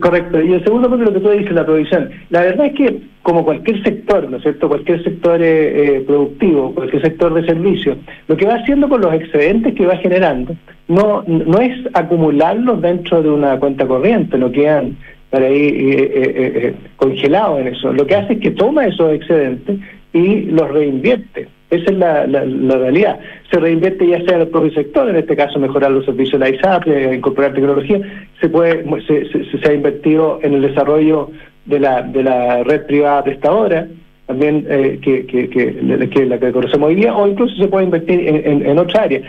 Correcto. 0.00 0.40
Y 0.40 0.54
el 0.54 0.64
segundo 0.64 0.88
punto, 0.88 1.04
lo 1.04 1.12
que 1.12 1.20
tú 1.20 1.30
dices, 1.30 1.52
la 1.52 1.66
provisión. 1.66 2.10
La 2.30 2.40
verdad 2.40 2.66
es 2.66 2.74
que, 2.74 3.02
como 3.22 3.44
cualquier 3.44 3.82
sector, 3.82 4.28
¿no 4.28 4.38
es 4.38 4.42
cierto? 4.42 4.68
Cualquier 4.68 5.04
sector 5.04 5.40
eh, 5.42 5.98
eh, 5.98 6.00
productivo, 6.06 6.74
cualquier 6.74 7.02
sector 7.02 7.34
de 7.34 7.44
servicio, 7.44 7.96
lo 8.26 8.36
que 8.36 8.46
va 8.46 8.54
haciendo 8.54 8.88
con 8.88 9.02
los 9.02 9.12
excedentes 9.12 9.74
que 9.74 9.86
va 9.86 9.96
generando 9.98 10.56
no, 10.88 11.22
no 11.26 11.58
es 11.60 11.72
acumularlos 11.92 12.80
dentro 12.80 13.22
de 13.22 13.30
una 13.30 13.58
cuenta 13.58 13.86
corriente, 13.86 14.38
no 14.38 14.50
quedan 14.50 14.96
para 15.30 15.46
ahí 15.46 15.70
eh, 15.74 16.74
congelados 16.96 17.60
en 17.60 17.68
eso. 17.68 17.92
Lo 17.92 18.06
que 18.06 18.16
hace 18.16 18.34
es 18.34 18.40
que 18.40 18.50
toma 18.50 18.86
esos 18.86 19.12
excedentes 19.12 19.78
y 20.12 20.42
los 20.42 20.70
reinvierte. 20.70 21.48
Esa 21.72 21.90
es 21.90 21.96
la, 21.96 22.26
realidad. 22.26 23.18
Se 23.50 23.58
reinvierte 23.58 24.06
ya 24.06 24.22
sea 24.24 24.34
en 24.34 24.42
el 24.42 24.48
propio 24.48 24.70
sector, 24.72 25.08
en 25.08 25.16
este 25.16 25.34
caso 25.34 25.58
mejorar 25.58 25.90
los 25.90 26.04
servicios 26.04 26.38
de 26.38 26.50
la 26.50 26.54
ISAP, 26.54 26.86
eh, 26.86 27.14
incorporar 27.14 27.54
tecnología. 27.54 27.98
Se 28.42 28.50
puede 28.50 28.84
se, 29.06 29.24
se, 29.58 29.68
ha 29.68 29.72
invertido 29.72 30.38
en 30.42 30.52
el 30.52 30.60
desarrollo 30.60 31.30
de 31.64 31.80
la, 31.80 32.02
de 32.02 32.24
la 32.24 32.62
red 32.62 32.84
privada 32.84 33.24
prestadora, 33.24 33.88
también 34.26 34.66
eh, 34.68 34.98
que, 35.00 35.24
que, 35.24 35.48
que, 35.48 36.26
la 36.26 36.38
que 36.38 36.52
conocemos 36.52 36.88
hoy 36.88 36.96
día, 36.96 37.16
o 37.16 37.26
incluso 37.26 37.56
se 37.56 37.68
puede 37.68 37.86
invertir 37.86 38.20
en, 38.20 38.66
en, 38.66 38.78
otra 38.78 39.04
área. 39.04 39.22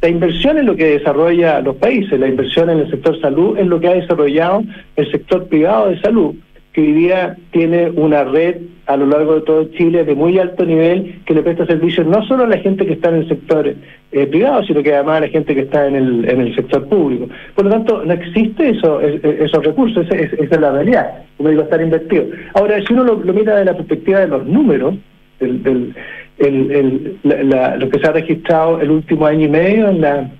La 0.00 0.08
inversión 0.08 0.56
es 0.56 0.66
lo 0.66 0.76
que 0.76 0.98
desarrolla 0.98 1.60
los 1.60 1.74
países, 1.76 2.20
la 2.20 2.28
inversión 2.28 2.70
en 2.70 2.78
el 2.78 2.90
sector 2.90 3.20
salud 3.20 3.58
es 3.58 3.66
lo 3.66 3.80
que 3.80 3.88
ha 3.88 3.94
desarrollado 3.94 4.62
el 4.94 5.10
sector 5.10 5.48
privado 5.48 5.88
de 5.88 6.00
salud 6.00 6.36
que 6.72 6.80
hoy 6.80 6.92
día 6.92 7.36
tiene 7.50 7.90
una 7.90 8.24
red 8.24 8.56
a 8.86 8.96
lo 8.96 9.06
largo 9.06 9.34
de 9.36 9.40
todo 9.42 9.64
Chile 9.72 10.04
de 10.04 10.14
muy 10.14 10.38
alto 10.38 10.64
nivel 10.64 11.20
que 11.26 11.34
le 11.34 11.42
presta 11.42 11.66
servicios 11.66 12.06
no 12.06 12.24
solo 12.26 12.44
a 12.44 12.48
la 12.48 12.58
gente 12.58 12.86
que 12.86 12.94
está 12.94 13.10
en 13.10 13.16
el 13.16 13.28
sector 13.28 13.74
eh, 14.12 14.26
privado, 14.26 14.62
sino 14.64 14.82
que 14.82 14.94
además 14.94 15.18
a 15.18 15.20
la 15.20 15.28
gente 15.28 15.54
que 15.54 15.62
está 15.62 15.86
en 15.86 15.96
el, 15.96 16.28
en 16.28 16.40
el 16.40 16.54
sector 16.54 16.88
público. 16.88 17.28
Por 17.54 17.66
lo 17.66 17.70
tanto, 17.70 18.02
no 18.04 18.12
existe 18.14 18.70
eso, 18.70 19.00
esos 19.00 19.64
recursos, 19.64 20.06
esa, 20.10 20.16
es 20.16 20.60
la 20.60 20.72
realidad, 20.72 21.22
como 21.36 21.50
digo, 21.50 21.62
estar 21.62 21.82
invertido. 21.82 22.26
Ahora, 22.54 22.80
si 22.86 22.94
uno 22.94 23.04
lo, 23.04 23.16
mira 23.18 23.52
desde 23.52 23.66
la 23.66 23.76
perspectiva 23.76 24.20
de 24.20 24.28
los 24.28 24.46
números, 24.46 24.94
del, 25.40 25.94
lo 26.38 27.90
que 27.90 27.98
se 28.00 28.06
ha 28.06 28.12
registrado 28.12 28.80
el 28.80 28.90
último 28.90 29.26
año 29.26 29.46
y 29.46 29.50
medio 29.50 29.88
en 29.88 30.00
la, 30.00 30.30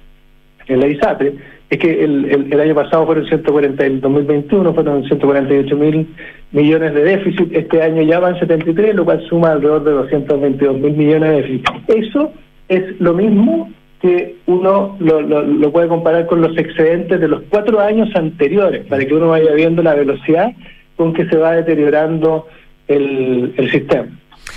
en 0.69 0.81
la 0.81 0.87
ISAPRE, 0.87 1.35
es 1.71 1.79
que 1.79 2.03
el, 2.03 2.51
el, 2.51 2.61
año 2.61 2.75
pasado 2.75 3.05
fueron 3.05 3.27
140, 3.27 3.85
el 3.85 4.01
2021 4.01 4.73
fueron 4.73 5.05
148 5.05 5.77
mil 5.77 6.09
millones 6.53 6.95
de 6.95 7.05
déficit, 7.05 7.55
este 7.55 7.83
año 7.83 8.03
ya 8.03 8.21
van 8.21 8.39
73, 8.39 8.95
lo 8.95 9.05
cual 9.05 9.23
suma 9.29 9.53
alrededor 9.53 9.85
de 9.85 9.91
222 9.91 10.79
mil 10.79 10.95
millones 10.95 11.29
de 11.29 11.37
déficit. 11.37 11.67
Eso 11.89 12.33
es 12.69 12.99
lo 13.01 13.13
mismo 13.13 13.71
que 14.01 14.37
uno 14.47 14.97
lo, 15.01 15.21
lo, 15.21 15.73
puede 15.73 15.89
comparar 15.89 16.27
con 16.27 16.41
los 16.41 16.57
excedentes 16.57 17.21
de 17.21 17.29
los 17.29 17.43
cuatro 17.51 17.81
años 17.81 18.09
anteriores, 18.15 18.87
para 18.87 19.05
que 19.05 19.15
uno 19.15 19.29
vaya 19.29 19.53
viendo 19.53 19.83
la 19.83 19.95
velocidad 19.95 20.53
con 20.97 21.13
que 21.13 21.27
se 21.27 21.37
va 21.37 21.53
deteriorando 21.53 22.47
el, 22.87 23.53
el 23.57 23.71
sistema. 23.71 24.07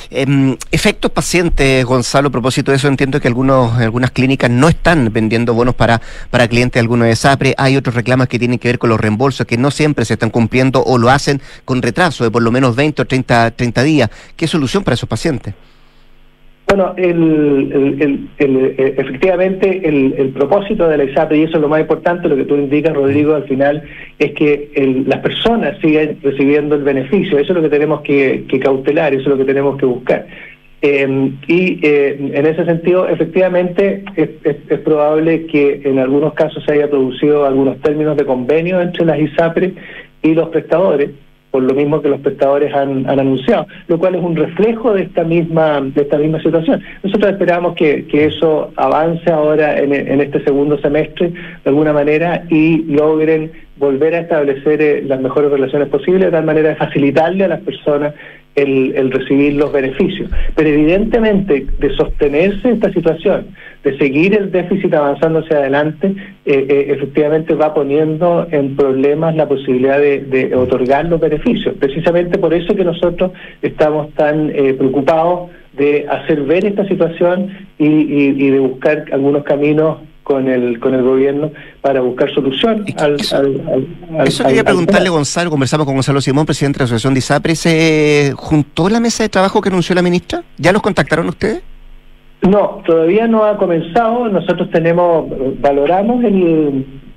Em, 0.10 0.58
efectos 0.72 1.12
pacientes, 1.12 1.86
Gonzalo, 1.86 2.30
a 2.30 2.32
propósito 2.32 2.72
de 2.72 2.78
eso, 2.78 2.88
entiendo 2.88 3.20
que 3.20 3.28
algunos, 3.28 3.78
algunas 3.78 4.12
clínicas 4.12 4.50
no 4.50 4.68
están 4.68 5.12
vendiendo 5.12 5.54
bonos 5.54 5.76
para, 5.76 6.02
para 6.30 6.48
clientes 6.48 6.80
algunos 6.80 7.08
de 7.08 7.16
SAPRE. 7.16 7.56
Hay 7.58 7.78
otros 7.78 7.96
reclamos 7.96 8.28
que 8.28 8.40
tienen 8.40 8.60
que 8.60 8.68
ver 8.68 8.80
con 8.80 8.90
los 8.90 9.00
reembolsos 9.00 9.46
que 9.46 9.58
no 9.58 9.72
siempre 9.72 10.06
se 10.06 10.14
están 10.14 10.30
cumpliendo 10.30 10.84
o 10.84 10.98
lo 10.98 11.10
hacen 11.10 11.42
con 11.66 11.82
retraso 11.82 12.24
de 12.24 12.32
por 12.32 12.42
lo 12.42 12.52
menos 12.52 12.76
20 12.76 13.02
o 13.02 13.06
30, 13.06 13.52
30 13.52 13.84
días. 13.84 14.10
¿Qué 14.36 14.48
solución 14.48 14.84
para 14.84 14.96
esos 14.96 15.10
pacientes? 15.10 15.54
Bueno, 16.74 16.94
el, 16.96 18.30
eh, 18.40 18.96
efectivamente 18.98 19.82
el, 19.84 20.30
propósito 20.30 20.88
de 20.88 21.00
la 21.00 21.04
ISAPRE, 21.04 21.40
y 21.40 21.44
eso 21.44 21.58
es 21.58 21.62
lo 21.62 21.68
más 21.68 21.82
importante, 21.82 22.30
lo 22.30 22.38
que 22.38 22.46
tú 22.46 22.56
indicas, 22.56 22.94
Rodrigo, 22.94 23.36
al 23.36 23.44
final, 23.44 23.84
es 24.18 24.32
que 24.32 25.04
las 25.06 25.20
personas 25.20 25.78
siguen 25.82 26.20
recibiendo 26.24 26.76
el 26.76 26.84
beneficio. 26.84 27.38
Eso 27.40 27.52
es 27.52 27.58
lo 27.58 27.62
que 27.62 27.68
tenemos 27.68 28.00
que, 28.04 28.46
cautelar, 28.64 29.14
eso 29.14 29.24
es 29.24 29.28
lo 29.28 29.38
que 29.38 29.44
tenemos 29.44 29.78
que 29.78 29.86
buscar. 29.86 30.26
Em, 30.82 31.36
y 31.46 31.86
eh, 31.86 32.32
en 32.36 32.46
ese 32.46 32.64
sentido, 32.64 33.06
efectivamente, 33.06 34.06
es, 34.16 34.30
es, 34.46 34.80
probable 34.80 35.48
que 35.48 35.82
en 35.84 36.00
algunos 36.00 36.34
casos 36.36 36.64
se 36.64 36.72
haya 36.72 36.90
producido 36.90 37.46
algunos 37.46 37.82
términos 37.82 38.16
de 38.16 38.26
convenio 38.26 38.80
entre 38.80 39.06
las 39.06 39.20
ISAPRE 39.20 39.74
y 40.24 40.34
los 40.34 40.48
prestadores 40.48 41.10
por 41.52 41.64
lo 41.64 41.74
mismo 41.74 42.02
que 42.02 42.10
los 42.10 42.22
prestadores 42.22 42.74
han, 42.74 43.08
anunciado, 43.08 43.68
lo 43.88 44.00
cual 44.00 44.16
es 44.16 44.24
un 44.24 44.36
reflejo 44.36 44.94
de 44.94 45.04
esta 45.04 45.24
misma 45.24 45.82
de 45.82 46.02
esta 46.02 46.18
misma 46.18 46.42
situación. 46.42 46.82
Nosotros 47.04 47.34
esperamos 47.34 47.76
que, 47.76 48.06
eso 48.12 48.72
avance 48.76 49.30
ahora 49.30 49.78
en, 49.78 50.22
este 50.22 50.44
segundo 50.44 50.78
semestre 50.80 51.30
de 51.30 51.70
alguna 51.70 51.92
manera 51.92 52.44
y 52.50 52.84
logren 52.84 53.52
volver 53.78 54.16
a 54.16 54.20
establecer 54.20 54.82
eh, 54.82 55.04
las 55.06 55.20
mejores 55.20 55.52
relaciones 55.52 55.90
posibles 55.90 56.26
de 56.26 56.32
tal 56.32 56.46
manera 56.46 56.70
de 56.70 56.76
facilitarle 56.76 57.46
a 57.46 57.48
las 57.48 57.62
personas 57.62 58.14
el, 58.56 59.12
recibir 59.12 59.54
los 59.54 59.72
beneficios. 59.72 60.30
Pero 60.56 60.70
evidentemente 60.70 61.66
de 61.80 61.96
sostenerse 61.96 62.72
esta 62.72 62.92
situación, 62.92 63.48
de 63.84 63.98
seguir 63.98 64.36
el 64.36 64.52
déficit 64.52 64.94
avanzando 64.94 65.40
hacia 65.40 65.58
adelante, 65.58 66.14
eh, 66.46 66.66
eh, 66.70 66.86
efectivamente 66.90 67.56
va 67.56 67.74
poniendo 67.74 68.48
en 68.52 68.76
problemas 68.76 69.36
la 69.36 69.48
posibilidad 69.48 70.00
de, 70.00 70.54
otorgar 70.56 71.06
los 71.06 71.20
beneficios. 71.20 71.76
Precisamente 71.80 72.38
por 72.38 72.54
eso 72.54 72.76
que 72.76 72.84
nosotros 72.84 73.32
estamos 73.62 74.14
tan 74.14 74.52
eh, 74.52 74.74
preocupados 74.74 75.50
de 75.74 76.06
hacer 76.10 76.42
ver 76.44 76.66
esta 76.66 76.88
situación 76.88 77.50
y, 77.80 78.50
de 78.52 78.60
buscar 78.60 79.06
algunos 79.12 79.44
caminos 79.44 79.98
con 80.24 80.48
el 80.48 80.80
con 80.80 80.94
el 80.94 81.02
gobierno 81.02 81.52
para 81.82 82.02
buscar 82.02 82.32
solución 82.32 82.86
al, 82.98 83.16
eso, 84.26 84.44
quería 84.46 84.64
preguntarle 84.64 85.10
Gonzalo 85.10 85.50
conversamos 85.50 85.86
con 85.86 85.96
Gonzalo 85.96 86.22
Simón 86.22 86.46
presidente 86.46 86.78
de 86.78 86.82
la 86.82 86.86
asociación 86.86 87.16
de 87.16 87.20
ISAPRE 87.20 87.56
¿se 87.56 88.34
juntó 88.36 88.88
la 88.88 89.00
mesa 89.00 89.24
de 89.24 89.30
trabajo 89.30 89.62
que 89.62 89.70
anunció 89.70 89.96
la 89.96 90.04
ministra? 90.04 90.44
¿ya 90.58 90.72
los 90.72 90.84
contactaron 90.84 91.28
ustedes? 91.28 91.64
No, 92.50 92.82
todavía 92.86 93.28
no 93.28 93.44
ha 93.46 93.58
comenzado. 93.58 94.28
Nosotros 94.30 94.70
tenemos, 94.72 95.26
valoramos 95.60 96.24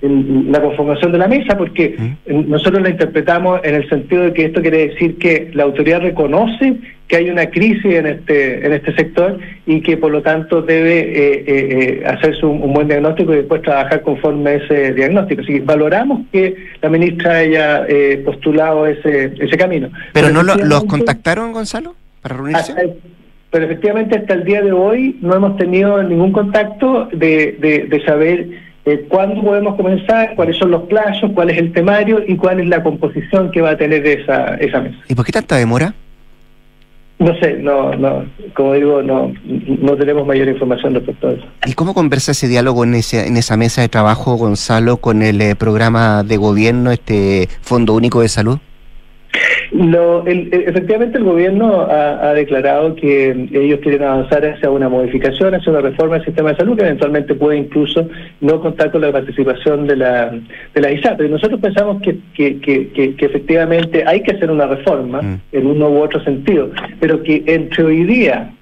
la 0.03 0.61
conformación 0.61 1.13
de 1.13 1.19
la 1.19 1.29
mesa 1.29 1.57
porque 1.57 1.97
nosotros 2.27 2.83
la 2.83 2.91
interpretamos 2.91 3.61
en 3.65 3.77
el 3.77 3.89
sentido 3.89 4.25
de 4.25 4.33
que 4.35 4.45
esto 4.47 4.61
quiere 4.61 4.89
decir 4.89 5.17
que 5.17 5.51
la 5.55 5.63
autoridad 5.63 6.03
reconoce 6.03 6.77
que 7.09 7.17
hay 7.17 7.31
una 7.31 7.47
crisis 7.47 7.85
en 7.85 8.07
este 8.07 8.67
en 8.67 8.73
este 8.73 8.95
sector 8.95 9.39
y 9.67 9.81
que 9.81 9.97
por 9.97 10.11
lo 10.11 10.23
tanto 10.23 10.63
debe 10.63 11.01
eh, 11.01 11.45
eh, 11.47 11.47
eh, 11.47 12.07
hacerse 12.07 12.45
un, 12.45 12.73
buen 12.73 12.89
diagnóstico 12.89 13.33
y 13.33 13.39
después 13.39 13.63
trabajar 13.63 14.03
conforme 14.03 14.51
a 14.51 14.55
ese 14.55 14.93
diagnóstico. 14.93 15.41
Así 15.43 15.55
que 15.55 15.61
valoramos 15.61 16.23
que 16.33 16.55
la 16.83 16.91
ministra 16.91 17.39
haya 17.39 17.87
postulado 18.25 18.87
ese 18.87 19.33
ese 19.39 19.57
camino. 19.57 19.89
¿Pero, 20.13 20.31
no 20.31 20.43
los 20.43 20.85
contactaron, 20.85 21.53
Gonzalo, 21.53 21.95
para 22.21 22.37
reunirse? 22.37 22.75
Pero 23.55 23.67
efectivamente 23.67 24.19
hasta 24.19 24.35
el 24.35 24.43
día 24.43 24.63
de 24.63 24.73
hoy 24.73 25.17
no 25.21 25.33
hemos 25.33 25.57
tenido 25.57 26.03
ningún 26.03 26.33
contacto 26.33 27.07
de, 27.13 27.87
de, 27.89 28.05
saber 28.05 28.49
eh, 28.85 29.07
cuándo 29.09 29.41
podemos 29.45 29.77
comenzar, 29.77 30.35
cuáles 30.35 30.57
son 30.57 30.73
los 30.73 30.83
plazos, 30.89 31.31
cuál 31.37 31.51
es 31.51 31.59
el 31.59 31.73
temario 31.73 32.21
y 32.27 32.35
cuál 32.35 32.59
es 32.59 32.67
la 32.67 32.83
composición 32.83 33.53
que 33.53 33.61
va 33.61 33.71
a 33.71 33.77
tener 33.77 34.05
esa, 34.05 34.57
esa 34.57 34.81
mesa. 34.81 34.97
¿Y 35.09 35.15
por 35.15 35.25
qué 35.25 35.31
tanta 35.31 35.55
demora? 35.55 35.95
No 37.21 37.33
sé, 37.39 37.59
no, 37.61 37.95
no, 37.95 38.25
como 38.55 38.73
digo, 38.73 39.03
no, 39.05 39.33
no 39.45 39.97
tenemos 39.99 40.27
mayor 40.27 40.49
información 40.49 40.95
respecto 40.95 41.29
a 41.29 41.33
eso. 41.35 41.47
¿Y 41.65 41.75
cómo 41.75 41.95
conversa 41.95 42.33
ese 42.33 42.49
diálogo 42.49 42.83
en, 42.83 42.97
ese, 42.97 43.29
en 43.29 43.37
esa 43.37 43.57
mesa 43.57 43.83
de 43.83 43.89
trabajo, 43.89 44.35
Gonzalo, 44.35 44.97
con 44.97 45.23
el 45.23 45.41
eh, 45.41 45.55
programa 45.55 46.25
de 46.25 46.39
gobierno, 46.39 46.91
este 46.91 47.49
Fondo 47.61 47.95
Único 47.95 48.21
de 48.21 48.29
Salud? 48.29 48.59
Lo, 49.73 50.25
efectivamente, 50.27 51.19
el 51.19 51.25
gobierno 51.25 51.83
ha, 51.83 52.33
declarado 52.35 52.95
que 52.95 53.31
ellos 53.53 53.81
quieren 53.81 54.03
avanzar 54.03 54.45
hacia 54.47 54.71
una 54.71 54.89
modificación, 54.89 55.55
hacia 55.55 55.73
una 55.73 55.81
reforma 55.81 56.17
del 56.17 56.25
sistema 56.25 56.51
de 56.51 56.57
salud, 56.57 56.77
que 56.77 56.85
eventualmente 56.85 57.35
puede 57.35 57.59
incluso 57.59 58.09
no 58.41 58.61
contar 58.61 58.93
con 58.93 59.01
la 59.01 59.13
participación 59.13 59.87
de 59.87 59.97
la, 59.97 60.31
de 60.75 60.81
la 60.81 60.93
ISAP. 60.93 61.17
Pero 61.19 61.31
nosotros 61.31 61.61
pensamos 61.61 62.01
que, 62.03 62.19
que, 62.35 62.61
que, 62.61 63.15
que, 63.17 63.25
efectivamente 63.25 64.05
hay 64.07 64.23
que 64.23 64.33
hacer 64.33 64.51
una 64.51 64.67
reforma 64.67 65.23
mm. 65.23 65.41
en 65.53 65.67
uno 65.67 65.89
u 65.89 66.03
otro 66.03 66.23
sentido, 66.23 66.71
pero 67.01 67.23
que 67.23 67.43
entre 67.47 67.85
hoy 67.85 68.05
día 68.05 68.53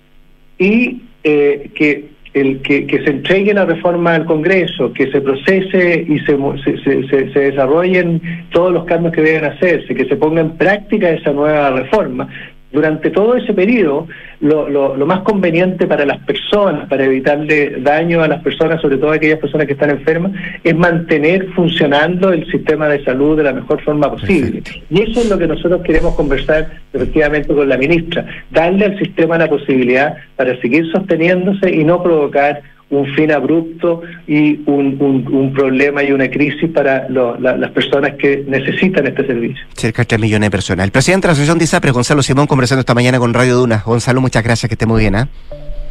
y 0.58 1.02
eh, 1.24 1.70
que 1.74 2.11
el 2.34 2.62
que, 2.62 2.86
que, 2.86 3.04
se 3.04 3.10
entregue 3.10 3.52
la 3.52 3.66
reforma 3.66 4.14
al 4.14 4.24
Congreso, 4.24 4.92
que 4.92 5.10
se 5.10 5.20
procese 5.20 6.06
y 6.08 6.18
se, 6.20 6.36
se, 6.82 7.30
se, 7.32 7.40
desarrollen 7.40 8.20
todos 8.50 8.72
los 8.72 8.84
cambios 8.84 9.12
que 9.12 9.20
deben 9.20 9.44
hacerse, 9.44 9.94
que 9.94 10.06
se 10.06 10.16
ponga 10.16 10.40
en 10.40 10.52
práctica 10.52 11.10
esa 11.10 11.32
nueva 11.32 11.70
reforma, 11.70 12.28
durante 12.72 13.10
todo 13.10 13.36
ese 13.36 13.52
periodo, 13.52 14.08
lo, 14.40 14.68
lo, 14.68 15.06
más 15.06 15.20
conveniente 15.20 15.86
para 15.86 16.04
las 16.04 16.18
personas, 16.18 16.88
para 16.88 17.04
evitarle 17.04 17.76
daño 17.80 18.22
a 18.22 18.28
las 18.28 18.42
personas, 18.42 18.80
sobre 18.80 18.96
todo 18.96 19.12
a 19.12 19.16
aquellas 19.16 19.38
personas 19.38 19.66
que 19.66 19.74
están 19.74 19.90
enfermas, 19.90 20.32
es 20.64 20.74
mantener 20.74 21.48
funcionando 21.50 22.32
el 22.32 22.50
sistema 22.50 22.88
de 22.88 23.04
salud 23.04 23.36
de 23.36 23.44
la 23.44 23.52
mejor 23.52 23.80
forma 23.82 24.10
posible. 24.10 24.62
Y 24.90 25.02
eso 25.02 25.20
es 25.20 25.30
lo 25.30 25.38
que 25.38 25.46
nosotros 25.46 25.82
queremos 25.82 26.14
conversar 26.14 26.70
efectivamente 26.92 27.54
con 27.54 27.68
la 27.68 27.76
ministra, 27.76 28.26
darle 28.50 28.86
al 28.86 28.98
sistema 28.98 29.38
la 29.38 29.48
posibilidad 29.48 30.16
para 30.36 30.58
seguir 30.60 30.90
sosteniéndose 30.90 31.70
y 31.70 31.84
no 31.84 32.02
provocar 32.02 32.62
un 32.92 33.06
fin 33.14 33.32
abrupto 33.32 34.02
y 34.26 34.60
un, 34.66 34.98
un, 35.00 35.52
problema 35.54 36.04
y 36.04 36.12
una 36.12 36.30
crisis 36.30 36.70
para 36.70 37.08
las 37.08 37.70
personas 37.70 38.12
que 38.18 38.44
necesitan 38.46 39.06
este 39.06 39.26
servicio. 39.26 39.64
Cerca 39.74 40.02
de 40.02 40.06
3 40.06 40.20
millones 40.20 40.46
de 40.46 40.50
personas. 40.50 40.84
El 40.84 40.92
presidente 40.92 41.26
de 41.26 41.28
la 41.28 41.32
Asociación 41.32 41.58
de 41.58 41.64
ISAPRES, 41.64 41.92
Gonzalo 41.92 42.22
Simón, 42.22 42.46
conversando 42.46 42.80
esta 42.80 42.94
mañana 42.94 43.18
con 43.18 43.32
Radio 43.32 43.56
Duna. 43.56 43.82
Gonzalo, 43.84 44.20
muchas 44.20 44.44
gracias, 44.44 44.68
que 44.68 44.74
esté 44.74 44.84
muy 44.84 45.00
bien. 45.00 45.14
¿eh? 45.14 45.26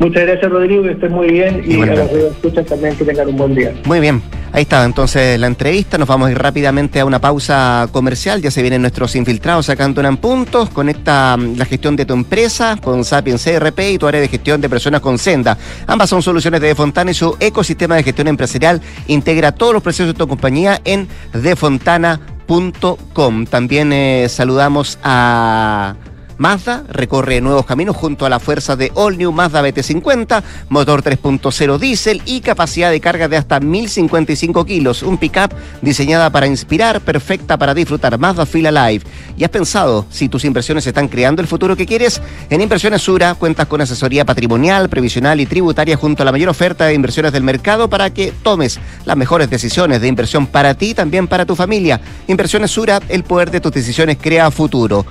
Muchas 0.01 0.23
gracias, 0.23 0.51
Rodrigo, 0.51 0.81
que 0.81 0.93
estés 0.93 1.11
muy 1.11 1.29
bien 1.29 1.61
y, 1.63 1.79
a 1.79 1.85
los 1.85 2.09
que 2.09 2.27
escuchan 2.29 2.65
también 2.65 2.95
que 2.95 3.05
tengan 3.05 3.27
un 3.27 3.37
buen 3.37 3.53
día. 3.53 3.71
Muy 3.85 3.99
bien, 3.99 4.19
ahí 4.51 4.63
está 4.63 4.83
entonces 4.83 5.39
la 5.39 5.45
entrevista. 5.45 5.99
Nos 5.99 6.07
vamos 6.07 6.27
a 6.27 6.31
ir 6.31 6.39
rápidamente 6.39 6.99
a 6.99 7.05
una 7.05 7.21
pausa 7.21 7.87
comercial. 7.91 8.41
Ya 8.41 8.49
se 8.49 8.63
vienen 8.63 8.81
nuestros 8.81 9.15
infiltrados 9.15 9.67
sacando 9.67 10.01
en 10.01 10.17
puntos. 10.17 10.71
Conecta 10.71 11.37
mm, 11.37 11.55
la 11.55 11.65
gestión 11.65 11.95
de 11.95 12.07
tu 12.07 12.15
empresa 12.15 12.77
con 12.81 13.05
Sapiens 13.05 13.43
CRP 13.43 13.79
y 13.91 13.99
tu 13.99 14.07
área 14.07 14.19
de 14.19 14.27
gestión 14.27 14.59
de 14.59 14.69
personas 14.69 15.01
con 15.01 15.19
Senda. 15.19 15.55
Ambas 15.85 16.09
son 16.09 16.23
soluciones 16.23 16.61
de 16.61 16.69
Defontana 16.69 17.11
y 17.11 17.13
su 17.13 17.37
ecosistema 17.39 17.95
de 17.95 18.01
gestión 18.01 18.27
empresarial 18.27 18.81
integra 19.05 19.51
todos 19.51 19.71
los 19.71 19.83
procesos 19.83 20.07
de 20.07 20.13
tu 20.15 20.27
compañía 20.27 20.81
en 20.83 21.07
defontana.com. 21.31 23.45
También 23.45 23.93
eh, 23.93 24.25
saludamos 24.29 24.97
a 25.03 25.93
Mazda 26.41 26.85
recorre 26.89 27.39
nuevos 27.39 27.67
caminos 27.67 27.95
junto 27.95 28.25
a 28.25 28.29
la 28.29 28.39
fuerza 28.39 28.75
de 28.75 28.91
All 28.95 29.15
New 29.15 29.31
Mazda 29.31 29.61
BT50, 29.61 30.41
motor 30.69 31.03
3.0 31.03 31.77
diésel 31.77 32.23
y 32.25 32.41
capacidad 32.41 32.89
de 32.89 32.99
carga 32.99 33.27
de 33.27 33.37
hasta 33.37 33.59
1055 33.59 34.65
kilos. 34.65 35.03
Un 35.03 35.19
pickup 35.19 35.53
diseñada 35.83 36.31
para 36.31 36.47
inspirar, 36.47 36.99
perfecta 37.01 37.57
para 37.57 37.75
disfrutar. 37.75 38.17
Mazda 38.17 38.47
Fila 38.47 38.71
Live. 38.71 39.05
¿Y 39.37 39.43
has 39.43 39.51
pensado 39.51 40.07
si 40.09 40.29
tus 40.29 40.43
inversiones 40.43 40.87
están 40.87 41.09
creando 41.09 41.43
el 41.43 41.47
futuro 41.47 41.75
que 41.75 41.85
quieres? 41.85 42.19
En 42.49 42.59
Inversiones 42.59 43.03
Sura 43.03 43.35
cuentas 43.35 43.67
con 43.67 43.79
asesoría 43.79 44.25
patrimonial, 44.25 44.89
previsional 44.89 45.39
y 45.41 45.45
tributaria 45.45 45.95
junto 45.95 46.23
a 46.23 46.25
la 46.25 46.31
mayor 46.31 46.49
oferta 46.49 46.87
de 46.87 46.95
inversiones 46.95 47.33
del 47.33 47.43
mercado 47.43 47.87
para 47.87 48.09
que 48.09 48.33
tomes 48.41 48.79
las 49.05 49.15
mejores 49.15 49.47
decisiones 49.47 50.01
de 50.01 50.07
inversión 50.07 50.47
para 50.47 50.73
ti 50.73 50.89
y 50.89 50.93
también 50.95 51.27
para 51.27 51.45
tu 51.45 51.55
familia. 51.55 52.01
Inversiones 52.27 52.71
Sura, 52.71 52.99
el 53.09 53.23
poder 53.23 53.51
de 53.51 53.61
tus 53.61 53.71
decisiones 53.71 54.17
crea 54.19 54.49
futuro. 54.49 55.05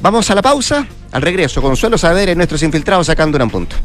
Vamos 0.00 0.30
a 0.30 0.34
la 0.34 0.42
pausa. 0.42 0.86
Al 1.10 1.22
regreso, 1.22 1.62
Consuelo 1.62 1.96
Saber 1.98 2.28
en 2.28 2.36
nuestros 2.36 2.62
infiltrados 2.62 3.06
sacando 3.06 3.42
un 3.42 3.50
punto. 3.50 3.76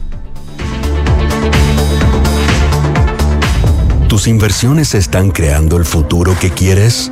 ¿Tus 4.07 4.28
inversiones 4.28 4.93
están 4.93 5.32
creando 5.32 5.78
el 5.78 5.86
futuro 5.86 6.38
que 6.39 6.51
quieres? 6.51 7.11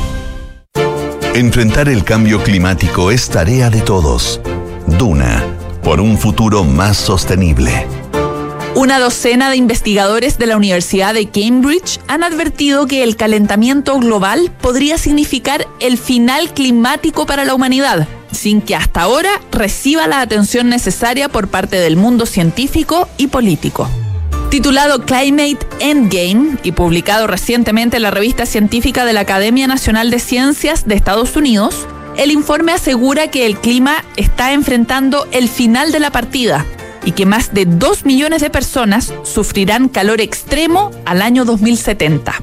Enfrentar 1.33 1.87
el 1.87 2.03
cambio 2.03 2.43
climático 2.43 3.09
es 3.09 3.29
tarea 3.29 3.69
de 3.69 3.79
todos. 3.79 4.41
Duna, 4.85 5.41
por 5.81 6.01
un 6.01 6.17
futuro 6.17 6.65
más 6.65 6.97
sostenible. 6.97 7.87
Una 8.75 8.99
docena 8.99 9.49
de 9.49 9.55
investigadores 9.55 10.37
de 10.37 10.47
la 10.47 10.57
Universidad 10.57 11.13
de 11.13 11.29
Cambridge 11.29 12.01
han 12.09 12.25
advertido 12.25 12.85
que 12.85 13.01
el 13.03 13.15
calentamiento 13.15 13.97
global 13.97 14.51
podría 14.59 14.97
significar 14.97 15.65
el 15.79 15.97
final 15.97 16.53
climático 16.53 17.25
para 17.25 17.45
la 17.45 17.55
humanidad, 17.55 18.09
sin 18.33 18.61
que 18.61 18.75
hasta 18.75 19.03
ahora 19.03 19.29
reciba 19.53 20.07
la 20.07 20.19
atención 20.19 20.67
necesaria 20.67 21.29
por 21.29 21.47
parte 21.47 21.77
del 21.77 21.95
mundo 21.95 22.25
científico 22.25 23.07
y 23.17 23.27
político. 23.27 23.89
Titulado 24.51 25.05
Climate 25.05 25.59
Endgame 25.79 26.57
y 26.61 26.73
publicado 26.73 27.25
recientemente 27.25 27.95
en 27.95 28.03
la 28.03 28.11
revista 28.11 28.45
científica 28.45 29.05
de 29.05 29.13
la 29.13 29.21
Academia 29.21 29.65
Nacional 29.65 30.11
de 30.11 30.19
Ciencias 30.19 30.85
de 30.85 30.95
Estados 30.95 31.37
Unidos, 31.37 31.87
el 32.17 32.31
informe 32.31 32.73
asegura 32.73 33.29
que 33.31 33.45
el 33.45 33.57
clima 33.57 34.03
está 34.17 34.51
enfrentando 34.51 35.25
el 35.31 35.47
final 35.47 35.93
de 35.93 36.01
la 36.01 36.11
partida 36.11 36.65
y 37.05 37.13
que 37.13 37.25
más 37.25 37.53
de 37.53 37.65
2 37.65 38.03
millones 38.03 38.41
de 38.41 38.49
personas 38.49 39.13
sufrirán 39.23 39.87
calor 39.87 40.19
extremo 40.19 40.91
al 41.05 41.21
año 41.21 41.45
2070. 41.45 42.35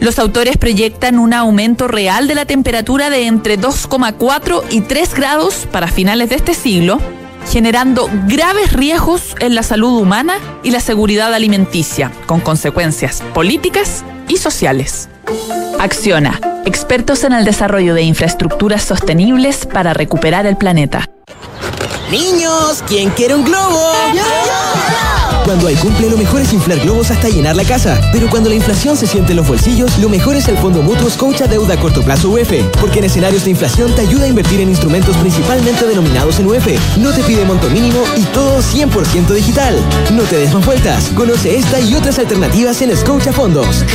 Los 0.00 0.18
autores 0.18 0.58
proyectan 0.58 1.18
un 1.18 1.32
aumento 1.32 1.88
real 1.88 2.28
de 2.28 2.34
la 2.34 2.44
temperatura 2.44 3.08
de 3.08 3.26
entre 3.26 3.58
2,4 3.58 4.64
y 4.70 4.82
3 4.82 5.14
grados 5.14 5.66
para 5.72 5.88
finales 5.88 6.28
de 6.28 6.36
este 6.36 6.52
siglo, 6.52 7.00
generando 7.50 8.10
graves 8.26 8.72
riesgos 8.72 9.34
en 9.40 9.54
la 9.54 9.62
salud 9.62 10.00
humana 10.00 10.34
y 10.62 10.70
la 10.70 10.80
seguridad 10.80 11.32
alimenticia, 11.32 12.12
con 12.26 12.40
consecuencias 12.40 13.22
políticas 13.34 14.04
y 14.28 14.36
sociales. 14.36 15.08
Acciona, 15.78 16.40
expertos 16.66 17.24
en 17.24 17.32
el 17.32 17.44
desarrollo 17.44 17.94
de 17.94 18.02
infraestructuras 18.02 18.82
sostenibles 18.82 19.66
para 19.66 19.94
recuperar 19.94 20.46
el 20.46 20.56
planeta. 20.56 21.08
Niños, 22.10 22.82
¿quién 22.86 23.10
quiere 23.10 23.34
un 23.34 23.44
globo? 23.44 23.92
Cuando 25.48 25.68
hay 25.68 25.76
cumple, 25.76 26.10
lo 26.10 26.18
mejor 26.18 26.42
es 26.42 26.52
inflar 26.52 26.78
globos 26.80 27.10
hasta 27.10 27.30
llenar 27.30 27.56
la 27.56 27.64
casa. 27.64 27.98
Pero 28.12 28.28
cuando 28.28 28.50
la 28.50 28.54
inflación 28.54 28.98
se 28.98 29.06
siente 29.06 29.32
en 29.32 29.38
los 29.38 29.48
bolsillos, 29.48 29.98
lo 29.98 30.10
mejor 30.10 30.36
es 30.36 30.46
el 30.46 30.58
Fondo 30.58 30.82
Mutuo 30.82 31.08
Coach 31.16 31.40
Deuda 31.40 31.72
a 31.72 31.80
Corto 31.80 32.02
Plazo 32.02 32.28
UF. 32.28 32.52
Porque 32.78 32.98
en 32.98 33.06
escenarios 33.06 33.44
de 33.44 33.50
inflación 33.52 33.94
te 33.94 34.02
ayuda 34.02 34.24
a 34.24 34.28
invertir 34.28 34.60
en 34.60 34.68
instrumentos 34.68 35.16
principalmente 35.16 35.86
denominados 35.86 36.38
en 36.38 36.48
UF. 36.48 36.66
No 36.98 37.12
te 37.12 37.22
pide 37.22 37.46
monto 37.46 37.70
mínimo 37.70 38.02
y 38.18 38.24
todo 38.24 38.60
100% 38.60 39.28
digital. 39.28 39.74
No 40.12 40.24
te 40.24 40.36
des 40.36 40.52
vueltas. 40.66 41.08
Conoce 41.14 41.56
esta 41.56 41.80
y 41.80 41.94
otras 41.94 42.18
alternativas 42.18 42.82
en 42.82 42.94
Scotia 42.94 43.32
Fondos. 43.32 43.86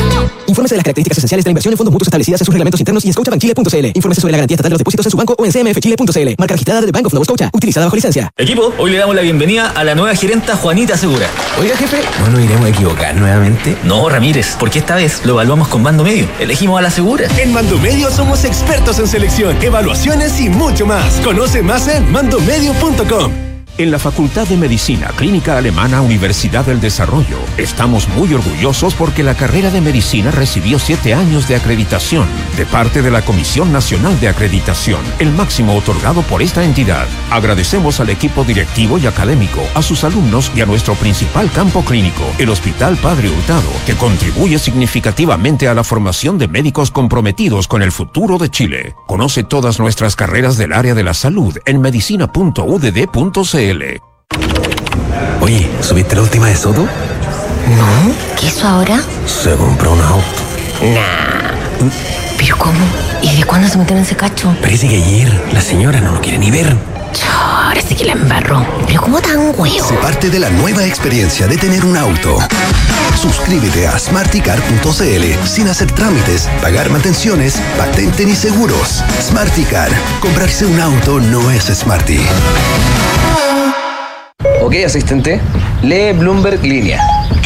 Infórmese 0.54 0.76
de 0.76 0.78
las 0.78 0.84
características 0.84 1.18
esenciales 1.18 1.44
de 1.44 1.50
la 1.50 1.52
inversión 1.54 1.74
en 1.74 1.78
fondos 1.80 1.92
mutuos 1.92 2.08
establecidas 2.08 2.40
en 2.42 2.46
sus 2.46 2.54
reglamentos 2.54 2.80
internos 2.80 3.04
y 3.04 3.08
en 3.08 3.14
scotiabankchile.cl. 3.14 3.86
Infórmese 3.96 4.22
sobre 4.22 4.32
la 4.34 4.38
garantía 4.38 4.54
estatal 4.54 4.70
de 4.70 4.74
los 4.74 4.78
depósitos 4.78 5.06
en 5.08 5.12
su 5.12 5.18
banco 5.18 5.36
o 5.36 5.46
en 5.46 5.52
cmfchile.cl. 5.52 6.36
Marca 6.38 6.54
registrada 6.54 6.82
de 6.82 6.92
Bank 6.92 7.08
of 7.08 7.14
Nova 7.14 7.26
Scotia. 7.26 7.50
Utilizada 7.52 7.88
bajo 7.88 7.96
licencia. 7.96 8.30
Equipo, 8.38 8.72
hoy 8.78 8.92
le 8.92 9.00
damos 9.00 9.16
la 9.16 9.24
bienvenida 9.24 9.72
a 9.72 9.84
la 9.84 9.96
nueva 9.96 10.14
gerenta 10.14 10.56
Juanita 10.56 10.96
Segura. 10.96 11.26
Oiga, 11.60 11.76
jefe, 11.76 12.02
¿no 12.20 12.28
nos 12.30 12.40
iremos 12.40 12.66
a 12.66 12.70
equivocar 12.70 13.16
nuevamente? 13.16 13.76
No, 13.84 14.08
Ramírez, 14.08 14.56
porque 14.60 14.78
esta 14.78 14.96
vez 14.96 15.26
lo 15.26 15.34
evaluamos 15.34 15.70
con 15.70 15.82
Mando 15.82 16.04
Medio. 16.04 16.28
Elegimos 16.40 16.78
a 16.78 16.84
la 16.84 16.92
Segura. 16.92 17.28
En 17.40 17.52
Mando 17.52 17.80
Medio 17.80 18.12
somos 18.12 18.46
expertos 18.46 19.00
en 19.00 19.08
selección, 19.08 19.58
evaluaciones 19.60 20.40
y 20.40 20.50
mucho 20.50 20.86
más. 20.86 21.16
Conoce 21.22 21.64
más 21.64 21.88
en 21.88 22.12
mandomedio.com. 22.12 23.53
En 23.76 23.90
la 23.90 23.98
Facultad 23.98 24.48
de 24.48 24.56
Medicina 24.56 25.08
Clínica 25.16 25.58
Alemana 25.58 26.02
Universidad 26.02 26.64
del 26.64 26.80
Desarrollo 26.80 27.40
estamos 27.58 28.08
muy 28.08 28.32
orgullosos 28.32 28.94
porque 28.94 29.24
la 29.24 29.34
carrera 29.34 29.72
de 29.72 29.82
medicina 29.82 30.30
recibió 30.30 30.78
siete 30.78 31.16
años 31.16 31.48
de 31.48 31.56
acreditación 31.56 32.28
de 32.56 32.68
parte 32.68 33.02
de 33.02 33.10
la 33.10 33.24
Comisión 33.24 33.74
Nacional 33.74 34.20
de 34.20 34.28
Acreditación, 34.28 35.00
el 35.18 35.32
máximo 35.32 35.76
otorgado 35.76 36.22
por 36.22 36.44
esta 36.44 36.64
entidad. 36.64 37.08
Agradecemos 37.32 38.00
al 38.00 38.12
equipo 38.12 38.44
directivo 38.44 39.00
y 39.00 39.08
académico, 39.08 39.62
a 39.74 39.82
sus 39.82 40.04
alumnos 40.04 40.52
y 40.56 40.62
a 40.62 40.68
nuestro 40.68 40.94
principal 40.94 41.50
campo 41.52 41.84
clínico, 41.84 42.22
el 42.38 42.50
Hospital 42.50 42.96
Padre 42.98 43.32
Hurtado, 43.32 43.72
que 43.88 43.96
contribuye 43.96 44.60
significativamente 44.60 45.68
a 45.68 45.74
la 45.74 45.84
formación 45.84 46.38
de 46.38 46.48
médicos 46.48 46.92
comprometidos 46.92 47.68
con 47.68 47.82
el 47.82 47.92
futuro 47.92 48.38
de 48.38 48.52
Chile. 48.52 48.96
Conoce 49.08 49.44
todas 49.44 49.80
nuestras 49.80 50.16
carreras 50.16 50.58
del 50.58 50.74
área 50.74 50.94
de 50.94 51.04
la 51.04 51.16
salud 51.16 51.58
en 51.66 51.82
medicina.udd.cl. 51.82 53.63
Oye, 55.40 55.70
¿subiste 55.80 56.18
la 56.18 56.24
última 56.24 56.48
de 56.48 56.56
Soto? 56.56 56.82
No, 56.82 58.14
¿qué 58.38 58.48
hizo 58.48 58.68
ahora? 58.68 59.02
Se 59.26 59.56
compró 59.56 59.94
un 59.94 60.02
auto. 60.02 60.26
Nah. 60.82 61.90
¿Pero 62.38 62.58
cómo? 62.58 62.86
¿Y 63.22 63.38
de 63.38 63.46
cuándo 63.46 63.70
se 63.70 63.78
metió 63.78 63.96
en 63.96 64.04
ese 64.04 64.18
cacho? 64.18 64.54
Parece 64.60 64.90
que 64.90 64.98
ayer 64.98 65.42
la 65.54 65.62
señora 65.62 66.02
no 66.02 66.12
lo 66.12 66.20
quiere 66.20 66.40
ni 66.40 66.52
ver. 66.52 66.76
Ahora 67.22 67.82
sí 67.82 67.96
que 67.96 68.06
la 68.06 68.14
embarró. 68.14 68.66
¿Pero 68.88 69.02
cómo 69.02 69.22
tan 69.22 69.54
huevo? 69.58 69.88
Se 69.88 69.96
parte 69.96 70.30
de 70.30 70.40
la 70.40 70.50
nueva 70.50 70.86
experiencia 70.86 71.48
de 71.48 71.58
tener 71.58 71.86
un 71.86 71.98
auto. 71.98 72.38
Suscríbete 73.22 73.88
a 73.88 73.98
smarticar.cl 73.98 75.48
sin 75.48 75.68
hacer 75.68 75.92
trámites, 75.92 76.50
pagar 76.62 76.90
mantenciones, 76.90 77.62
patente 77.78 78.26
ni 78.26 78.36
seguros. 78.36 79.04
Smarticar. 79.22 79.90
Comprarse 80.20 80.66
un 80.66 80.80
auto 80.80 81.20
no 81.20 81.52
es 81.52 81.66
smarty. 81.66 82.20
Ok, 84.62 84.76
asistente. 84.86 85.42
Lee 85.82 86.14
Bloomberg 86.14 86.64
Línea. 86.64 87.00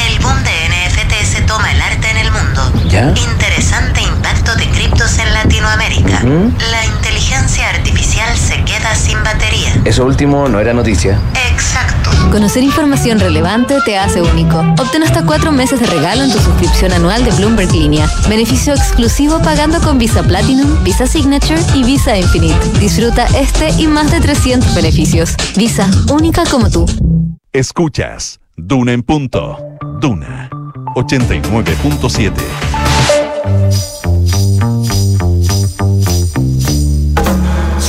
El 0.07 0.20
boom 0.20 0.36
de 0.43 0.51
NFTs 0.70 1.45
toma 1.45 1.72
el 1.72 1.82
arte 1.82 2.09
en 2.09 2.18
el 2.18 2.32
mundo. 2.32 2.72
¿Ya? 2.89 3.13
Interesante 3.32 4.01
impacto 4.01 4.55
de 4.55 4.70
criptos 4.70 5.18
en 5.18 5.34
Latinoamérica. 5.34 6.22
La 6.24 6.86
inteligencia 6.86 7.70
artificial 7.70 7.86
se 8.36 8.63
queda 8.63 8.95
sin 8.95 9.21
batería. 9.23 9.69
Eso 9.86 10.05
último 10.05 10.47
no 10.47 10.59
era 10.59 10.73
noticia. 10.73 11.19
Exacto. 11.51 12.09
Conocer 12.32 12.63
información 12.63 13.19
relevante 13.19 13.78
te 13.86 13.97
hace 13.97 14.21
único. 14.21 14.59
Obtén 14.80 15.03
hasta 15.03 15.25
cuatro 15.25 15.51
meses 15.51 15.80
de 15.80 15.86
regalo 15.88 16.23
en 16.23 16.32
tu 16.32 16.39
suscripción 16.39 16.91
anual 16.93 17.23
de 17.23 17.32
Bloomberg 17.32 17.71
Línea. 17.71 18.09
Beneficio 18.28 18.73
exclusivo 18.73 19.41
pagando 19.41 19.80
con 19.82 19.97
Visa 19.97 20.23
Platinum, 20.23 20.84
Visa 20.84 21.07
Signature 21.07 21.61
y 21.73 21.84
Visa 21.84 22.17
Infinite. 22.17 22.59
Disfruta 22.80 23.25
este 23.38 23.69
y 23.78 23.88
más 23.88 24.11
de 24.11 24.19
300 24.19 24.75
beneficios. 24.75 25.36
Visa, 25.55 25.89
única 26.09 26.43
como 26.45 26.69
tú. 26.69 26.86
Escuchas 27.53 28.39
Duna 28.55 28.91
en 28.93 29.03
punto. 29.03 29.57
Duna 30.01 30.49
89.7. 30.95 32.86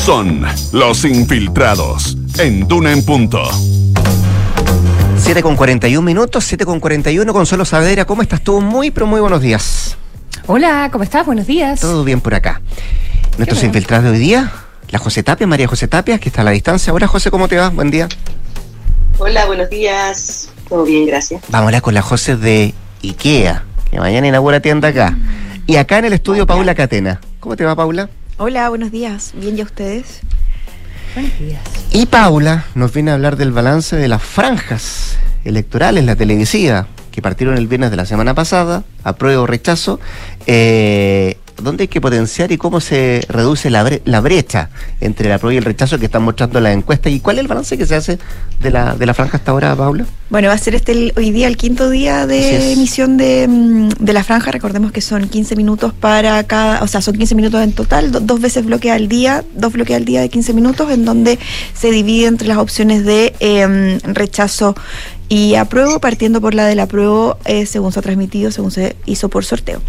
Son 0.08 0.42
los 0.72 1.04
infiltrados 1.04 2.16
en 2.38 2.66
Duna 2.66 2.92
en 2.92 3.04
punto. 3.04 3.42
7 5.18 5.42
con 5.42 5.54
41 5.54 6.00
minutos, 6.00 6.44
7 6.44 6.64
con 6.64 6.80
41. 6.80 7.30
Consuelo 7.30 7.66
Saavedra, 7.66 8.06
¿cómo 8.06 8.22
estás 8.22 8.40
tú? 8.40 8.62
Muy, 8.62 8.90
pero 8.90 9.06
muy 9.06 9.20
buenos 9.20 9.42
días. 9.42 9.98
Hola, 10.46 10.88
¿cómo 10.90 11.04
estás? 11.04 11.26
Buenos 11.26 11.46
días. 11.46 11.80
Todo 11.80 12.04
bien 12.04 12.22
por 12.22 12.34
acá. 12.34 12.62
Nuestros 13.36 13.62
infiltrados 13.62 14.06
de 14.06 14.12
hoy 14.12 14.18
día, 14.18 14.50
la 14.88 14.98
José 14.98 15.22
Tapia, 15.22 15.46
María 15.46 15.68
José 15.68 15.88
Tapia, 15.88 16.18
que 16.18 16.30
está 16.30 16.40
a 16.40 16.44
la 16.44 16.52
distancia. 16.52 16.90
Hola 16.94 17.06
José, 17.06 17.30
¿cómo 17.30 17.46
te 17.46 17.58
va? 17.58 17.68
Buen 17.68 17.90
día. 17.90 18.08
Hola, 19.18 19.44
buenos 19.44 19.68
días. 19.68 20.48
Todo 20.70 20.84
bien, 20.84 21.04
gracias. 21.04 21.42
Vámonos 21.48 21.82
con 21.82 21.92
la 21.92 22.00
José 22.00 22.34
de 22.38 22.72
IKEA, 23.04 23.62
que 23.90 24.00
mañana 24.00 24.26
inaugura 24.26 24.60
tienda 24.60 24.88
acá. 24.88 25.18
Y 25.66 25.76
acá 25.76 25.98
en 25.98 26.06
el 26.06 26.14
estudio 26.14 26.46
Paula 26.46 26.74
Catena. 26.74 27.20
¿Cómo 27.40 27.56
te 27.56 27.66
va, 27.66 27.76
Paula? 27.76 28.08
Hola, 28.40 28.68
buenos 28.68 28.92
días. 28.92 29.32
Bien, 29.34 29.58
¿y 29.58 29.62
a 29.62 29.64
ustedes? 29.64 30.20
Buenos 31.14 31.36
días. 31.40 31.60
Y 31.90 32.06
Paula 32.06 32.66
nos 32.76 32.92
viene 32.92 33.10
a 33.10 33.14
hablar 33.14 33.36
del 33.36 33.50
balance 33.50 33.96
de 33.96 34.06
las 34.06 34.22
franjas 34.22 35.18
electorales, 35.42 36.04
la 36.04 36.14
televisiva, 36.14 36.86
que 37.10 37.20
partieron 37.20 37.58
el 37.58 37.66
viernes 37.66 37.90
de 37.90 37.96
la 37.96 38.06
semana 38.06 38.34
pasada, 38.34 38.84
apruebo 39.02 39.42
o 39.42 39.46
rechazo, 39.48 39.98
eh, 40.46 41.36
dónde 41.62 41.82
hay 41.84 41.88
que 41.88 42.00
potenciar 42.00 42.50
y 42.52 42.56
cómo 42.58 42.80
se 42.80 43.24
reduce 43.28 43.70
la, 43.70 43.82
bre 43.82 44.02
la 44.04 44.20
brecha 44.20 44.70
entre 45.00 45.26
el 45.28 45.32
apruebo 45.34 45.52
y 45.52 45.56
el 45.58 45.64
rechazo 45.64 45.98
que 45.98 46.06
están 46.06 46.22
mostrando 46.22 46.60
las 46.60 46.74
encuestas 46.74 47.12
y 47.12 47.20
cuál 47.20 47.36
es 47.38 47.42
el 47.42 47.48
balance 47.48 47.76
que 47.76 47.86
se 47.86 47.94
hace 47.94 48.18
de 48.60 48.70
la, 48.70 48.94
de 48.94 49.06
la 49.06 49.14
franja 49.14 49.36
hasta 49.38 49.50
ahora, 49.52 49.74
Paula. 49.76 50.04
Bueno, 50.30 50.48
va 50.48 50.54
a 50.54 50.58
ser 50.58 50.74
este 50.74 50.92
el- 50.92 51.12
hoy 51.16 51.30
día 51.30 51.46
el 51.48 51.56
quinto 51.56 51.88
día 51.90 52.26
de 52.26 52.72
emisión 52.72 53.16
de, 53.16 53.46
mm, 53.48 53.88
de 53.98 54.12
la 54.12 54.22
franja. 54.24 54.50
Recordemos 54.50 54.92
que 54.92 55.00
son 55.00 55.28
15 55.28 55.56
minutos 55.56 55.92
para 55.94 56.42
cada, 56.44 56.82
o 56.82 56.86
sea, 56.86 57.00
son 57.00 57.16
15 57.16 57.34
minutos 57.34 57.62
en 57.62 57.72
total, 57.72 58.12
do- 58.12 58.20
dos 58.20 58.40
veces 58.40 58.64
bloque 58.64 58.90
al 58.90 59.08
día, 59.08 59.44
dos 59.54 59.72
bloques 59.72 59.96
al 59.96 60.04
día 60.04 60.20
de 60.20 60.28
15 60.28 60.52
minutos, 60.52 60.90
en 60.90 61.04
donde 61.04 61.38
se 61.74 61.90
divide 61.90 62.26
entre 62.26 62.46
las 62.48 62.58
opciones 62.58 63.04
de 63.04 63.34
em, 63.40 63.98
rechazo 64.04 64.74
y 65.28 65.54
apruebo, 65.56 65.98
partiendo 66.00 66.40
por 66.40 66.54
la 66.54 66.66
del 66.66 66.80
apruebo 66.80 67.36
eh, 67.44 67.66
según 67.66 67.92
se 67.92 67.98
ha 67.98 68.02
transmitido, 68.02 68.50
según 68.50 68.70
se 68.70 68.96
hizo 69.04 69.28
por 69.28 69.44
sorteo. 69.44 69.80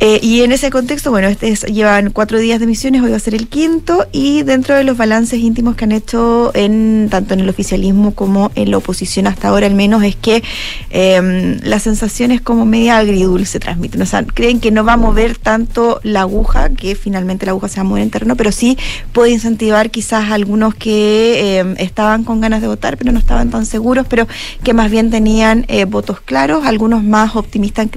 Eh, 0.00 0.20
y 0.22 0.42
en 0.42 0.52
ese 0.52 0.70
contexto, 0.70 1.10
bueno, 1.10 1.28
este 1.28 1.48
es- 1.48 1.62
llevan 1.64 2.10
cuatro 2.10 2.38
días 2.38 2.58
de 2.60 2.64
emisiones, 2.64 3.02
hoy 3.02 3.10
va 3.10 3.16
a 3.16 3.20
ser 3.20 3.34
el 3.34 3.48
quinto, 3.48 4.06
y 4.12 4.42
dentro 4.42 4.76
de 4.76 4.84
los 4.84 4.96
balances 4.96 5.40
íntimos 5.40 5.74
que 5.76 5.84
han 5.84 5.92
hecho 5.92 6.52
en 6.54 7.08
tanto 7.10 7.34
en 7.34 7.40
el 7.40 7.48
oficialismo 7.48 8.14
como 8.14 8.50
en 8.54 8.70
la 8.70 8.76
oposición 8.78 9.26
hasta 9.26 9.48
ahora 9.48 9.66
al 9.66 9.74
menos, 9.74 10.02
es 10.04 10.14
que 10.16 10.42
eh, 10.90 11.58
la 11.62 11.78
sensación 11.78 12.30
es 12.30 12.40
como 12.40 12.64
media 12.64 12.98
agridulce 12.98 13.58
transmiten. 13.58 14.00
O 14.02 14.06
sea, 14.06 14.24
creen 14.24 14.60
que 14.60 14.70
no 14.70 14.84
va 14.84 14.92
a 14.94 14.96
mover 14.96 15.36
tanto 15.38 16.00
la 16.02 16.20
aguja, 16.22 16.70
que 16.70 16.94
finalmente 16.94 17.46
la 17.46 17.52
aguja 17.52 17.68
se 17.68 17.76
va 17.76 17.80
a 17.82 17.84
mover 17.84 18.02
en 18.02 18.10
terreno, 18.10 18.36
pero 18.36 18.52
sí 18.52 18.78
puede 19.12 19.32
incentivar 19.32 19.90
quizás 19.90 20.30
a 20.30 20.34
algunos 20.34 20.74
que 20.74 21.58
eh, 21.60 21.74
estaban 21.78 22.24
con 22.24 22.40
ganas 22.40 22.60
de 22.60 22.68
votar, 22.68 22.96
pero 22.96 23.12
no 23.12 23.18
estaban 23.18 23.50
tan 23.50 23.66
seguros, 23.66 24.06
pero 24.08 24.26
que 24.62 24.74
más 24.74 24.90
bien 24.90 25.10
tenían 25.10 25.64
eh, 25.68 25.84
votos 25.84 26.20
claros, 26.20 26.64
algunos 26.66 27.02
más 27.02 27.36
optimistas, 27.36 27.88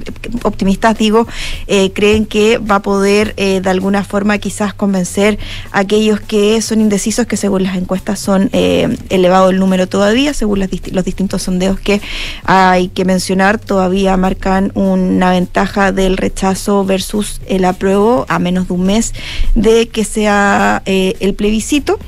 optimistas 0.42 0.98
digo, 0.98 1.26
eh, 1.66 1.92
creen 1.92 2.26
que 2.26 2.58
va 2.58 2.76
a 2.76 2.82
poder 2.82 3.34
eh, 3.36 3.60
de 3.60 3.70
alguna 3.70 4.04
forma 4.04 4.38
quizás 4.38 4.74
convencer 4.74 5.38
a 5.72 5.80
aquellos 5.80 6.20
que 6.20 6.60
son 6.62 6.80
indecisos, 6.80 7.26
que 7.26 7.36
según 7.36 7.62
las 7.62 7.76
encuestas 7.76 8.18
son 8.18 8.50
elevado 8.52 9.50
el 9.50 9.58
número 9.58 9.86
todavía, 9.86 10.32
según 10.34 10.60
los 10.60 11.04
distintos 11.04 11.42
sondeos 11.42 11.78
que 11.80 12.00
hay 12.44 12.88
que 12.88 13.04
mencionar, 13.04 13.58
todavía 13.58 14.16
marcan 14.16 14.72
una 14.74 15.30
ventaja 15.30 15.92
del 15.92 16.16
rechazo 16.16 16.84
versus 16.84 17.40
el 17.46 17.64
apruebo 17.64 18.26
a 18.28 18.38
menos 18.38 18.68
de 18.68 18.74
un 18.74 18.84
mes 18.84 19.12
de 19.54 19.88
que 19.88 20.04
sea 20.04 20.82
el 20.84 21.34
plebiscito. 21.34 21.98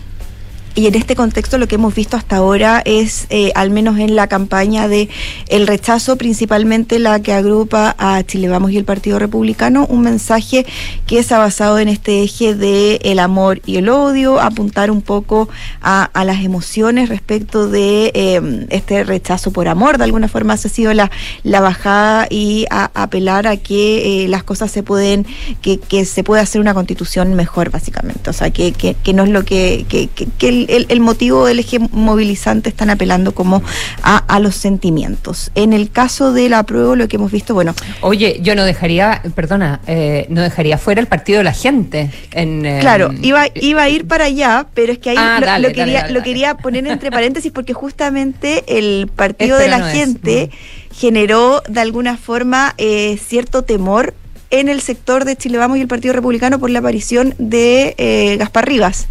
Y 0.78 0.86
en 0.86 0.94
este 0.94 1.16
contexto 1.16 1.58
lo 1.58 1.66
que 1.66 1.74
hemos 1.74 1.92
visto 1.92 2.16
hasta 2.16 2.36
ahora 2.36 2.80
es, 2.84 3.26
eh, 3.30 3.50
al 3.56 3.70
menos 3.70 3.98
en 3.98 4.14
la 4.14 4.28
campaña 4.28 4.86
de 4.86 5.08
el 5.48 5.66
rechazo, 5.66 6.14
principalmente 6.14 7.00
la 7.00 7.20
que 7.20 7.32
agrupa 7.32 7.96
a 7.98 8.22
Chile 8.22 8.48
Vamos 8.48 8.70
y 8.70 8.76
el 8.76 8.84
Partido 8.84 9.18
Republicano, 9.18 9.86
un 9.88 10.02
mensaje 10.02 10.64
que 11.04 11.24
se 11.24 11.34
ha 11.34 11.38
basado 11.38 11.80
en 11.80 11.88
este 11.88 12.22
eje 12.22 12.54
de 12.54 13.00
el 13.02 13.18
amor 13.18 13.60
y 13.66 13.78
el 13.78 13.88
odio, 13.88 14.40
apuntar 14.40 14.92
un 14.92 15.02
poco 15.02 15.48
a, 15.82 16.04
a 16.04 16.24
las 16.24 16.44
emociones 16.44 17.08
respecto 17.08 17.66
de 17.68 18.12
eh, 18.14 18.66
este 18.70 19.02
rechazo 19.02 19.50
por 19.50 19.66
amor, 19.66 19.98
de 19.98 20.04
alguna 20.04 20.28
forma 20.28 20.52
ha 20.52 20.56
sido 20.58 20.94
la, 20.94 21.10
la 21.42 21.60
bajada 21.60 22.28
y 22.30 22.66
a, 22.70 22.92
apelar 22.94 23.48
a 23.48 23.56
que 23.56 24.22
eh, 24.26 24.28
las 24.28 24.44
cosas 24.44 24.70
se 24.70 24.84
pueden, 24.84 25.26
que, 25.60 25.80
que 25.80 26.04
se 26.04 26.22
puede 26.22 26.40
hacer 26.40 26.60
una 26.60 26.72
constitución 26.72 27.34
mejor, 27.34 27.70
básicamente. 27.70 28.30
O 28.30 28.32
sea, 28.32 28.50
que, 28.50 28.70
que, 28.70 28.94
que 28.94 29.12
no 29.12 29.24
es 29.24 29.30
lo 29.30 29.44
que, 29.44 29.84
que, 29.88 30.06
que- 30.06 30.28
que 30.38 30.48
el, 30.48 30.67
el- 30.68 30.86
el 30.88 31.00
motivo 31.00 31.46
del 31.46 31.58
eje 31.58 31.78
movilizante 31.78 32.68
están 32.68 32.90
apelando 32.90 33.32
como 33.32 33.62
a, 34.02 34.18
a 34.18 34.38
los 34.40 34.54
sentimientos. 34.54 35.50
En 35.54 35.72
el 35.72 35.90
caso 35.90 36.32
del 36.32 36.54
apruebo, 36.54 36.94
lo 36.96 37.08
que 37.08 37.16
hemos 37.16 37.32
visto, 37.32 37.54
bueno, 37.54 37.74
Oye, 38.00 38.38
yo 38.42 38.54
no 38.54 38.64
dejaría, 38.64 39.22
perdona, 39.34 39.80
eh, 39.86 40.26
no 40.30 40.42
dejaría 40.42 40.78
fuera 40.78 41.00
el 41.00 41.06
partido 41.08 41.38
de 41.38 41.44
la 41.44 41.52
gente. 41.52 42.10
En, 42.32 42.64
eh, 42.64 42.78
Claro, 42.80 43.12
iba, 43.22 43.46
iba 43.54 43.82
a 43.82 43.88
ir 43.88 44.06
para 44.06 44.26
allá, 44.26 44.66
pero 44.74 44.92
es 44.92 44.98
que 44.98 45.10
ahí 45.10 45.16
Ah, 45.18 45.38
lo, 45.40 45.46
dale, 45.46 45.68
lo 45.68 45.74
quería, 45.74 45.84
dale, 45.86 45.98
dale, 46.02 46.12
lo 46.14 46.22
quería 46.22 46.54
poner 46.56 46.86
entre 46.86 47.10
paréntesis 47.10 47.50
porque 47.52 47.72
justamente 47.74 48.64
el 48.78 49.08
partido 49.14 49.58
de 49.58 49.68
la 49.68 49.78
no 49.78 49.86
es. 49.88 49.92
gente 49.94 50.50
generó 50.94 51.62
de 51.68 51.80
alguna 51.80 52.16
forma 52.16 52.74
eh, 52.78 53.18
cierto 53.24 53.62
temor 53.62 54.14
en 54.50 54.68
el 54.68 54.80
sector 54.80 55.24
de 55.24 55.36
Chile 55.36 55.58
Vamos 55.58 55.76
y 55.78 55.80
el 55.82 55.88
Partido 55.88 56.14
Republicano 56.14 56.58
por 56.58 56.70
la 56.70 56.78
aparición 56.78 57.34
de 57.38 57.94
eh, 57.98 58.36
Gaspar 58.38 58.66
Rivas 58.66 59.06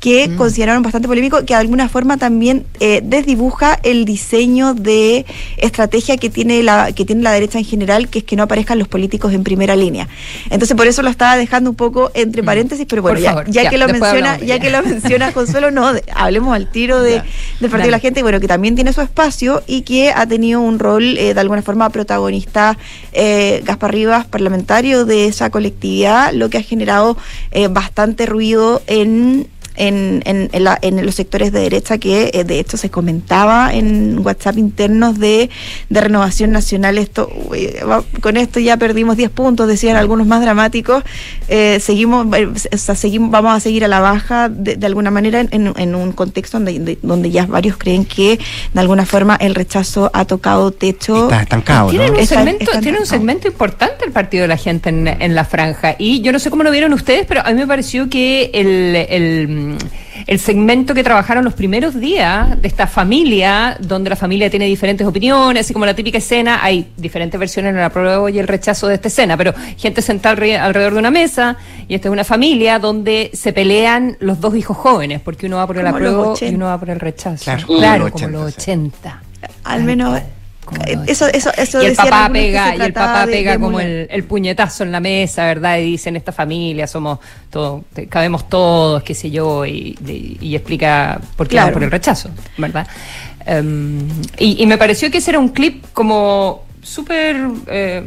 que 0.00 0.34
consideraron 0.36 0.82
bastante 0.82 1.06
polémico, 1.06 1.40
que 1.40 1.52
de 1.52 1.60
alguna 1.60 1.88
forma 1.88 2.16
también 2.16 2.64
eh, 2.80 3.02
desdibuja 3.04 3.78
el 3.82 4.06
diseño 4.06 4.72
de 4.72 5.26
estrategia 5.58 6.16
que 6.16 6.30
tiene 6.30 6.62
la 6.62 6.92
que 6.92 7.04
tiene 7.04 7.22
la 7.22 7.32
derecha 7.32 7.58
en 7.58 7.66
general, 7.66 8.08
que 8.08 8.20
es 8.20 8.24
que 8.24 8.34
no 8.34 8.42
aparezcan 8.42 8.78
los 8.78 8.88
políticos 8.88 9.34
en 9.34 9.44
primera 9.44 9.76
línea. 9.76 10.08
Entonces 10.48 10.74
por 10.74 10.86
eso 10.86 11.02
lo 11.02 11.10
estaba 11.10 11.36
dejando 11.36 11.68
un 11.70 11.76
poco 11.76 12.10
entre 12.14 12.42
paréntesis, 12.42 12.86
pero 12.88 13.02
bueno, 13.02 13.18
ya, 13.20 13.30
favor, 13.30 13.50
ya 13.50 13.64
ya, 13.64 13.70
que 13.70 13.76
lo 13.78 13.88
menciona, 13.88 14.38
ya 14.38 14.58
que 14.58 14.70
lo 14.70 14.82
menciona 14.82 15.32
Consuelo, 15.40 15.70
no, 15.70 15.92
de- 15.92 16.02
hablemos 16.14 16.54
al 16.54 16.70
tiro 16.70 17.02
de, 17.02 17.12
del 17.12 17.22
Partido 17.60 17.70
Dale. 17.70 17.84
de 17.84 17.90
la 17.90 17.98
Gente, 17.98 18.22
bueno, 18.22 18.40
que 18.40 18.48
también 18.48 18.74
tiene 18.74 18.94
su 18.94 19.02
espacio 19.02 19.62
y 19.66 19.82
que 19.82 20.10
ha 20.10 20.26
tenido 20.26 20.62
un 20.62 20.78
rol 20.78 21.18
eh, 21.18 21.34
de 21.34 21.40
alguna 21.40 21.60
forma 21.60 21.90
protagonista 21.90 22.78
eh, 23.12 23.60
Gaspar 23.64 23.92
Rivas, 23.92 24.24
parlamentario 24.26 25.04
de 25.04 25.26
esa 25.26 25.50
colectividad, 25.50 26.32
lo 26.32 26.48
que 26.48 26.56
ha 26.56 26.62
generado 26.62 27.18
eh, 27.50 27.68
bastante 27.68 28.24
ruido 28.24 28.80
en 28.86 29.46
en, 29.80 30.22
en, 30.26 30.48
en 30.52 30.64
la- 30.64 30.78
en 30.82 31.04
los 31.04 31.14
sectores 31.14 31.52
de 31.52 31.60
derecha 31.60 31.98
que 31.98 32.30
eh, 32.34 32.44
de 32.44 32.60
hecho 32.60 32.76
se 32.76 32.90
comentaba 32.90 33.72
en 33.72 34.18
WhatsApp 34.24 34.58
internos 34.58 35.18
de, 35.18 35.50
de 35.88 36.00
Renovación 36.00 36.52
Nacional. 36.52 36.98
Esto 36.98 37.30
uy, 37.48 37.70
va- 37.88 38.04
con 38.20 38.36
esto 38.36 38.60
ya 38.60 38.76
perdimos 38.76 39.16
10 39.16 39.30
puntos, 39.30 39.66
decían 39.68 39.96
algunos 39.96 40.26
más 40.26 40.40
dramáticos. 40.42 41.02
Eh, 41.48 41.78
seguimos, 41.80 42.26
eh, 42.36 42.46
o 42.72 42.76
sea, 42.76 42.94
seguimos, 42.94 43.30
vamos 43.30 43.54
a 43.56 43.60
seguir 43.60 43.84
a 43.84 43.88
la 43.88 44.00
baja 44.00 44.48
de, 44.48 44.76
de 44.76 44.86
alguna 44.86 45.10
manera 45.10 45.40
en, 45.40 45.72
en- 45.76 45.94
un 45.94 46.12
contexto 46.12 46.58
donde, 46.58 46.78
de- 46.78 46.98
donde 47.02 47.30
ya 47.30 47.46
varios 47.46 47.76
creen 47.76 48.04
que 48.04 48.38
de 48.74 48.80
alguna 48.80 49.06
forma 49.06 49.36
el 49.36 49.54
rechazo 49.54 50.10
ha 50.14 50.24
tocado 50.24 50.70
techo. 50.72 51.24
Está 51.24 51.42
estancado, 51.42 51.86
¿no? 51.86 51.90
Tienen 51.90 52.10
un, 52.12 52.16
Está- 52.20 52.34
segmento, 52.36 52.64
está 52.64 52.80
tienen 52.80 53.00
un 53.00 53.06
segmento 53.06 53.48
importante 53.48 54.04
el 54.04 54.12
partido 54.12 54.42
de 54.42 54.48
la 54.48 54.56
gente 54.56 54.90
en, 54.90 55.08
en 55.08 55.34
la 55.34 55.44
franja. 55.44 55.96
Y 55.98 56.20
yo 56.20 56.32
no 56.32 56.38
sé 56.38 56.50
cómo 56.50 56.62
lo 56.62 56.70
vieron 56.70 56.92
ustedes, 56.92 57.26
pero 57.26 57.40
a 57.44 57.50
mí 57.50 57.54
me 57.54 57.66
pareció 57.66 58.08
que 58.08 58.50
el, 58.52 58.96
el, 59.08 59.69
el 60.26 60.38
segmento 60.38 60.94
que 60.94 61.02
trabajaron 61.02 61.44
los 61.44 61.54
primeros 61.54 61.98
días 61.98 62.60
de 62.60 62.68
esta 62.68 62.86
familia, 62.86 63.76
donde 63.80 64.10
la 64.10 64.16
familia 64.16 64.50
tiene 64.50 64.66
diferentes 64.66 65.06
opiniones, 65.06 65.66
así 65.66 65.72
como 65.72 65.86
la 65.86 65.94
típica 65.94 66.18
escena, 66.18 66.60
hay 66.62 66.88
diferentes 66.96 67.38
versiones 67.38 67.70
en 67.72 67.78
el 67.78 67.84
apruebo 67.84 68.28
y 68.28 68.38
el 68.38 68.46
rechazo 68.48 68.86
de 68.88 68.94
esta 68.94 69.08
escena, 69.08 69.36
pero 69.36 69.52
gente 69.76 70.02
sentada 70.02 70.36
alre- 70.36 70.58
alrededor 70.58 70.92
de 70.94 70.98
una 70.98 71.10
mesa, 71.10 71.56
y 71.88 71.94
esta 71.94 72.08
es 72.08 72.12
una 72.12 72.24
familia 72.24 72.78
donde 72.78 73.30
se 73.34 73.52
pelean 73.52 74.16
los 74.20 74.40
dos 74.40 74.54
hijos 74.56 74.76
jóvenes, 74.76 75.20
porque 75.20 75.46
uno 75.46 75.56
va 75.56 75.66
por 75.66 75.78
el 75.78 75.86
apruebo 75.86 76.24
y 76.24 76.28
80. 76.32 76.56
uno 76.56 76.66
va 76.66 76.78
por 76.78 76.90
el 76.90 77.00
rechazo. 77.00 77.44
Claro, 77.44 77.66
Claro, 77.66 78.10
como 78.10 78.26
los 78.28 78.32
como 78.32 78.44
80, 78.44 78.44
los 78.44 78.54
sí. 78.54 78.60
80. 78.70 79.22
Al 79.64 79.84
menos 79.84 80.20
eh, 80.86 80.98
eso, 81.06 81.26
eso, 81.28 81.50
eso 81.56 81.82
y 81.82 81.86
el 81.86 81.94
papá 81.96 82.28
pega 82.32 82.76
y 82.76 82.80
el 82.80 82.92
papá 82.92 83.26
de- 83.26 83.32
pega 83.32 83.52
de 83.52 83.58
como 83.60 83.80
el, 83.80 84.06
el 84.10 84.24
puñetazo 84.24 84.84
en 84.84 84.92
la 84.92 85.00
mesa 85.00 85.44
verdad 85.46 85.78
y 85.78 85.82
dicen 85.92 86.16
esta 86.16 86.32
familia 86.32 86.86
somos 86.86 87.18
todos 87.50 87.82
cabemos 88.08 88.48
todos 88.48 89.02
qué 89.02 89.14
sé 89.14 89.30
yo 89.30 89.64
y, 89.66 89.96
explica 90.54 91.20
por 91.36 91.46
qué 91.48 91.52
Claro. 91.56 91.66
van 91.68 91.74
por 91.74 91.82
el 91.84 91.90
rechazo 91.90 92.30
verdad 92.58 92.86
Em, 93.46 94.06
y, 94.38 94.62
y 94.62 94.66
me 94.66 94.76
pareció 94.76 95.10
que 95.10 95.16
ese 95.18 95.30
era 95.30 95.38
un 95.38 95.48
clip 95.48 95.86
como 95.94 96.64
súper 96.82 97.36
eh, 97.66 98.02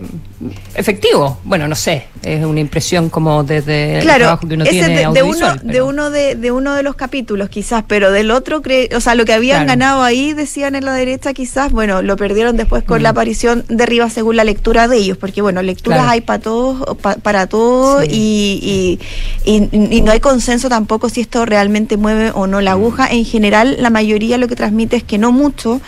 efectivo 0.76 1.40
bueno 1.44 1.68
no 1.68 1.76
sé 1.76 2.08
es 2.24 2.44
una 2.46 2.60
impresión 2.60 3.10
como 3.10 3.44
desde 3.44 3.98
el 3.98 4.02
Claro, 4.04 4.20
trabajo 4.24 4.48
que 4.48 4.56
uno 4.56 4.64
ese 4.64 4.72
tiene 4.74 4.88
de, 5.08 5.08
de 5.14 5.24
uno, 5.24 5.56
de 5.62 5.82
uno 5.82 6.10
de, 6.10 6.36
de 6.36 6.52
uno 6.52 6.74
de 6.74 6.82
los 6.84 6.96
capítulos 6.96 7.50
quizás, 7.50 7.84
pero 7.86 8.12
del 8.14 8.32
otro, 8.32 8.62
cre- 8.62 8.96
o 8.96 9.02
sea, 9.02 9.14
lo 9.16 9.26
que 9.26 9.34
habían 9.34 9.66
Claro. 9.66 9.80
ganado 9.80 10.04
ahí, 10.04 10.32
decían 10.32 10.76
en 10.76 10.86
la 10.86 10.94
derecha 10.94 11.34
quizás, 11.34 11.74
bueno, 11.74 12.02
lo 12.02 12.16
perdieron 12.16 12.56
después 12.56 12.84
con 12.86 13.00
Mm. 13.00 13.04
la 13.04 13.10
aparición 13.10 13.66
de 13.68 13.86
Rivas 13.86 14.14
según 14.14 14.38
la 14.38 14.46
lectura 14.46 14.88
de 14.88 14.96
ellos, 14.98 15.18
porque 15.18 15.42
bueno, 15.42 15.62
lecturas 15.62 16.00
Claro. 16.00 16.12
hay 16.14 16.22
para 16.22 16.40
todos, 16.40 16.96
pa- 16.98 17.16
para 17.16 17.48
todos 17.48 18.06
y, 18.06 18.98
y, 19.46 19.52
y- 19.54 19.96
y 19.98 20.02
no 20.02 20.14
hay 20.14 20.22
consenso 20.22 20.70
tampoco 20.70 21.10
si 21.10 21.20
esto 21.20 21.46
realmente 21.46 21.98
mueve 21.98 22.32
o 22.34 22.48
no 22.48 22.62
la 22.62 22.72
aguja. 22.72 23.08
En 23.12 23.26
general, 23.26 23.76
la 23.82 23.90
mayoría 23.90 24.38
lo 24.38 24.48
que 24.48 24.56
transmite 24.56 24.96
es 24.96 25.04
que 25.04 25.18
no 25.18 25.34
mucho 25.34 25.82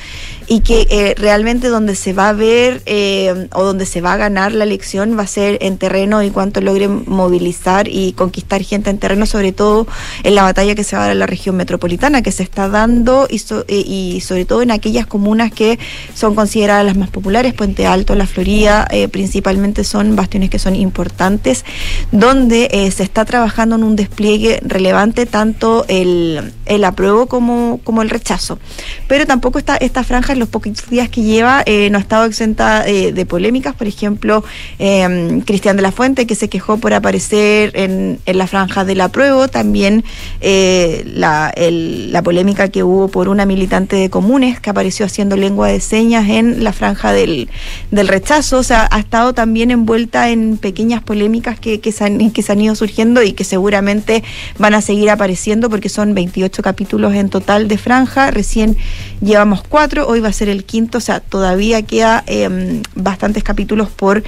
y 0.48 0.60
que 0.62 0.88
eh, 0.90 1.16
realmente 1.18 1.70
donde 1.70 1.96
se 1.96 2.14
va 2.14 2.30
a 2.30 2.34
ver 2.34 2.82
eh, 2.86 3.48
o 3.54 3.64
donde 3.64 3.86
se 3.86 4.02
va 4.02 4.14
a 4.14 4.18
ganar 4.18 4.52
la 4.52 4.64
elección 4.64 5.18
va 5.18 5.24
a 5.24 5.28
ser 5.28 5.58
en 5.62 5.78
terreno 5.78 6.22
y 6.22 6.30
cuánto 6.30 6.62
logren 6.62 7.04
movilizar 7.08 7.88
y 7.88 8.14
conquistar 8.14 8.62
gente 8.64 8.90
en 8.90 9.00
terreno, 9.00 9.26
sobre 9.26 9.52
todo 9.52 9.88
en 10.24 10.36
la 10.36 10.44
batalla 10.44 10.76
que 10.76 10.84
se 10.84 10.96
va 10.96 11.04
a 11.04 11.06
dar 11.06 11.14
en 11.14 11.20
la 11.20 11.28
región 11.28 11.56
metropolitana, 11.56 12.22
que 12.22 12.32
se 12.32 12.44
está 12.44 12.70
dando 12.70 13.28
y, 13.30 13.42
eh, 13.68 14.22
sobre 14.22 14.46
todo 14.46 14.62
en 14.62 14.72
aquellas 14.72 15.08
comunas 15.08 15.52
que 15.52 15.80
son 16.14 16.36
consideradas 16.36 16.86
las 16.86 16.98
más 16.98 17.10
populares, 17.10 17.54
Puente 17.54 17.88
Alto, 17.88 18.16
La 18.16 18.28
Florida, 18.28 18.88
principalmente 19.12 19.84
son 19.84 20.16
bastiones 20.16 20.50
que 20.50 20.60
son 20.60 20.76
importantes, 20.76 21.66
donde 22.12 22.92
se 22.94 23.04
está 23.04 23.26
trabajando 23.26 23.76
en 23.76 23.84
un 23.84 23.96
despliegue 23.96 24.60
relevante 24.64 25.26
tanto 25.26 25.86
el, 25.88 26.54
el 26.66 26.84
apruebo 26.84 27.28
como, 27.28 27.80
como 27.84 28.02
el 28.02 28.10
rechazo. 28.10 28.60
Pero 29.08 29.26
tampoco 29.26 29.60
está 29.60 29.78
esta 29.78 30.04
franja 30.04 30.35
los 30.36 30.50
poquitos 30.50 30.90
días 30.90 31.10
que 31.10 31.22
lleva 31.22 31.64
eh, 31.66 31.90
no 31.90 31.98
ha 31.98 32.02
estado 32.02 32.26
exenta 32.26 32.88
eh, 32.88 33.12
de 33.12 33.26
polémicas, 33.26 33.76
por 33.76 33.88
ejemplo, 33.88 34.44
eh, 34.80 35.42
Cristian 35.46 35.76
de 35.76 35.82
la 35.82 35.92
Fuente, 35.92 36.26
que 36.28 36.36
se 36.36 36.50
quejó 36.50 36.78
por 36.78 36.94
aparecer 36.94 37.72
en, 37.76 38.20
la 38.26 38.48
franja 38.48 38.86
del 38.86 39.02
apruebo, 39.02 39.48
también 39.48 40.04
eh, 40.42 41.04
la, 41.06 41.54
la 41.58 42.22
polémica 42.22 42.68
que 42.68 42.84
hubo 42.84 43.08
por 43.08 43.30
una 43.30 43.46
militante 43.46 43.96
de 43.96 44.10
comunes 44.10 44.60
que 44.60 44.70
apareció 44.70 45.06
haciendo 45.06 45.38
lengua 45.38 45.70
de 45.70 45.80
señas 45.80 46.30
en 46.30 46.64
la 46.64 46.74
franja 46.74 47.14
del, 47.14 47.50
rechazo, 47.92 48.60
o 48.60 48.64
sea, 48.64 48.88
ha 48.92 49.00
estado 49.00 49.34
también 49.34 49.72
envuelta 49.72 50.30
en 50.30 50.58
pequeñas 50.58 51.02
polémicas 51.02 51.60
que, 51.60 51.80
que, 51.80 51.92
se 51.92 52.04
han, 52.04 52.32
que 52.32 52.42
se 52.42 52.52
han 52.52 52.62
ido 52.62 52.76
surgiendo 52.76 53.24
y 53.24 53.34
que 53.34 53.44
seguramente 53.44 54.24
van 54.58 54.74
a 54.74 54.82
seguir 54.82 55.10
apareciendo 55.10 55.70
porque 55.70 55.90
son 55.90 56.14
28 56.14 56.62
capítulos 56.62 57.14
en 57.14 57.30
total 57.30 57.68
de 57.68 57.78
franja, 57.78 58.32
recién 58.32 58.78
llevamos 59.22 59.64
cuatro, 59.68 60.08
hoy 60.08 60.20
va 60.26 60.30
a 60.30 60.34
ser 60.34 60.50
el 60.50 60.66
quinto, 60.66 60.98
o 60.98 61.02
sea, 61.02 61.20
todavía 61.20 61.82
queda 61.84 62.24
em, 62.28 62.82
bastantes 62.96 63.44
capítulos 63.44 63.90
por, 63.90 64.24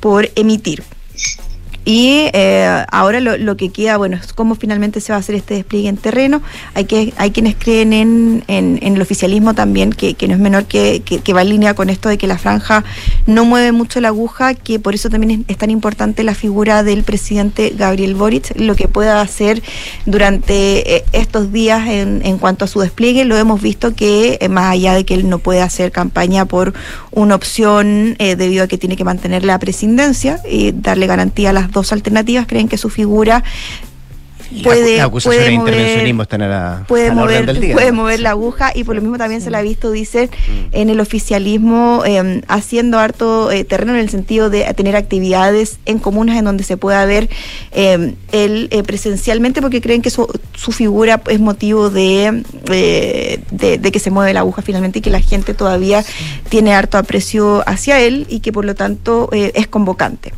por 0.00 0.30
emitir. 0.36 0.82
Y 1.90 2.28
eh, 2.34 2.84
ahora 2.92 3.18
lo, 3.18 3.56
que 3.56 3.70
queda, 3.70 3.96
bueno, 3.96 4.18
es 4.22 4.34
cómo 4.34 4.56
finalmente 4.56 5.00
se 5.00 5.10
va 5.10 5.16
a 5.16 5.20
hacer 5.20 5.34
este 5.34 5.54
despliegue 5.54 5.88
en 5.88 5.96
terreno. 5.96 6.42
Hay 6.74 6.84
que 6.84 7.14
hay 7.16 7.30
quienes 7.30 7.56
creen 7.56 7.94
en, 7.94 8.44
en, 8.46 8.78
el 8.82 9.00
oficialismo 9.00 9.54
también, 9.54 9.94
que, 9.94 10.14
no 10.28 10.34
es 10.34 10.38
menor 10.38 10.66
que, 10.66 11.00
que, 11.02 11.20
que 11.20 11.32
va 11.32 11.40
en 11.40 11.48
línea 11.48 11.72
con 11.72 11.88
esto 11.88 12.10
de 12.10 12.18
que 12.18 12.26
la 12.26 12.36
franja 12.36 12.84
no 13.24 13.46
mueve 13.46 13.72
mucho 13.72 14.02
la 14.02 14.08
aguja, 14.08 14.52
que 14.52 14.78
por 14.78 14.94
eso 14.94 15.08
también 15.08 15.30
es, 15.30 15.40
es 15.48 15.56
tan 15.56 15.70
importante 15.70 16.24
la 16.24 16.34
figura 16.34 16.82
del 16.82 17.04
presidente 17.04 17.72
Gabriel 17.74 18.14
Boric, 18.14 18.52
lo 18.60 18.76
que 18.76 18.86
pueda 18.86 19.22
hacer 19.22 19.62
durante 20.04 20.96
eh, 20.96 21.04
estos 21.12 21.52
días 21.52 21.88
en, 21.88 22.20
en 22.22 22.36
cuanto 22.36 22.66
a 22.66 22.68
su 22.68 22.80
despliegue. 22.80 23.24
Lo 23.24 23.38
hemos 23.38 23.62
visto 23.62 23.94
que, 23.94 24.36
eh, 24.42 24.50
más 24.50 24.72
allá 24.72 24.92
de 24.92 25.06
que 25.06 25.14
él 25.14 25.30
no 25.30 25.38
puede 25.38 25.62
hacer 25.62 25.90
campaña 25.90 26.44
por 26.44 26.74
una 27.12 27.34
opción 27.34 28.14
eh, 28.18 28.36
debido 28.36 28.64
a 28.64 28.66
que 28.66 28.76
tiene 28.76 28.94
que 28.96 29.04
mantener 29.04 29.42
la 29.42 29.58
presidencia 29.58 30.40
y 30.48 30.72
darle 30.72 31.06
garantía 31.06 31.50
a 31.50 31.52
las 31.54 31.70
dos 31.70 31.77
alternativas, 31.92 32.46
creen 32.46 32.68
que 32.68 32.78
su 32.78 32.88
figura 32.90 33.42
puede, 34.62 35.06
mover, 35.06 35.52
intervencionismo 35.52 36.22
están 36.22 36.42
a 36.42 36.48
la, 36.48 36.84
puede 36.88 37.08
a 37.08 37.14
la 37.14 37.22
orden 37.22 37.40
mover, 37.40 37.54
del 37.54 37.60
día. 37.60 37.74
puede 37.74 37.92
mover 37.92 38.20
la 38.20 38.30
aguja 38.30 38.72
y 38.74 38.84
por 38.84 38.94
lo 38.96 39.02
mismo 39.02 39.18
también 39.18 39.40
se 39.40 39.50
la 39.50 39.58
ha 39.58 39.62
visto, 39.62 39.90
dice, 39.90 40.30
en 40.72 40.90
el 40.90 41.00
oficialismo 41.00 42.02
eh, 42.06 42.42
haciendo 42.48 42.98
harto 42.98 43.50
eh, 43.50 43.64
terreno 43.64 43.92
en 43.92 44.00
el 44.00 44.08
sentido 44.08 44.50
de 44.50 44.64
tener 44.74 44.96
actividades 44.96 45.78
en 45.86 45.98
comunas 45.98 46.38
en 46.38 46.44
donde 46.44 46.64
se 46.64 46.76
pueda 46.76 47.04
ver 47.04 47.28
eh, 47.72 48.14
él 48.32 48.68
eh, 48.70 48.82
presencialmente 48.82 49.60
porque 49.60 49.80
creen 49.80 50.02
que 50.02 50.10
su, 50.10 50.26
su 50.54 50.72
figura 50.72 51.20
es 51.28 51.40
motivo 51.40 51.90
de, 51.90 52.42
eh, 52.70 53.40
de, 53.50 53.78
de 53.78 53.92
que 53.92 53.98
se 53.98 54.10
mueve 54.10 54.32
la 54.32 54.40
aguja 54.40 54.62
finalmente 54.62 55.00
y 55.00 55.02
que 55.02 55.10
la 55.10 55.20
gente 55.20 55.54
todavía 55.54 56.04
tiene 56.48 56.74
harto 56.74 56.98
aprecio 56.98 57.62
hacia 57.66 58.00
él 58.00 58.26
y 58.28 58.40
que 58.40 58.52
por 58.52 58.64
lo 58.64 58.74
tanto 58.74 59.28
es 59.32 59.66
convocante. 59.68 60.32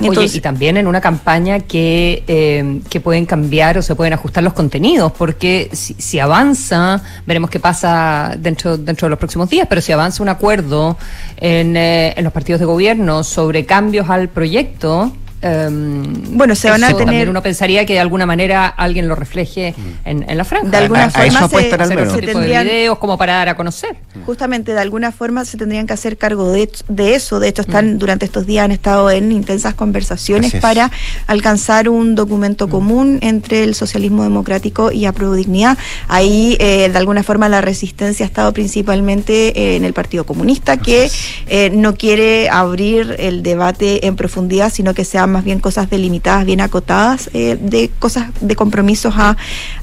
Oye, 0.00 0.30
y 0.32 0.40
también 0.40 0.76
en 0.76 0.86
una 0.86 1.00
campaña 1.00 1.60
que, 1.60 2.22
eh, 2.26 2.80
que 2.88 3.00
pueden 3.00 3.26
cambiar 3.26 3.78
o 3.78 3.82
se 3.82 3.94
pueden 3.94 4.12
ajustar 4.12 4.44
los 4.44 4.52
contenidos, 4.52 5.12
porque 5.12 5.70
si, 5.72 5.94
si 5.94 6.18
avanza, 6.18 7.02
veremos 7.26 7.50
qué 7.50 7.60
pasa 7.60 8.34
dentro, 8.38 8.76
dentro 8.76 9.06
de 9.06 9.10
los 9.10 9.18
próximos 9.18 9.48
días, 9.50 9.66
pero 9.68 9.80
si 9.80 9.92
avanza 9.92 10.22
un 10.22 10.28
acuerdo 10.28 10.96
en, 11.36 11.76
eh, 11.76 12.14
en 12.16 12.24
los 12.24 12.32
partidos 12.32 12.60
de 12.60 12.66
gobierno 12.66 13.24
sobre 13.24 13.66
cambios 13.66 14.08
al 14.10 14.28
proyecto, 14.28 15.12
bueno, 15.40 16.54
se 16.54 16.68
van 16.70 16.82
a 16.84 16.88
También 16.88 17.08
tener- 17.08 17.28
uno 17.30 17.42
pensaría 17.42 17.86
que 17.86 17.92
de 17.94 18.00
alguna 18.00 18.26
manera 18.26 18.66
alguien 18.66 19.08
lo 19.08 19.14
refleje 19.14 19.74
en, 20.04 20.28
en 20.28 20.36
la 20.36 20.44
franja. 20.44 20.68
De 20.68 20.76
alguna 20.76 21.04
A- 21.04 21.10
forma 21.10 21.48
se- 21.48 21.54
se- 21.58 22.10
se 22.10 22.20
de 22.20 22.26
tendrían- 22.32 22.64
videos 22.66 22.98
como 22.98 23.16
para 23.18 23.34
dar 23.34 23.48
a 23.50 23.56
conocer. 23.56 23.96
Justamente 24.26 24.72
de 24.74 24.80
alguna 24.80 25.12
forma 25.12 25.44
se 25.44 25.56
tendrían 25.56 25.86
que 25.86 25.92
hacer 25.92 26.16
cargo 26.18 26.50
de, 26.50 26.68
de 26.88 27.14
eso. 27.14 27.38
De 27.40 27.48
hecho, 27.48 27.62
están 27.62 27.98
durante 27.98 28.24
estos 28.24 28.46
días 28.46 28.64
han 28.64 28.72
estado 28.72 29.10
en 29.10 29.30
intensas 29.32 29.74
conversaciones 29.74 30.54
para 30.56 30.90
alcanzar 31.26 31.88
un 31.88 32.14
documento 32.14 32.68
común 32.68 33.18
entre 33.22 33.62
el 33.64 33.74
socialismo 33.74 34.24
democrático 34.24 34.90
y 34.90 35.04
Apruebo 35.06 35.34
Dignidad. 35.34 35.78
Ahí, 36.08 36.56
eh, 36.60 36.88
de 36.90 36.98
alguna 36.98 37.22
forma, 37.22 37.48
la 37.48 37.60
resistencia 37.60 38.24
ha 38.24 38.28
estado 38.28 38.52
principalmente 38.52 39.48
eh, 39.58 39.76
en 39.76 39.84
el 39.84 39.92
Partido 39.92 40.24
Comunista, 40.24 40.76
que 40.78 41.10
eh, 41.46 41.70
no 41.72 41.94
quiere 41.94 42.48
abrir 42.48 43.14
el 43.18 43.42
debate 43.42 44.06
en 44.06 44.16
profundidad, 44.16 44.72
sino 44.72 44.94
que 44.94 45.04
más 45.28 45.44
bien 45.44 45.60
cosas 45.60 45.88
delimitadas, 45.90 46.44
bien 46.44 46.60
acotadas, 46.60 47.30
eh, 47.34 47.58
de 47.60 47.90
cosas, 47.98 48.28
de 48.40 48.56
compromisos 48.56 49.14
a, 49.16 49.36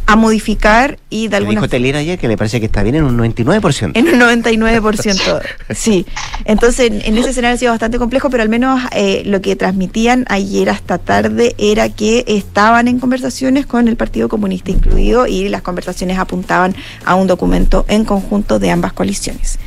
a 0.06 0.16
modificar 0.16 1.00
y 1.10 1.28
de 1.28 1.38
alguna 1.38 1.62
dijo 1.62 1.70
Telera 1.70 2.00
ayer 2.00 2.20
que 2.20 2.28
le 2.28 2.38
parece 2.38 2.60
que 2.60 2.66
está 2.68 2.84
bien 2.84 2.96
en 2.96 3.04
un 3.06 3.18
99%. 3.18 3.92
en 3.94 4.08
un 4.08 4.20
99%. 4.20 5.42
sí. 5.72 6.06
Entonces, 6.46 6.92
en, 7.06 7.18
ese 7.18 7.30
escenario 7.32 7.56
ha 7.56 7.58
sido 7.60 7.72
bastante 7.72 7.98
complejo, 7.98 8.30
pero 8.30 8.44
al 8.44 8.50
menos 8.50 8.82
eh, 8.92 9.24
lo 9.26 9.42
que 9.42 9.56
transmitían 9.56 10.26
ayer 10.30 10.70
hasta 10.70 10.98
tarde 10.98 11.56
era 11.58 11.90
que 11.90 12.24
estaban 12.28 12.88
en 12.88 13.00
conversaciones 13.00 13.66
con 13.66 13.88
el 13.88 13.96
Partido 13.96 14.30
Comunista 14.30 14.72
incluido 14.72 15.28
y 15.28 15.50
las 15.50 15.62
conversaciones 15.62 16.18
apuntaban 16.20 16.76
a 17.06 17.16
un 17.16 17.28
documento 17.28 17.86
en 17.88 18.06
conjunto 18.06 18.60
de 18.60 18.72
ambas 18.72 18.94
coaliciones. 18.94 19.60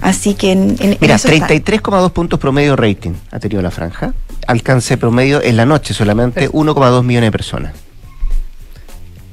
Así 0.00 0.34
que 0.34 0.52
en, 0.52 0.76
en- 0.80 0.98
Mira, 1.00 1.16
eso 1.16 1.28
están. 1.28 1.48
33,2 1.48 2.10
puntos 2.12 2.38
promedio 2.38 2.76
rating 2.76 3.12
ha 3.30 3.38
tenido 3.38 3.62
la 3.62 3.70
franja. 3.70 4.14
Alcance 4.48 4.96
promedio 4.96 5.42
en 5.42 5.56
la 5.56 5.64
noche 5.66 5.92
solamente 5.94 6.48
1,2 6.50 7.04
millones 7.04 7.28
de 7.28 7.32
personas. 7.32 7.72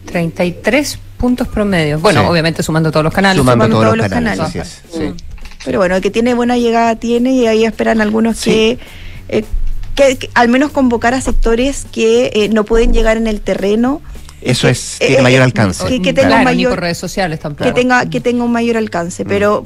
33 0.06 1.00
puntos 1.18 1.48
promedio. 1.48 2.00
Bueno, 2.00 2.22
Sí. 2.22 2.28
obviamente 2.28 2.64
sumando 2.64 2.92
todos 2.92 3.04
los 3.06 3.14
canales. 3.14 3.38
Sumando 3.40 3.66
todos, 3.68 3.84
todos 3.86 3.98
los 3.98 4.08
canales. 4.10 4.40
canales. 4.40 4.58
así 4.58 4.60
es, 4.60 5.16
sí. 5.18 5.24
Pero 5.64 5.80
bueno, 5.80 5.96
el 5.96 6.02
que 6.02 6.12
tiene 6.12 6.34
buena 6.34 6.58
llegada 6.58 6.96
tiene 6.98 7.32
y 7.32 7.48
ahí 7.48 7.66
esperan 7.66 8.02
algunos 8.02 8.42
que, 8.44 8.78
eh, 9.30 9.44
que, 9.96 10.18
que 10.18 10.30
al 10.36 10.50
menos 10.50 10.72
convocar 10.72 11.14
a 11.14 11.22
sectores 11.22 11.86
que 11.92 12.32
eh, 12.36 12.50
no 12.50 12.66
pueden 12.66 12.94
llegar 12.94 13.18
en 13.18 13.28
el 13.28 13.42
terreno. 13.42 14.02
Eso 14.42 14.68
es, 14.68 14.98
eh, 15.00 15.08
tiene 15.08 15.20
eh, 15.22 15.24
mayor 15.24 15.42
alcance. 15.42 15.86
que- 15.88 16.02
que 16.02 16.14
tenga 16.14 16.28
Claro, 16.28 16.44
mayor- 16.44 16.80
redes 16.80 16.98
sociales 17.00 17.40
tampoco. 17.40 17.64
que 17.64 17.74
tenga 17.74 18.06
que 18.10 18.20
tenga 18.22 18.44
un 18.44 18.52
mayor 18.52 18.78
alcance 18.78 19.26
pero 19.26 19.66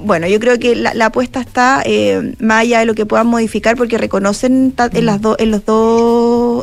bueno 0.00 0.26
yo 0.26 0.38
creo 0.40 0.58
que 0.58 0.74
la, 0.76 0.94
la 0.94 1.06
apuesta 1.06 1.40
está 1.40 1.82
eh, 1.84 2.34
más 2.38 2.62
allá 2.62 2.80
de 2.80 2.86
lo 2.86 2.94
que 2.94 3.06
puedan 3.06 3.26
modificar 3.26 3.76
porque 3.76 3.98
reconocen 3.98 4.72
ta- 4.72 4.90
en 4.92 5.06
las 5.06 5.20
dos 5.20 5.36
en 5.38 5.50
los 5.50 5.64
dos 5.64 5.76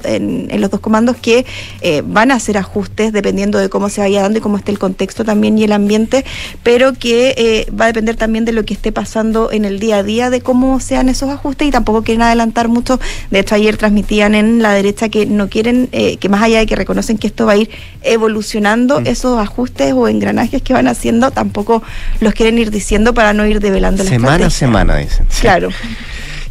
en, 0.06 0.47
en 0.49 0.62
los 0.62 0.70
dos 0.70 0.80
comandos 0.80 1.16
que 1.18 1.45
eh, 1.82 2.03
van 2.06 2.32
a 2.32 2.36
hacer 2.36 2.58
ajustes 2.58 3.14
dependiendo 3.14 3.58
de 3.58 3.70
cómo 3.70 3.89
se 3.89 4.01
vaya 4.01 4.22
dando 4.22 4.39
y 4.39 4.41
cómo 4.41 4.58
esté 4.58 4.72
el 4.72 4.80
contexto 4.80 5.26
también 5.26 5.58
y 5.58 5.64
el 5.64 5.72
ambiente 5.72 6.26
pero 6.64 6.93
que 6.93 7.36
eh, 7.38 7.72
va 7.72 7.86
a 7.86 7.88
depender 7.88 8.16
también 8.16 8.45
de 8.45 8.51
lo 8.51 8.64
que 8.66 8.74
esté 8.74 8.91
pasando 8.91 9.51
en 9.51 9.66
el 9.66 9.80
día 9.80 9.97
a 9.97 10.03
día 10.03 10.30
de 10.30 10.41
cómo 10.41 10.80
sean 10.80 11.10
esos 11.10 11.30
ajustes 11.30 11.68
y 11.68 11.72
tampoco 11.72 12.03
quieren 12.03 12.22
adelantar 12.22 12.68
mucho 12.68 12.99
de 13.32 13.39
hecho 13.39 13.56
ayer 13.56 13.78
transmitían 13.78 14.36
en 14.36 14.62
la 14.62 14.74
derecha 14.74 15.10
que 15.10 15.26
no 15.26 15.49
quieren 15.49 15.89
eh, 15.91 16.18
que 16.18 16.30
más 16.30 16.41
allá 16.41 16.60
de 16.60 16.66
que 16.66 16.76
reconocen 16.76 17.18
que 17.18 17.28
esto 17.28 17.45
va 17.45 17.53
a 17.53 17.58
ir 17.58 17.70
evolucionando 18.01 18.99
esos 18.99 19.39
ajustes 19.39 19.93
o 19.93 20.08
engranajes 20.08 20.62
que 20.62 20.74
van 20.74 20.88
haciendo 20.88 21.32
tampoco 21.32 21.84
los 22.20 22.34
quieren 22.34 22.58
ir 22.58 22.72
diciendo 22.72 23.14
para 23.14 23.34
no 23.34 23.45
ir 23.45 23.60
develando 23.60 24.03
la 24.03 24.10
Semana 24.10 24.45
a 24.47 24.49
semana, 24.49 24.97
dicen. 24.97 25.26
Sí. 25.30 25.41
Claro. 25.41 25.70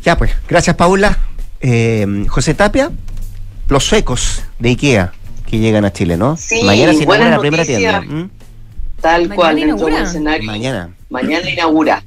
Ya 0.05 0.17
pues, 0.17 0.33
gracias 0.49 0.77
Paula. 0.77 1.19
Eh, 1.61 2.27
José 2.29 2.55
Tapia, 2.55 2.91
los 3.69 3.85
suecos 3.85 4.43
de 4.59 4.71
IKEA 4.71 5.13
que 5.47 5.59
llegan 5.59 5.85
a 5.85 5.93
Chile, 5.93 6.17
¿no? 6.17 6.37
Sí, 6.37 6.63
Mañana 6.65 6.93
se 6.93 7.03
inaugura 7.03 7.31
la 7.31 7.39
primera 7.41 7.65
tienda. 7.65 8.01
¿Mm? 8.01 8.31
Tal 9.01 9.23
Mañana 9.23 9.35
cual, 9.37 9.59
inaugura. 9.59 10.03
escenario. 10.03 10.47
Mañana. 10.47 10.95
Mañana 11.11 11.51
inaugura. 11.51 12.03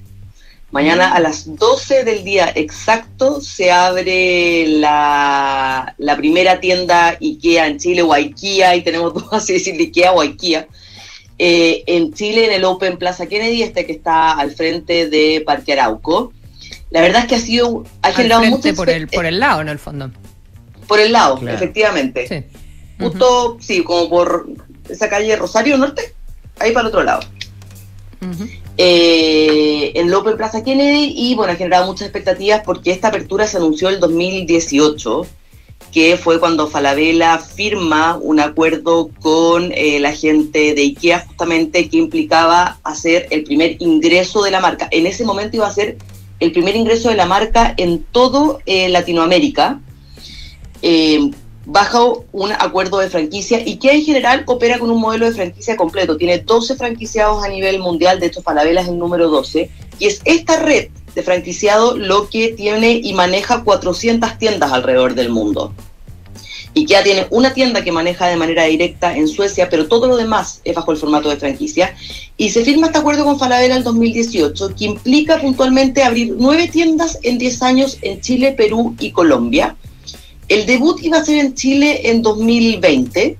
Mañana 0.71 1.13
a 1.13 1.19
las 1.21 1.55
12 1.55 2.03
del 2.03 2.23
día 2.25 2.51
exacto 2.53 3.39
se 3.39 3.71
abre 3.71 4.67
la, 4.67 5.95
la 5.97 6.17
primera 6.17 6.59
tienda 6.59 7.17
IKEA 7.21 7.67
en 7.67 7.79
Chile, 7.79 8.01
o 8.01 8.11
IKEA, 8.13 8.75
y 8.75 8.81
tenemos 8.81 9.13
dos 9.15 9.27
así 9.31 9.53
decir 9.53 9.75
IKEA 9.79 10.11
o 10.11 10.21
IKEA. 10.21 10.67
eh, 11.39 11.83
en 11.87 12.13
Chile, 12.13 12.47
en 12.47 12.53
el 12.53 12.65
Open 12.65 12.97
Plaza 12.97 13.27
Kennedy, 13.27 13.61
este 13.63 13.85
que 13.85 13.93
está 13.93 14.33
al 14.33 14.51
frente 14.51 15.07
de 15.09 15.41
Parque 15.45 15.73
Arauco. 15.73 16.33
La 16.89 17.01
verdad 17.01 17.21
es 17.23 17.27
que 17.27 17.35
ha 17.35 17.39
sido, 17.39 17.83
ha 18.01 18.07
Al 18.07 18.13
generado 18.13 18.41
frente, 18.41 18.57
mucho 18.69 18.75
por 18.75 18.89
el, 18.89 19.07
por 19.07 19.25
el 19.25 19.39
lado, 19.39 19.61
en 19.61 19.69
el 19.69 19.79
fondo. 19.79 20.11
Por 20.87 20.99
el 20.99 21.11
lado, 21.11 21.37
Claro. 21.37 21.55
efectivamente. 21.57 22.27
Sí. 22.27 22.43
Justo, 22.99 23.57
sí, 23.59 23.83
como 23.83 24.09
por 24.09 24.47
esa 24.89 25.09
calle 25.09 25.35
Rosario 25.35 25.77
Norte, 25.77 26.13
ahí 26.59 26.71
para 26.71 26.81
el 26.81 26.87
otro 26.87 27.03
lado. 27.03 27.21
Eh, 28.77 29.91
en 29.95 30.11
López 30.11 30.35
Plaza 30.35 30.63
Kennedy 30.63 31.13
y 31.15 31.35
bueno, 31.35 31.53
ha 31.53 31.55
generado 31.55 31.85
muchas 31.87 32.03
expectativas 32.03 32.61
porque 32.63 32.91
esta 32.91 33.07
apertura 33.07 33.47
se 33.47 33.57
anunció 33.57 33.89
el 33.89 33.99
2018, 33.99 35.25
que 35.91 36.17
fue 36.17 36.39
cuando 36.39 36.67
Falabella 36.67 37.37
firma 37.39 38.17
un 38.21 38.39
acuerdo 38.39 39.09
con 39.21 39.71
eh, 39.73 39.99
la 39.99 40.13
gente 40.13 40.73
de 40.75 40.81
IKEA 40.81 41.25
justamente 41.27 41.89
que 41.89 41.97
implicaba 41.97 42.79
hacer 42.83 43.27
el 43.31 43.43
primer 43.43 43.77
ingreso 43.79 44.43
de 44.43 44.51
la 44.51 44.59
marca. 44.59 44.87
En 44.91 45.07
ese 45.07 45.23
momento 45.23 45.57
iba 45.57 45.67
a 45.67 45.73
ser 45.73 45.97
el 46.39 46.51
primer 46.51 46.75
ingreso 46.75 47.09
de 47.09 47.15
la 47.15 47.25
marca 47.25 47.73
en 47.77 48.03
todo 48.03 48.59
eh, 48.65 48.89
Latinoamérica. 48.89 49.79
Eh, 50.81 51.31
bajo 51.67 52.23
un 52.31 52.53
acuerdo 52.53 52.99
de 52.99 53.09
franquicia 53.09 53.61
y 53.63 53.77
que 53.77 53.91
en 53.91 54.01
general 54.01 54.43
opera 54.47 54.79
con 54.79 54.89
un 54.89 55.01
modelo 55.01 55.25
de 55.25 55.33
franquicia 55.33 55.75
completo. 55.75 56.15
Tiene 56.15 56.39
12 56.39 56.77
franquiciados 56.77 57.43
a 57.43 57.49
nivel 57.49 57.79
mundial, 57.79 58.19
de 58.19 58.27
hecho 58.27 58.41
Falabella 58.41 58.81
es 58.81 58.87
el 58.87 58.97
número 58.97 59.29
12, 59.29 59.69
y 59.99 60.05
es 60.05 60.21
esta 60.23 60.59
red 60.59 60.87
de 61.13 61.23
franquiciado 61.23 61.97
lo 61.97 62.29
que 62.29 62.49
tiene 62.49 62.93
y 63.03 63.13
maneja 63.13 63.63
400 63.63 64.37
tiendas 64.37 64.71
alrededor 64.71 65.13
del 65.13 65.29
mundo. 65.29 65.73
IKEA 66.73 67.03
tiene 67.03 67.27
una 67.31 67.53
tienda 67.53 67.83
que 67.83 67.91
maneja 67.91 68.27
de 68.27 68.35
manera 68.35 68.65
directa 68.65 69.15
en 69.17 69.27
Suecia, 69.27 69.67
pero 69.67 69.87
todo 69.87 70.07
lo 70.07 70.15
demás 70.15 70.61
es 70.63 70.75
bajo 70.75 70.91
el 70.91 70.97
formato 70.97 71.29
de 71.29 71.37
franquicia. 71.37 71.95
Y 72.37 72.51
se 72.51 72.63
firma 72.63 72.87
este 72.87 72.99
acuerdo 72.99 73.25
con 73.25 73.39
Falabella 73.39 73.75
en 73.75 73.83
2018, 73.83 74.75
que 74.75 74.85
implica 74.85 75.41
puntualmente 75.41 76.03
abrir 76.03 76.35
nueve 76.37 76.67
tiendas 76.67 77.17
en 77.23 77.39
10 77.39 77.61
años 77.63 77.97
en 78.03 78.21
Chile, 78.21 78.51
Perú 78.51 78.95
y 78.99 79.11
Colombia. 79.11 79.75
El 80.47 80.65
debut 80.65 81.03
iba 81.03 81.17
a 81.17 81.25
ser 81.25 81.39
en 81.39 81.55
Chile 81.55 82.09
en 82.09 82.21
2020. 82.21 83.37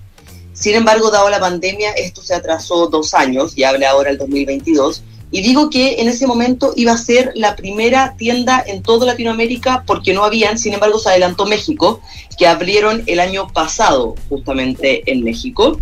Sin 0.52 0.76
embargo, 0.76 1.10
dado 1.10 1.30
la 1.30 1.40
pandemia, 1.40 1.92
esto 1.92 2.22
se 2.22 2.34
atrasó 2.34 2.88
dos 2.88 3.14
años 3.14 3.54
y 3.56 3.64
habla 3.64 3.92
ahora 3.92 4.10
el 4.10 4.18
2022. 4.18 5.04
Y 5.32 5.42
digo 5.42 5.70
que 5.70 6.02
en 6.02 6.10
ese 6.10 6.28
momento 6.28 6.74
iba 6.76 6.94
a 6.94 6.98
ser 6.98 7.32
la 7.36 7.56
primera 7.56 8.16
tienda 8.18 8.64
en 8.66 8.82
toda 8.82 9.06
Latinoamérica 9.06 9.84
porque 9.86 10.14
no 10.14 10.24
habían, 10.24 10.58
sin 10.58 10.74
embargo 10.74 11.00
se 11.00 11.10
adelantó 11.10 11.46
México, 11.46 12.02
que 12.38 12.48
abrieron 12.48 13.04
el 13.08 13.20
año 13.20 13.48
pasado 13.54 14.16
justamente 14.30 15.10
en 15.10 15.24
México. 15.24 15.80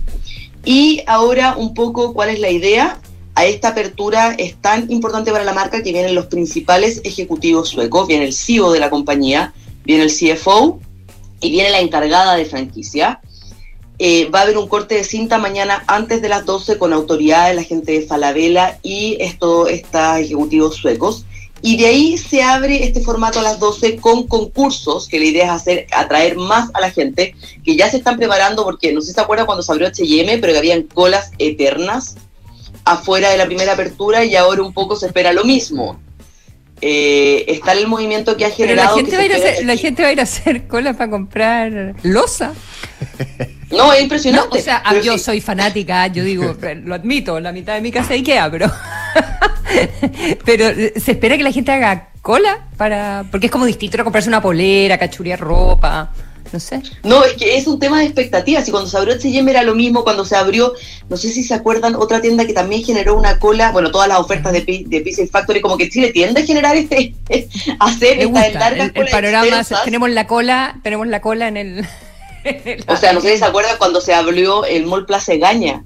Y 0.63 1.01
ahora 1.07 1.55
un 1.57 1.73
poco 1.73 2.13
cuál 2.13 2.29
es 2.29 2.39
la 2.39 2.51
idea. 2.51 2.99
A 3.37 3.45
esta 3.45 3.69
apertura 3.69 4.33
es 4.37 4.55
tan 4.55 4.89
importante 4.89 5.29
para 5.29 5.43
la 5.43 5.53
marca 5.53 5.83
que 5.83 5.91
vienen 5.91 6.15
los 6.15 6.27
principales 6.27 7.01
ejecutivos 7.03 7.67
suecos, 7.67 8.07
viene 8.07 8.23
el 8.23 8.33
CEO 8.33 8.71
de 8.71 8.79
la 8.79 8.89
compañía, 8.89 9.53
viene 9.83 10.03
el 10.03 10.09
CFO 10.09 10.79
y 11.45 11.51
viene 11.51 11.69
la 11.69 11.79
encargada 11.79 12.35
de 12.35 12.45
franquicia. 12.45 13.21
Eh, 13.97 14.29
va 14.29 14.39
a 14.39 14.41
haber 14.43 14.57
un 14.57 14.67
corte 14.67 14.95
de 14.95 15.03
cinta 15.03 15.37
mañana 15.37 15.83
antes 15.87 16.21
de 16.21 16.27
las 16.27 16.45
12 16.45 16.77
con 16.77 16.91
autoridades, 16.91 17.55
la 17.55 17.63
gente 17.63 17.93
de 17.93 18.01
Falabella 18.01 18.79
y 18.83 19.17
esto, 19.21 19.67
estos 19.67 20.17
ejecutivos 20.17 20.75
suecos. 20.75 21.25
Y 21.61 21.77
de 21.77 21.85
ahí 21.87 22.17
se 22.17 22.43
abre 22.43 22.83
este 22.83 23.01
formato 23.01 23.39
a 23.39 23.43
las 23.43 23.59
12 23.59 23.97
con 23.97 24.27
concursos, 24.27 25.07
que 25.07 25.19
la 25.19 25.25
idea 25.25 25.45
es 25.45 25.51
hacer, 25.51 25.87
atraer 25.91 26.35
más 26.35 26.69
a 26.73 26.81
la 26.81 26.91
gente, 26.91 27.35
que 27.63 27.75
ya 27.75 27.89
se 27.89 27.97
están 27.97 28.17
preparando, 28.17 28.63
porque 28.63 28.91
no 28.91 29.01
sé 29.01 29.07
si 29.07 29.13
se 29.13 29.21
acuerdan 29.21 29.45
cuando 29.45 29.63
se 29.63 29.71
abrió 29.71 29.87
HM, 29.87 30.41
pero 30.41 30.53
que 30.53 30.59
habían 30.59 30.83
colas 30.83 31.31
eternas 31.39 32.17
afuera 32.83 33.29
de 33.29 33.37
la 33.37 33.45
primera 33.45 33.73
apertura 33.73 34.25
y 34.25 34.35
ahora 34.35 34.61
un 34.61 34.73
poco 34.73 34.95
se 34.95 35.07
espera 35.07 35.31
lo 35.31 35.43
mismo. 35.43 35.99
Eh, 36.81 37.45
está 37.47 37.71
el 37.71 37.87
movimiento 37.87 38.35
que 38.35 38.45
ha 38.45 38.49
generado. 38.49 38.95
la, 38.97 39.01
gente 39.01 39.15
va 39.15 39.21
a 39.21 39.25
ir 39.25 39.33
a 39.33 39.37
hacer, 39.37 39.65
la 39.65 39.77
gente 39.77 40.03
va 40.03 40.09
a 40.09 40.11
ir 40.11 40.19
a 40.19 40.23
hacer 40.23 40.67
cola 40.67 40.93
para 40.93 41.09
comprar 41.09 41.95
losa. 42.03 42.53
No, 43.71 43.93
es 43.93 44.03
impresionante. 44.03 44.59
o 44.59 44.61
sea, 44.61 44.83
yo 45.01 45.17
soy 45.17 45.41
fanática, 45.41 46.07
yo 46.07 46.23
digo, 46.23 46.55
lo 46.83 46.95
admito, 46.95 47.39
la 47.39 47.51
mitad 47.51 47.75
de 47.75 47.81
mi 47.81 47.91
casa 47.91 48.13
Ikea, 48.13 48.51
pero. 48.51 48.71
pero 50.45 50.67
eh, 50.67 50.93
se 50.97 51.13
espera 51.13 51.37
que 51.37 51.43
la 51.43 51.51
gente 51.51 51.71
haga 51.71 52.09
cola 52.21 52.67
para. 52.77 53.25
Porque 53.31 53.47
es 53.47 53.51
como 53.51 53.65
distinto 53.65 53.99
a 53.99 54.03
comprarse 54.03 54.29
una 54.29 54.41
polera, 54.41 54.97
cachuría 54.97 55.37
ropa. 55.37 56.11
No 56.51 56.59
sé. 56.59 56.81
No, 57.03 57.23
es 57.23 57.33
que 57.33 57.57
es 57.57 57.67
un 57.67 57.79
tema 57.79 57.99
de 57.99 58.05
expectativas. 58.05 58.67
Y 58.67 58.71
cuando 58.71 58.89
se 58.89 58.97
abrió 58.97 59.15
H&M 59.15 59.49
era 59.49 59.63
lo 59.63 59.75
mismo. 59.75 60.03
Cuando 60.03 60.25
se 60.25 60.35
abrió, 60.35 60.73
no 61.09 61.17
sé 61.17 61.29
si 61.29 61.43
se 61.43 61.53
acuerdan, 61.53 61.95
otra 61.95 62.21
tienda 62.21 62.45
que 62.45 62.53
también 62.53 62.83
generó 62.83 63.15
una 63.15 63.39
cola. 63.39 63.71
Bueno, 63.71 63.91
todas 63.91 64.07
las 64.07 64.19
ofertas 64.19 64.53
de, 64.53 64.83
de 64.85 65.01
Pixel 65.01 65.29
Factory, 65.29 65.61
como 65.61 65.77
que 65.77 65.89
Chile 65.89 66.11
tiende 66.11 66.41
a 66.41 66.45
generar 66.45 66.75
este. 66.75 67.15
hacer 67.79 68.19
esta 68.19 68.49
larga 68.59 68.85
el, 68.85 68.91
el 68.95 69.07
panorama, 69.07 69.63
tenemos 69.83 70.09
la 70.09 70.27
cola, 70.27 70.79
tenemos 70.83 71.07
la 71.07 71.21
cola 71.21 71.47
en 71.47 71.57
el. 71.57 71.87
o 72.87 72.95
sea, 72.95 73.13
no 73.13 73.21
sé 73.21 73.33
si 73.33 73.37
se 73.39 73.45
acuerdan 73.45 73.77
cuando 73.77 74.01
se 74.01 74.13
abrió 74.13 74.65
el 74.65 74.85
Mall 74.85 75.05
Plaza 75.05 75.35
Gaña 75.35 75.83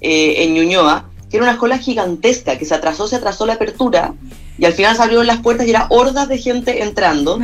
eh, 0.00 0.44
en 0.44 0.54
Ñuñoa, 0.54 1.08
que 1.30 1.38
era 1.38 1.44
una 1.44 1.58
cola 1.58 1.78
gigantesca, 1.78 2.58
que 2.58 2.64
se 2.64 2.74
atrasó, 2.74 3.08
se 3.08 3.16
atrasó 3.16 3.46
la 3.46 3.54
apertura, 3.54 4.14
y 4.58 4.64
al 4.64 4.74
final 4.74 4.96
se 4.96 5.02
abrieron 5.02 5.26
las 5.26 5.40
puertas 5.40 5.66
y 5.66 5.70
era 5.70 5.86
hordas 5.88 6.28
de 6.28 6.38
gente 6.38 6.82
entrando. 6.82 7.38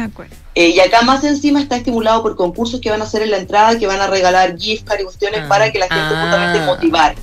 Eh, 0.61 0.71
y 0.75 0.81
acá 0.81 1.03
más 1.03 1.23
encima 1.23 1.61
está 1.61 1.77
estimulado 1.77 2.21
por 2.21 2.35
concursos 2.35 2.81
que 2.81 2.91
van 2.91 3.01
a 3.01 3.05
hacer 3.05 3.23
en 3.23 3.31
la 3.31 3.37
entrada, 3.39 3.79
que 3.79 3.87
van 3.87 4.01
a 4.01 4.09
regalar 4.09 4.59
gift 4.59 4.85
cards 4.89 5.03
y 5.03 5.05
cuestiones 5.05 5.43
Ah. 5.45 5.49
para 5.49 5.71
que 5.71 5.79
la 5.79 5.87
gente 5.87 6.17
justamente 6.21 6.59
motivar 6.67 7.15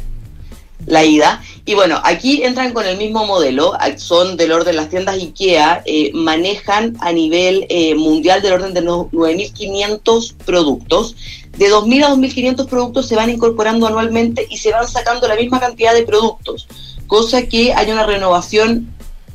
la 0.88 1.04
ida. 1.04 1.44
Y 1.66 1.74
bueno, 1.74 2.00
aquí 2.06 2.44
entran 2.44 2.72
con 2.72 2.86
el 2.86 2.96
mismo 2.98 3.26
modelo, 3.26 3.74
son 3.98 4.38
del 4.38 4.54
orden, 4.54 4.78
las 4.78 4.90
tiendas 4.90 5.16
IKEA 5.16 5.82
eh, 5.86 6.12
manejan 6.14 6.96
a 7.02 7.12
nivel 7.12 7.66
eh, 7.70 7.96
mundial 7.96 8.42
del 8.42 8.54
orden 8.54 8.74
de 8.74 8.82
no- 8.84 9.10
9.500 9.12 10.36
productos. 10.46 11.16
De 11.58 11.70
2.000 11.70 12.04
a 12.06 12.10
2.500 12.12 12.68
productos 12.68 13.08
se 13.08 13.16
van 13.18 13.30
incorporando 13.30 13.86
anualmente 13.88 14.48
y 14.50 14.58
se 14.58 14.72
van 14.72 14.88
sacando 14.88 15.28
la 15.28 15.36
misma 15.36 15.60
cantidad 15.60 15.94
de 15.94 16.04
productos, 16.04 16.68
cosa 17.08 17.42
que 17.48 17.74
hay 17.74 17.92
una 17.92 18.06
renovación 18.06 18.94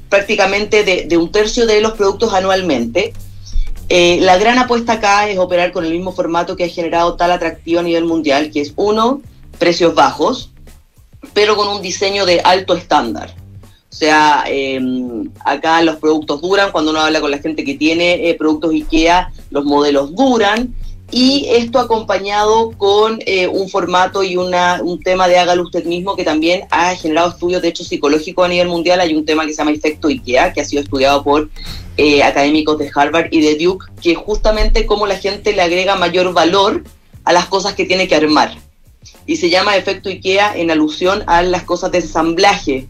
prácticamente 0.08 0.84
de, 0.84 1.04
de 1.06 1.16
un 1.18 1.30
tercio 1.32 1.66
de 1.66 1.80
los 1.82 1.92
productos 1.92 2.32
anualmente. 2.32 3.12
Eh, 3.92 4.20
la 4.20 4.38
gran 4.38 4.56
apuesta 4.56 4.94
acá 4.94 5.28
es 5.28 5.36
operar 5.36 5.72
con 5.72 5.84
el 5.84 5.90
mismo 5.90 6.12
formato 6.12 6.54
que 6.54 6.62
ha 6.62 6.68
generado 6.68 7.16
tal 7.16 7.32
atractivo 7.32 7.80
a 7.80 7.82
nivel 7.82 8.04
mundial, 8.04 8.52
que 8.52 8.60
es 8.60 8.72
uno, 8.76 9.20
precios 9.58 9.96
bajos, 9.96 10.52
pero 11.34 11.56
con 11.56 11.66
un 11.66 11.82
diseño 11.82 12.24
de 12.24 12.40
alto 12.40 12.74
estándar. 12.74 13.34
O 13.90 13.92
sea, 13.92 14.44
eh, 14.46 14.80
acá 15.44 15.82
los 15.82 15.96
productos 15.96 16.40
duran, 16.40 16.70
cuando 16.70 16.92
uno 16.92 17.00
habla 17.00 17.20
con 17.20 17.32
la 17.32 17.38
gente 17.38 17.64
que 17.64 17.74
tiene 17.74 18.30
eh, 18.30 18.34
productos 18.34 18.72
IKEA, 18.72 19.32
los 19.50 19.64
modelos 19.64 20.14
duran, 20.14 20.72
y 21.10 21.46
esto 21.50 21.78
acompañado 21.78 22.72
con 22.76 23.18
eh, 23.26 23.48
un 23.48 23.68
formato 23.68 24.22
y 24.22 24.36
una, 24.36 24.80
un 24.82 25.00
tema 25.00 25.26
de 25.26 25.38
hágalo 25.38 25.64
usted 25.64 25.84
mismo 25.84 26.14
que 26.14 26.24
también 26.24 26.62
ha 26.70 26.94
generado 26.94 27.30
estudios 27.30 27.62
de 27.62 27.68
hecho 27.68 27.84
psicológico 27.84 28.44
a 28.44 28.48
nivel 28.48 28.68
mundial. 28.68 29.00
Hay 29.00 29.14
un 29.14 29.24
tema 29.24 29.44
que 29.44 29.52
se 29.52 29.58
llama 29.58 29.72
efecto 29.72 30.08
IKEA, 30.08 30.52
que 30.52 30.60
ha 30.60 30.64
sido 30.64 30.82
estudiado 30.82 31.24
por 31.24 31.50
eh, 31.96 32.22
académicos 32.22 32.78
de 32.78 32.90
Harvard 32.94 33.28
y 33.30 33.40
de 33.40 33.56
Duke, 33.56 33.86
que 34.00 34.14
justamente 34.14 34.86
cómo 34.86 35.06
la 35.06 35.16
gente 35.16 35.52
le 35.52 35.62
agrega 35.62 35.96
mayor 35.96 36.32
valor 36.32 36.84
a 37.24 37.32
las 37.32 37.46
cosas 37.46 37.74
que 37.74 37.86
tiene 37.86 38.06
que 38.06 38.14
armar. 38.14 38.56
Y 39.26 39.36
se 39.36 39.50
llama 39.50 39.76
efecto 39.76 40.08
IKEA 40.08 40.56
en 40.56 40.70
alusión 40.70 41.24
a 41.26 41.42
las 41.42 41.64
cosas 41.64 41.90
de 41.90 41.98
ensamblaje 41.98 42.88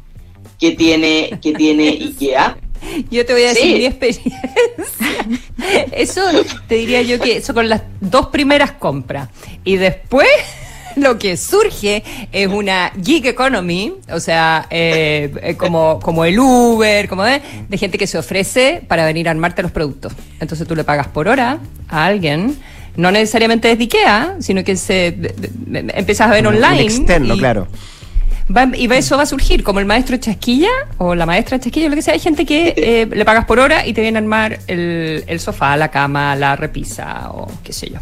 que 0.58 0.72
tiene, 0.72 1.38
que 1.40 1.52
tiene 1.54 1.88
IKEA. 2.00 2.58
Yo 3.10 3.24
te 3.26 3.32
voy 3.32 3.42
a 3.44 3.48
decir 3.48 3.62
Sí. 3.62 3.74
mi 3.74 3.86
experiencia. 3.86 4.40
Eso 5.92 6.22
te 6.68 6.76
diría 6.76 7.02
yo 7.02 7.20
que 7.20 7.36
eso 7.36 7.52
con 7.54 7.68
las 7.68 7.82
dos 8.00 8.28
primeras 8.28 8.72
compras. 8.72 9.28
Y 9.64 9.76
después 9.76 10.28
lo 10.96 11.18
que 11.18 11.36
surge 11.36 12.02
es 12.32 12.48
una 12.48 12.92
gig 13.02 13.26
economy, 13.26 13.92
o 14.12 14.18
sea, 14.20 14.66
eh, 14.70 15.32
eh, 15.42 15.54
como, 15.56 16.00
como 16.00 16.24
el 16.24 16.38
Uber, 16.38 17.08
como 17.08 17.24
de, 17.24 17.40
de 17.68 17.78
gente 17.78 17.98
que 17.98 18.06
se 18.06 18.18
ofrece 18.18 18.82
para 18.88 19.04
venir 19.04 19.28
a 19.28 19.30
armarte 19.32 19.62
los 19.62 19.70
productos. 19.70 20.12
Entonces 20.40 20.66
tú 20.66 20.74
le 20.74 20.84
pagas 20.84 21.08
por 21.08 21.28
hora 21.28 21.58
a 21.88 22.06
alguien. 22.06 22.56
No 22.96 23.12
necesariamente 23.12 23.68
desde 23.68 23.84
IKEA, 23.84 24.36
sino 24.40 24.64
que 24.64 24.76
se 24.76 25.12
de- 25.12 25.34
de- 25.36 25.82
de- 25.82 25.92
empiezas 25.94 26.28
a 26.28 26.32
ver 26.32 26.46
Un- 26.46 26.54
un 26.56 26.64
online. 26.64 26.82
externo, 26.82 27.34
y- 27.34 27.38
claro. 27.38 27.68
Va- 28.54 28.70
y 28.76 28.92
eso 28.92 29.16
va 29.16 29.22
a 29.22 29.26
surgir, 29.26 29.62
como 29.62 29.78
el 29.80 29.86
maestro 29.86 30.16
chasquilla 30.16 30.70
o 30.98 31.14
la 31.14 31.24
maestra 31.26 31.58
chasquilla, 31.60 31.88
lo 31.88 31.94
que 31.94 32.02
sea. 32.02 32.14
Hay 32.14 32.20
gente 32.20 32.44
que 32.44 32.74
eh, 32.76 33.06
le 33.10 33.24
pagas 33.24 33.44
por 33.44 33.58
hora 33.60 33.86
y 33.86 33.92
te 33.92 34.00
viene 34.00 34.18
a 34.18 34.22
armar 34.22 34.58
el, 34.66 35.24
el 35.26 35.40
sofá, 35.40 35.76
la 35.76 35.88
cama, 35.90 36.34
la 36.36 36.56
repisa 36.56 37.30
o 37.30 37.48
qué 37.62 37.72
sé 37.72 37.90
yo. 37.90 37.98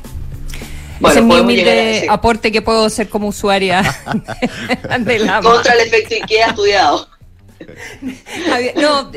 Bueno, 1.00 1.12
Ese 1.12 1.20
es 1.20 1.26
mi 1.26 1.36
a 1.36 1.42
humilde 1.42 2.06
aporte 2.08 2.50
que 2.50 2.60
puedo 2.62 2.88
ser 2.90 3.08
como 3.08 3.28
usuaria 3.28 3.82
de 5.00 5.18
la 5.20 5.40
Contra 5.40 5.74
el 5.74 5.80
efecto 5.86 6.14
IKEA 6.14 6.48
estudiado. 6.48 7.08
No, 8.80 9.10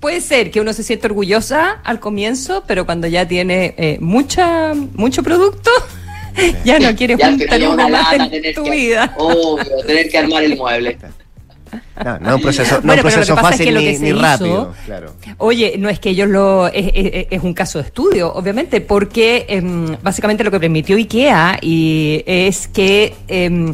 puede 0.00 0.20
ser 0.20 0.50
que 0.50 0.60
uno 0.60 0.72
se 0.72 0.82
sienta 0.82 1.06
orgullosa 1.06 1.80
al 1.84 2.00
comienzo, 2.00 2.64
pero 2.66 2.84
cuando 2.86 3.06
ya 3.06 3.26
tiene 3.26 3.74
eh, 3.78 3.98
mucha 4.00 4.74
mucho 4.94 5.22
producto, 5.22 5.70
ya 6.64 6.78
no 6.78 6.94
quiere 6.96 7.16
Ya 7.18 7.26
al 7.28 7.34
final 7.38 7.48
juntar 7.48 7.68
una 7.72 7.88
más 7.88 8.18
lata 8.18 8.36
en 8.36 8.54
tu 8.54 8.62
que- 8.64 8.70
vida. 8.70 9.14
Obvio, 9.18 9.64
tener 9.86 10.08
que 10.08 10.18
armar 10.18 10.42
el 10.44 10.56
mueble. 10.58 10.98
No, 12.04 12.18
no 12.20 12.28
es 12.30 12.34
un 12.36 12.42
proceso, 12.42 12.74
no 12.76 12.80
Bueno, 12.82 13.02
un 13.02 13.10
proceso 13.10 13.34
es 13.34 13.40
fácil 13.40 13.66
que 13.66 13.72
lo 13.72 13.80
ni, 13.80 13.98
que 13.98 14.12
rápido. 14.14 14.74
Claro. 14.86 15.14
Oye, 15.38 15.74
no 15.76 15.88
es 15.88 15.98
que 15.98 16.10
ellos 16.10 16.28
lo. 16.28 16.68
Es, 16.68 16.86
es- 16.94 17.26
es 17.30 17.42
un 17.42 17.52
caso 17.52 17.78
de 17.80 17.86
estudio, 17.86 18.32
obviamente, 18.32 18.80
porque 18.80 19.44
em, 19.48 19.96
básicamente 20.02 20.44
lo 20.44 20.50
que 20.52 20.60
permitió 20.60 20.96
IKEA 20.96 21.58
y 21.60 22.22
es 22.26 22.68
que. 22.68 23.14
em, 23.28 23.70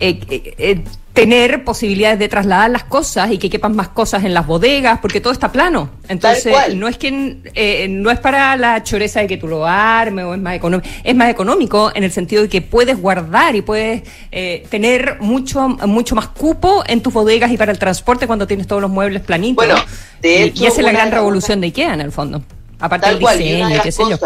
eh, 0.00 0.20
eh, 0.28 0.54
eh, 0.58 0.80
tener 1.16 1.64
posibilidades 1.64 2.18
de 2.18 2.28
trasladar 2.28 2.70
las 2.70 2.84
cosas 2.84 3.30
y 3.32 3.38
que 3.38 3.48
quepan 3.50 3.74
más 3.74 3.88
cosas 3.88 4.22
en 4.24 4.34
las 4.34 4.46
bodegas, 4.46 4.98
porque 5.00 5.20
todo 5.20 5.32
está 5.32 5.50
plano. 5.50 5.88
Entonces, 6.08 6.54
no 6.76 6.86
es 6.86 6.98
que 6.98 7.38
eh, 7.54 7.88
no 7.88 8.10
es 8.10 8.20
para 8.20 8.54
la 8.56 8.82
choreza 8.84 9.20
de 9.20 9.26
que 9.26 9.36
tú 9.38 9.48
lo 9.48 9.66
armes 9.66 10.24
o 10.26 10.34
es 10.34 10.40
más 10.40 10.54
económico, 10.54 10.88
es 11.02 11.14
más 11.16 11.30
económico 11.30 11.90
en 11.94 12.04
el 12.04 12.12
sentido 12.12 12.42
de 12.42 12.48
que 12.50 12.60
puedes 12.60 13.00
guardar 13.00 13.56
y 13.56 13.62
puedes 13.62 14.02
eh, 14.30 14.66
tener 14.68 15.16
mucho 15.20 15.66
mucho 15.68 16.14
más 16.14 16.28
cupo 16.28 16.84
en 16.86 17.00
tus 17.00 17.12
bodegas 17.14 17.50
y 17.50 17.56
para 17.56 17.72
el 17.72 17.78
transporte 17.78 18.26
cuando 18.26 18.46
tienes 18.46 18.66
todos 18.66 18.82
los 18.82 18.90
muebles 18.90 19.22
planitos. 19.22 19.56
Bueno, 19.66 19.80
de 20.20 20.28
Y- 20.40 20.42
hecho, 20.44 20.64
y 20.64 20.66
esa 20.66 20.80
es 20.80 20.84
la 20.84 20.92
gran 20.92 21.10
revolución 21.10 21.60
de 21.62 21.68
IKEA 21.68 21.94
en 21.94 22.02
el 22.02 22.12
fondo. 22.12 22.42
Aparte 22.78 23.08
del 23.08 23.16
y 23.22 23.26
diseño 23.26 23.70
y 23.74 23.80
qué 23.80 23.90
sé 23.90 24.02
yo. 24.10 24.18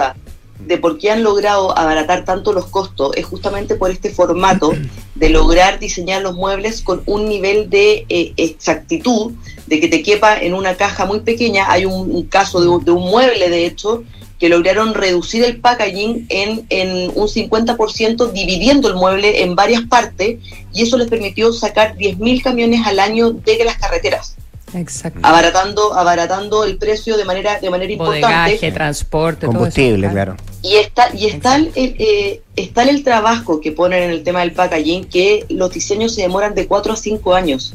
De 0.70 0.78
por 0.78 0.98
qué 0.98 1.10
han 1.10 1.24
logrado 1.24 1.76
abaratar 1.76 2.24
tanto 2.24 2.52
los 2.52 2.66
costos 2.66 3.10
es 3.16 3.26
justamente 3.26 3.74
por 3.74 3.90
este 3.90 4.10
formato 4.10 4.72
de 5.16 5.28
lograr 5.28 5.80
diseñar 5.80 6.22
los 6.22 6.36
muebles 6.36 6.80
con 6.80 7.02
un 7.06 7.28
nivel 7.28 7.68
de 7.68 8.06
eh, 8.08 8.32
exactitud, 8.36 9.32
de 9.66 9.80
que 9.80 9.88
te 9.88 10.04
quepa 10.04 10.38
en 10.38 10.54
una 10.54 10.76
caja 10.76 11.06
muy 11.06 11.20
pequeña. 11.20 11.72
Hay 11.72 11.86
un, 11.86 12.22
caso 12.28 12.60
de 12.60 12.68
un, 12.68 12.84
de 12.84 12.92
un 12.92 13.02
mueble, 13.10 13.50
de 13.50 13.66
hecho, 13.66 14.04
que 14.38 14.48
lograron 14.48 14.94
reducir 14.94 15.42
el 15.42 15.60
packaging 15.60 16.26
en, 16.28 16.64
en 16.68 17.10
un 17.16 17.26
50%, 17.26 18.30
dividiendo 18.30 18.86
el 18.86 18.94
mueble 18.94 19.42
en 19.42 19.56
varias 19.56 19.82
partes, 19.82 20.38
y 20.72 20.82
eso 20.82 20.96
les 20.98 21.08
permitió 21.08 21.52
sacar 21.52 21.96
10.000 21.96 22.44
camiones 22.44 22.86
al 22.86 23.00
año 23.00 23.32
de 23.32 23.64
las 23.64 23.76
carreteras 23.76 24.36
Exacto. 24.74 25.20
abaratando 25.22 25.94
abaratando 25.94 26.64
el 26.64 26.76
precio 26.78 27.16
de 27.16 27.24
manera 27.24 27.58
de 27.58 27.70
manera 27.70 27.92
importante 27.92 28.72
transporte, 28.72 29.46
Combustible, 29.46 30.06
todo 30.06 30.06
eso. 30.06 30.12
claro. 30.12 30.36
y 30.62 30.76
está 30.76 31.14
y 31.14 31.26
está 31.26 31.56
el, 31.56 31.72
el, 31.74 31.96
eh, 31.98 32.42
está 32.56 32.82
el 32.82 33.02
trabajo 33.02 33.60
que 33.60 33.72
ponen 33.72 34.04
en 34.04 34.10
el 34.10 34.22
tema 34.22 34.40
del 34.40 34.52
packaging 34.52 35.04
que 35.04 35.46
los 35.48 35.72
diseños 35.72 36.14
se 36.14 36.22
demoran 36.22 36.54
de 36.54 36.66
4 36.66 36.92
a 36.92 36.96
5 36.96 37.34
años 37.34 37.74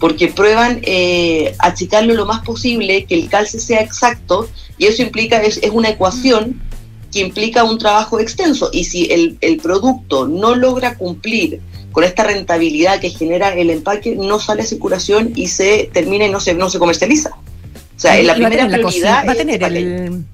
porque 0.00 0.28
prueban 0.28 0.80
eh, 0.82 1.54
achicarlo 1.58 2.14
lo 2.14 2.24
más 2.24 2.40
posible, 2.40 3.04
que 3.04 3.14
el 3.14 3.28
calce 3.28 3.60
sea 3.60 3.82
exacto, 3.82 4.48
y 4.78 4.86
eso 4.86 5.02
implica, 5.02 5.42
es, 5.42 5.58
es 5.58 5.70
una 5.70 5.90
ecuación 5.90 6.60
que 7.12 7.20
implica 7.20 7.64
un 7.64 7.78
trabajo 7.78 8.18
extenso, 8.18 8.70
y 8.72 8.84
si 8.84 9.12
el, 9.12 9.36
el 9.42 9.58
producto 9.58 10.26
no 10.26 10.54
logra 10.54 10.96
cumplir 10.96 11.60
con 11.92 12.04
esta 12.04 12.24
rentabilidad 12.24 13.00
que 13.00 13.10
genera 13.10 13.52
el 13.54 13.70
empaque, 13.70 14.14
no 14.16 14.38
sale 14.38 14.62
a 14.62 14.66
circulación 14.66 15.32
y 15.34 15.48
se 15.48 15.90
termina 15.92 16.26
y 16.26 16.30
no 16.30 16.40
se, 16.40 16.54
no 16.54 16.70
se 16.70 16.78
comercializa. 16.78 17.30
O 17.30 18.00
sea, 18.00 18.18
Y 18.20 18.24
la 18.24 18.34
primera 18.34 18.66
la 18.68 18.76
prioridad 18.78 19.26
va 19.26 19.32
a 19.32 19.34
tener 19.34 19.62
el 19.62 20.24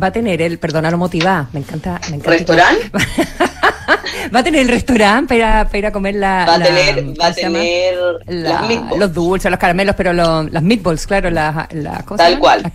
va 0.00 0.06
a 0.06 0.12
tener 0.12 0.40
el 0.40 0.58
perdona 0.60 0.88
lo 0.88 0.98
motivada 0.98 1.48
me 1.52 1.58
encanta 1.60 2.00
me 2.10 2.16
encanta 2.16 2.30
¿Restaurante? 2.30 2.90
va 4.34 4.38
a 4.38 4.42
tener 4.44 4.60
el 4.62 4.68
restaurante 4.68 5.34
para, 5.36 5.64
para 5.66 5.78
ir 5.78 5.86
a 5.86 5.90
comer 5.92 6.14
la 6.14 6.44
Va 6.46 6.54
a 6.54 6.58
la- 6.58 6.64
tener, 6.66 7.20
va 7.20 7.26
a 7.26 7.32
tener 7.34 7.94
La- 8.28 8.50
las 8.52 8.68
meatballs. 8.68 8.98
los 8.98 9.12
dulces 9.12 9.50
los 9.50 9.58
caramelos 9.58 9.96
pero 9.96 10.12
lo- 10.12 10.44
las 10.44 10.62
meatballs 10.62 11.06
claro 11.08 11.28
las 11.30 11.72
las 11.74 12.04
¿cómo 12.04 12.18
se 12.18 12.22
Tal 12.24 12.38
cual. 12.38 12.62
Las 12.62 12.72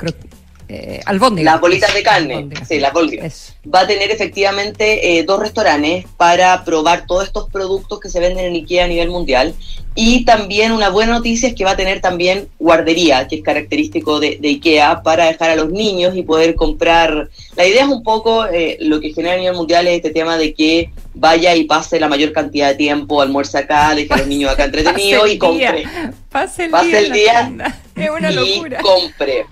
eh, 0.68 1.01
albóndigas. 1.05 1.53
Las 1.53 1.61
bolitas 1.61 1.93
de 1.93 2.03
carne, 2.03 2.49
sí, 2.68 2.80
las 2.80 2.93
bolitas. 2.93 3.55
Va 3.74 3.82
a 3.82 3.88
tener 3.88 4.09
efectivamente 4.11 5.18
eh, 5.18 5.24
dos 5.24 5.39
restaurantes 5.39 6.05
para 6.18 6.63
probar 6.63 7.05
todos 7.05 7.26
estos 7.26 7.49
productos 7.49 7.99
que 7.99 8.09
se 8.09 8.20
venden 8.20 8.45
en 8.45 8.55
IKEA 8.55 8.86
a 8.86 8.88
nivel 8.88 9.09
mundial. 9.09 9.53
Y 9.97 10.25
también 10.25 10.73
una 10.73 10.89
buena 10.89 11.13
noticia 11.13 11.47
es 11.47 11.55
que 11.55 11.63
va 11.63 11.71
a 11.71 11.77
tener 11.77 12.01
también 12.01 12.49
guardería, 12.59 13.27
que 13.29 13.37
es 13.37 13.41
característico 13.43 14.19
de, 14.19 14.37
de 14.41 14.49
IKEA, 14.49 15.01
para 15.03 15.27
dejar 15.27 15.51
a 15.51 15.55
los 15.55 15.69
niños 15.71 16.17
y 16.17 16.23
poder 16.23 16.55
comprar. 16.55 17.29
La 17.55 17.65
idea 17.65 17.83
es 17.83 17.89
un 17.89 18.03
poco 18.03 18.45
eh, 18.45 18.77
lo 18.81 18.99
que 18.99 19.13
genera 19.13 19.35
a 19.35 19.37
nivel 19.37 19.55
mundial 19.55 19.87
es 19.87 19.95
este 19.95 20.11
tema 20.11 20.37
de 20.37 20.53
que 20.53 20.91
vaya 21.13 21.55
y 21.55 21.63
pase 21.63 21.97
la 21.99 22.09
mayor 22.09 22.33
cantidad 22.33 22.67
de 22.69 22.75
tiempo, 22.75 23.21
almuerce 23.21 23.57
acá, 23.57 23.95
deje 23.95 24.13
a 24.13 24.17
los 24.17 24.27
niños 24.27 24.51
acá 24.51 24.65
entretenidos 24.65 25.31
y 25.31 25.37
compre. 25.37 25.77
día, 25.77 26.13
Pase 26.29 26.65
el 26.65 26.71
Pase 26.71 26.87
día. 26.89 26.99
el 26.99 27.13
día. 27.13 27.79
Es 27.95 28.09
una 28.09 28.29
y 28.29 28.35
locura. 28.35 28.79
compre. 28.81 29.45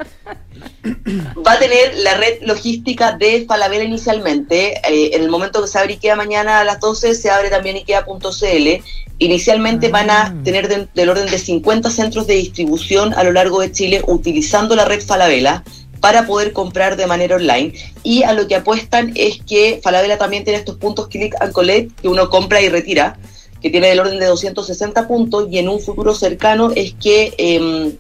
Va 1.48 1.54
a 1.54 1.60
tener 1.60 1.94
la 2.00 2.16
red 2.18 2.42
logística 2.42 3.14
de 3.14 3.46
Falabella 3.48 3.86
inicialmente. 3.86 4.74
Eh, 4.90 5.12
en 5.14 5.22
el 5.22 5.30
momento 5.30 5.62
que 5.62 5.70
se 5.70 5.80
abre 5.80 5.94
IKEA 5.94 6.18
mañana 6.18 6.60
a 6.60 6.64
las 6.66 6.82
12, 6.82 7.16
se 7.16 7.30
abre 7.30 7.50
también 7.50 7.78
IKEA.cl. 7.78 8.84
Inicialmente 9.24 9.88
van 9.88 10.10
Ah. 10.10 10.22
a 10.40 10.44
tener 10.44 10.68
de- 10.68 10.88
del 10.94 11.10
orden 11.10 11.30
de 11.32 11.38
50 11.40 11.90
centros 11.90 12.28
de 12.28 12.36
distribución 12.36 13.14
a 13.14 13.24
lo 13.24 13.32
largo 13.32 13.62
de 13.62 13.72
Chile 13.72 14.02
utilizando 14.06 14.76
la 14.76 14.84
red 14.86 15.02
Falabella 15.02 15.64
para 16.02 16.28
poder 16.28 16.52
comprar 16.52 16.98
de 16.98 17.08
manera 17.08 17.38
online. 17.38 17.74
Y 18.04 18.24
a 18.24 18.34
lo 18.34 18.48
que 18.48 18.56
apuestan 18.56 19.14
es 19.16 19.40
que 19.48 19.80
Falabella 19.82 20.18
también 20.18 20.44
tiene 20.44 20.60
estos 20.60 20.76
puntos 20.76 21.08
click 21.08 21.34
and 21.40 21.54
collect 21.54 22.02
que 22.02 22.10
uno 22.10 22.30
compra 22.30 22.62
y 22.62 22.68
retira, 22.68 23.18
que 23.62 23.70
tiene 23.70 23.88
del 23.88 24.02
orden 24.02 24.20
de 24.20 24.26
260 24.26 25.08
puntos 25.08 25.48
y 25.50 25.58
en 25.60 25.70
un 25.70 25.80
futuro 25.80 26.14
cercano 26.14 26.72
es 26.76 26.94
que 27.02 27.34
em, 27.38 27.94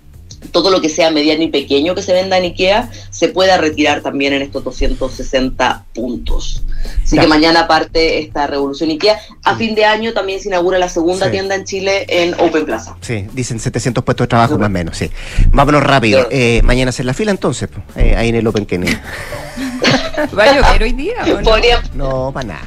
todo 0.51 0.69
lo 0.71 0.81
que 0.81 0.89
sea 0.89 1.09
mediano 1.11 1.43
y 1.43 1.47
pequeño 1.49 1.95
que 1.95 2.01
se 2.01 2.13
venda 2.13 2.37
en 2.37 2.43
IKEA 2.45 2.89
se 3.09 3.29
pueda 3.29 3.57
retirar 3.57 4.01
también 4.01 4.33
en 4.33 4.41
estos 4.41 4.63
260 4.63 5.85
puntos. 5.93 6.63
Así 7.03 7.15
Ya. 7.15 7.21
que 7.23 7.27
mañana 7.27 7.67
parte 7.67 8.19
esta 8.19 8.45
revolución 8.47 8.89
IKEA. 8.89 9.19
A 9.43 9.55
fin 9.55 9.73
de 9.75 9.85
año 9.85 10.13
también 10.13 10.39
se 10.39 10.49
inaugura 10.49 10.77
la 10.79 10.89
segunda 10.89 11.27
Sí. 11.27 11.31
tienda 11.31 11.55
en 11.55 11.63
Chile 11.65 12.05
en 12.09 12.33
Open 12.39 12.65
Plaza. 12.65 12.95
Sí, 13.01 13.25
dicen 13.33 13.59
700 13.59 14.03
puestos 14.03 14.25
de 14.25 14.29
trabajo 14.29 14.57
más 14.57 14.67
o 14.67 14.71
menos, 14.71 14.97
sí. 14.97 15.09
Vámonos 15.51 15.81
rápido. 15.83 16.27
Eh, 16.31 16.61
mañana 16.63 16.89
hacer 16.89 17.05
la 17.05 17.13
fila 17.13 17.31
entonces, 17.31 17.69
eh, 17.95 18.15
ahí 18.17 18.29
en 18.29 18.35
el 18.35 18.47
Open 18.47 18.65
Kennedy. 18.65 18.95
¿Va 20.37 20.43
a 20.43 20.55
llover 20.55 20.83
hoy 20.83 20.93
día? 20.93 21.15
o 21.25 21.41
no? 21.41 21.57
No, 21.95 22.31
para 22.33 22.47
nada. 22.47 22.61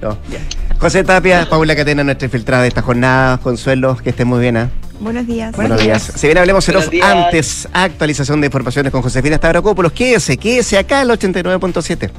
No. 0.00 0.16
José 0.80 1.04
Tapia, 1.04 1.46
Paula 1.46 1.76
Catena, 1.76 2.02
nuestra 2.02 2.24
infiltrada 2.24 2.62
de 2.62 2.68
esta 2.68 2.80
jornada. 2.80 3.36
Consuelo, 3.36 3.98
que 4.02 4.10
esté 4.10 4.24
muy 4.24 4.40
bien. 4.40 4.56
¿ah? 4.56 4.70
Buenos 4.98 5.26
días. 5.26 5.54
Buenos 5.54 5.78
días. 5.78 6.10
Si 6.16 6.26
bien 6.26 6.38
hablemos 6.38 6.66
en 6.70 6.76
off, 6.76 6.88
antes, 7.02 7.68
actualización 7.70 8.40
de 8.40 8.46
informaciones 8.46 8.90
con 8.90 9.02
Josefina 9.02 9.36
Stavrakopoulos. 9.36 9.92
Quédese, 9.92 10.38
quédese 10.38 10.78
acá 10.78 11.02
el 11.02 11.10
89.7. 11.10 12.10